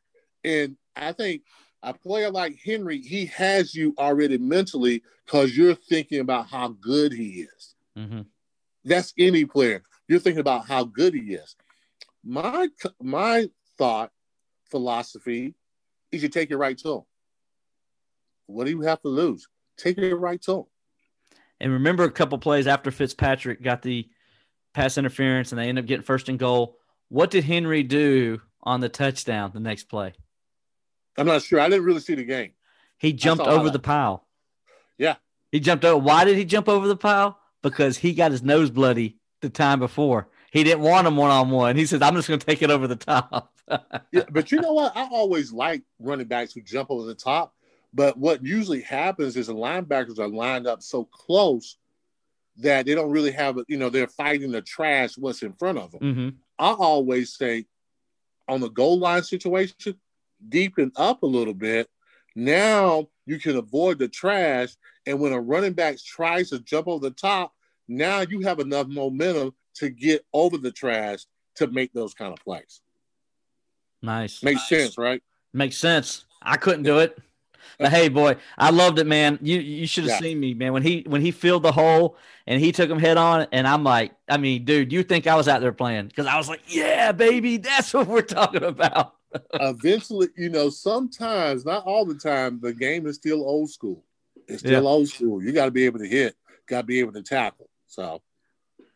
And 0.44 0.76
I 0.96 1.12
think 1.12 1.42
a 1.82 1.92
player 1.94 2.30
like 2.30 2.58
Henry, 2.64 3.00
he 3.00 3.26
has 3.26 3.74
you 3.74 3.94
already 3.98 4.38
mentally 4.38 5.02
because 5.24 5.56
you're 5.56 5.74
thinking 5.74 6.20
about 6.20 6.46
how 6.46 6.68
good 6.68 7.12
he 7.12 7.42
is. 7.42 7.74
Mhm. 7.96 8.26
That's 8.84 9.12
any 9.18 9.44
player. 9.44 9.82
You're 10.08 10.20
thinking 10.20 10.40
about 10.40 10.66
how 10.66 10.84
good 10.84 11.14
he 11.14 11.34
is. 11.34 11.54
My 12.24 12.68
my 13.00 13.48
thought 13.78 14.10
philosophy 14.70 15.54
is 16.12 16.22
you 16.22 16.28
take 16.28 16.50
your 16.50 16.58
right 16.58 16.76
to. 16.78 17.04
What 18.46 18.64
do 18.64 18.70
you 18.70 18.82
have 18.82 19.00
to 19.02 19.08
lose? 19.08 19.48
Take 19.76 19.96
your 19.96 20.18
right 20.18 20.40
to. 20.42 20.66
And 21.60 21.72
remember 21.72 22.04
a 22.04 22.10
couple 22.10 22.38
plays 22.38 22.66
after 22.66 22.90
Fitzpatrick 22.90 23.62
got 23.62 23.82
the 23.82 24.08
pass 24.74 24.98
interference 24.98 25.52
and 25.52 25.58
they 25.58 25.68
end 25.68 25.78
up 25.78 25.86
getting 25.86 26.04
first 26.04 26.28
and 26.28 26.38
goal. 26.38 26.76
What 27.08 27.30
did 27.30 27.44
Henry 27.44 27.82
do 27.82 28.40
on 28.62 28.80
the 28.80 28.88
touchdown 28.88 29.50
the 29.52 29.60
next 29.60 29.84
play? 29.84 30.14
I'm 31.16 31.26
not 31.26 31.42
sure. 31.42 31.60
I 31.60 31.68
didn't 31.68 31.84
really 31.84 32.00
see 32.00 32.14
the 32.14 32.24
game. 32.24 32.52
He 32.98 33.12
jumped 33.12 33.44
over 33.44 33.64
that. 33.64 33.72
the 33.72 33.78
pile. 33.78 34.26
Yeah. 34.98 35.16
He 35.52 35.60
jumped 35.60 35.84
over. 35.84 35.98
Why 35.98 36.24
did 36.24 36.36
he 36.36 36.44
jump 36.44 36.68
over 36.68 36.86
the 36.86 36.96
pile? 36.96 37.38
Because 37.62 37.98
he 37.98 38.14
got 38.14 38.30
his 38.30 38.42
nose 38.42 38.70
bloody 38.70 39.18
the 39.40 39.50
time 39.50 39.80
before. 39.80 40.28
He 40.50 40.64
didn't 40.64 40.80
want 40.80 41.06
him 41.06 41.16
one 41.16 41.30
on 41.30 41.50
one. 41.50 41.76
He 41.76 41.86
says, 41.86 42.02
I'm 42.02 42.14
just 42.14 42.28
going 42.28 42.40
to 42.40 42.46
take 42.46 42.62
it 42.62 42.70
over 42.70 42.86
the 42.86 42.96
top. 42.96 43.52
Yeah, 44.10 44.24
but 44.28 44.50
you 44.50 44.60
know 44.60 44.72
what? 44.72 44.96
I 44.96 45.08
always 45.12 45.52
like 45.52 45.82
running 46.00 46.26
backs 46.26 46.52
who 46.52 46.60
jump 46.60 46.90
over 46.90 47.06
the 47.06 47.14
top. 47.14 47.54
But 47.94 48.16
what 48.18 48.44
usually 48.44 48.80
happens 48.80 49.36
is 49.36 49.46
the 49.46 49.54
linebackers 49.54 50.18
are 50.18 50.26
lined 50.26 50.66
up 50.66 50.82
so 50.82 51.04
close 51.04 51.76
that 52.56 52.86
they 52.86 52.96
don't 52.96 53.12
really 53.12 53.30
have, 53.30 53.58
a, 53.58 53.64
you 53.68 53.76
know, 53.76 53.88
they're 53.88 54.08
fighting 54.08 54.50
the 54.50 54.60
trash 54.60 55.16
what's 55.16 55.42
in 55.42 55.52
front 55.52 55.78
of 55.78 55.92
them. 55.92 56.14
hmm 56.14 56.28
I 56.58 56.72
always 56.72 57.36
say 57.36 57.66
on 58.48 58.60
the 58.60 58.70
goal 58.70 58.98
line 58.98 59.22
situation, 59.22 59.94
deepen 60.48 60.90
up 60.96 61.22
a 61.22 61.26
little 61.26 61.54
bit. 61.54 61.88
Now 62.34 63.08
you 63.26 63.38
can 63.38 63.56
avoid 63.56 64.00
the 64.00 64.08
trash. 64.08 64.76
And 65.06 65.20
when 65.20 65.32
a 65.32 65.40
running 65.40 65.74
back 65.74 65.98
tries 65.98 66.50
to 66.50 66.58
jump 66.58 66.88
over 66.88 67.08
the 67.08 67.14
top, 67.14 67.54
now 67.86 68.20
you 68.20 68.40
have 68.40 68.58
enough 68.58 68.88
momentum 68.88 69.54
to 69.74 69.88
get 69.90 70.24
over 70.32 70.58
the 70.58 70.70
trash 70.72 71.20
to 71.56 71.66
make 71.66 71.92
those 71.92 72.14
kind 72.14 72.32
of 72.32 72.38
plays. 72.44 72.80
Nice. 74.02 74.42
Makes 74.42 74.68
sense, 74.68 74.98
right? 74.98 75.22
Makes 75.52 75.76
sense. 75.76 76.24
I 76.42 76.56
couldn't 76.56 76.84
do 76.84 76.98
it. 76.98 77.18
But 77.78 77.92
hey, 77.92 78.08
boy, 78.08 78.36
I 78.58 78.70
loved 78.70 78.98
it, 78.98 79.06
man. 79.06 79.38
You 79.42 79.58
you 79.58 79.86
should 79.86 80.04
have 80.04 80.12
Yeah. 80.12 80.18
seen 80.18 80.40
me, 80.40 80.54
man. 80.54 80.72
When 80.72 80.82
he 80.82 81.04
when 81.06 81.20
he 81.20 81.30
filled 81.30 81.62
the 81.62 81.72
hole 81.72 82.16
and 82.46 82.60
he 82.60 82.72
took 82.72 82.90
him 82.90 82.98
head 82.98 83.16
on, 83.16 83.46
and 83.52 83.66
I'm 83.66 83.84
like, 83.84 84.12
I 84.28 84.36
mean, 84.38 84.64
dude, 84.64 84.92
you 84.92 85.02
think 85.02 85.26
I 85.26 85.34
was 85.34 85.48
out 85.48 85.60
there 85.60 85.72
playing? 85.72 86.08
Because 86.08 86.26
I 86.26 86.36
was 86.36 86.48
like, 86.48 86.62
yeah, 86.66 87.12
baby, 87.12 87.56
that's 87.58 87.92
what 87.94 88.06
we're 88.06 88.22
talking 88.22 88.64
about. 88.64 89.14
Eventually, 89.54 90.28
you 90.36 90.48
know, 90.48 90.68
sometimes, 90.70 91.64
not 91.64 91.84
all 91.86 92.04
the 92.04 92.14
time, 92.14 92.60
the 92.60 92.72
game 92.72 93.06
is 93.06 93.16
still 93.16 93.42
old 93.42 93.70
school. 93.70 94.04
It's 94.48 94.60
still 94.60 94.88
old 94.88 95.08
school. 95.08 95.42
You 95.42 95.52
got 95.52 95.66
to 95.66 95.70
be 95.70 95.84
able 95.84 96.00
to 96.00 96.08
hit, 96.08 96.34
got 96.66 96.82
to 96.82 96.86
be 96.86 96.98
able 97.00 97.12
to 97.12 97.22
tackle. 97.22 97.68
So 97.86 98.20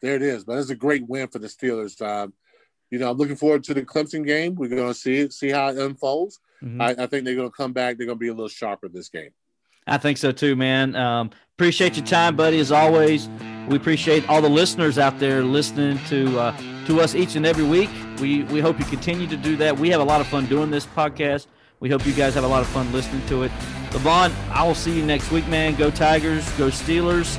there 0.05 0.17
it 0.17 0.23
is. 0.23 0.45
But 0.45 0.59
it's 0.59 0.71
a 0.71 0.77
great 0.77 1.09
win 1.09 1.29
for 1.29 1.39
the 1.39 1.49
Steelers. 1.49 2.01
Um, 2.01 2.33
you 2.91 2.99
know, 2.99 3.11
I'm 3.11 3.17
looking 3.17 3.37
forward 3.37 3.65
to 3.65 3.75
the 3.75 3.83
Clemson 3.83 4.25
game. 4.25 4.55
We're 4.55 4.69
going 4.69 4.89
to 4.89 4.95
see 4.95 5.17
it, 5.21 5.33
see 5.33 5.49
how 5.51 5.69
it 5.69 5.79
unfolds. 5.79 6.39
Mhm. 6.63 6.81
I, 6.81 7.05
I 7.05 7.07
think 7.07 7.25
they're 7.25 7.35
going 7.35 7.51
to 7.51 7.57
come 7.57 7.73
back. 7.73 7.97
They're 7.97 8.07
going 8.07 8.19
to 8.19 8.21
be 8.21 8.29
a 8.29 8.35
little 8.35 8.49
sharper 8.49 8.89
this 8.89 9.09
game. 9.09 9.31
I 9.87 9.99
think 9.99 10.19
so 10.19 10.33
too, 10.33 10.57
man. 10.57 10.95
Um, 10.97 11.31
appreciate 11.57 11.97
your 11.97 12.07
time, 12.07 12.37
buddy, 12.37 12.59
as 12.59 12.73
always. 12.73 13.29
We 13.69 13.77
appreciate 13.77 14.29
all 14.29 14.41
the 14.41 14.49
listeners 14.49 14.99
out 14.99 15.19
there 15.19 15.43
listening 15.43 15.99
to 16.09 16.39
uh, 16.39 16.57
to 16.87 17.01
us 17.01 17.15
each 17.15 17.37
and 17.37 17.45
every 17.45 17.65
week. 17.65 17.91
We 18.21 18.45
we 18.45 18.61
hope 18.61 18.79
you 18.79 18.85
continue 18.87 19.27
to 19.27 19.37
do 19.37 19.57
that. 19.57 19.79
We 19.79 19.91
have 19.91 20.01
a 20.01 20.05
lot 20.05 20.21
of 20.21 20.27
fun 20.27 20.47
doing 20.47 20.71
this 20.71 20.87
podcast. 20.87 21.47
We 21.81 21.91
hope 21.91 22.07
you 22.07 22.15
guys 22.15 22.35
have 22.35 22.45
a 22.45 22.49
lot 22.49 22.63
of 22.63 22.69
fun 22.69 22.91
listening 22.93 23.27
to 23.27 23.43
it. 23.43 23.53
Levon, 23.91 24.33
I 24.51 24.63
will 24.67 24.75
see 24.75 24.97
you 24.97 25.05
next 25.05 25.31
week, 25.31 25.47
man. 25.49 25.75
Go 25.75 25.91
Tigers, 25.91 26.49
go 26.53 26.69
Steelers. 26.69 27.37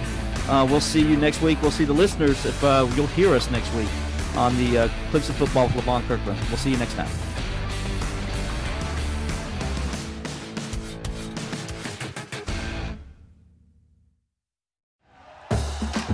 Uh, 0.47 0.67
we'll 0.69 0.81
see 0.81 1.01
you 1.01 1.17
next 1.17 1.41
week. 1.41 1.61
We'll 1.61 1.71
see 1.71 1.85
the 1.85 1.93
listeners 1.93 2.45
if 2.45 2.63
uh, 2.63 2.87
you'll 2.95 3.07
hear 3.07 3.33
us 3.33 3.49
next 3.49 3.73
week 3.73 3.89
on 4.35 4.55
the 4.57 4.77
uh, 4.77 4.87
Clemson 5.11 5.33
Football 5.33 5.67
with 5.67 5.75
Levon 5.77 6.05
Kirkland. 6.07 6.39
We'll 6.49 6.57
see 6.57 6.71
you 6.71 6.77
next 6.77 6.93
time. 6.93 7.09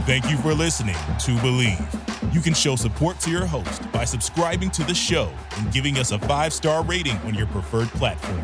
Thank 0.06 0.30
you 0.30 0.38
for 0.38 0.54
listening 0.54 0.96
to 0.96 1.32
Bleav. 1.38 2.34
You 2.34 2.42
can 2.42 2.54
show 2.54 2.76
support 2.76 3.20
to 3.22 3.30
your 3.30 3.46
host 3.46 3.90
by 3.92 4.04
subscribing 4.04 4.70
to 4.72 4.84
the 4.84 4.94
show 4.94 5.32
and 5.58 5.72
giving 5.72 5.98
us 5.98 6.12
a 6.12 6.20
five 6.20 6.54
star 6.54 6.84
rating 6.84 7.18
on 7.20 7.34
your 7.34 7.48
preferred 7.48 7.88
platform. 7.90 8.44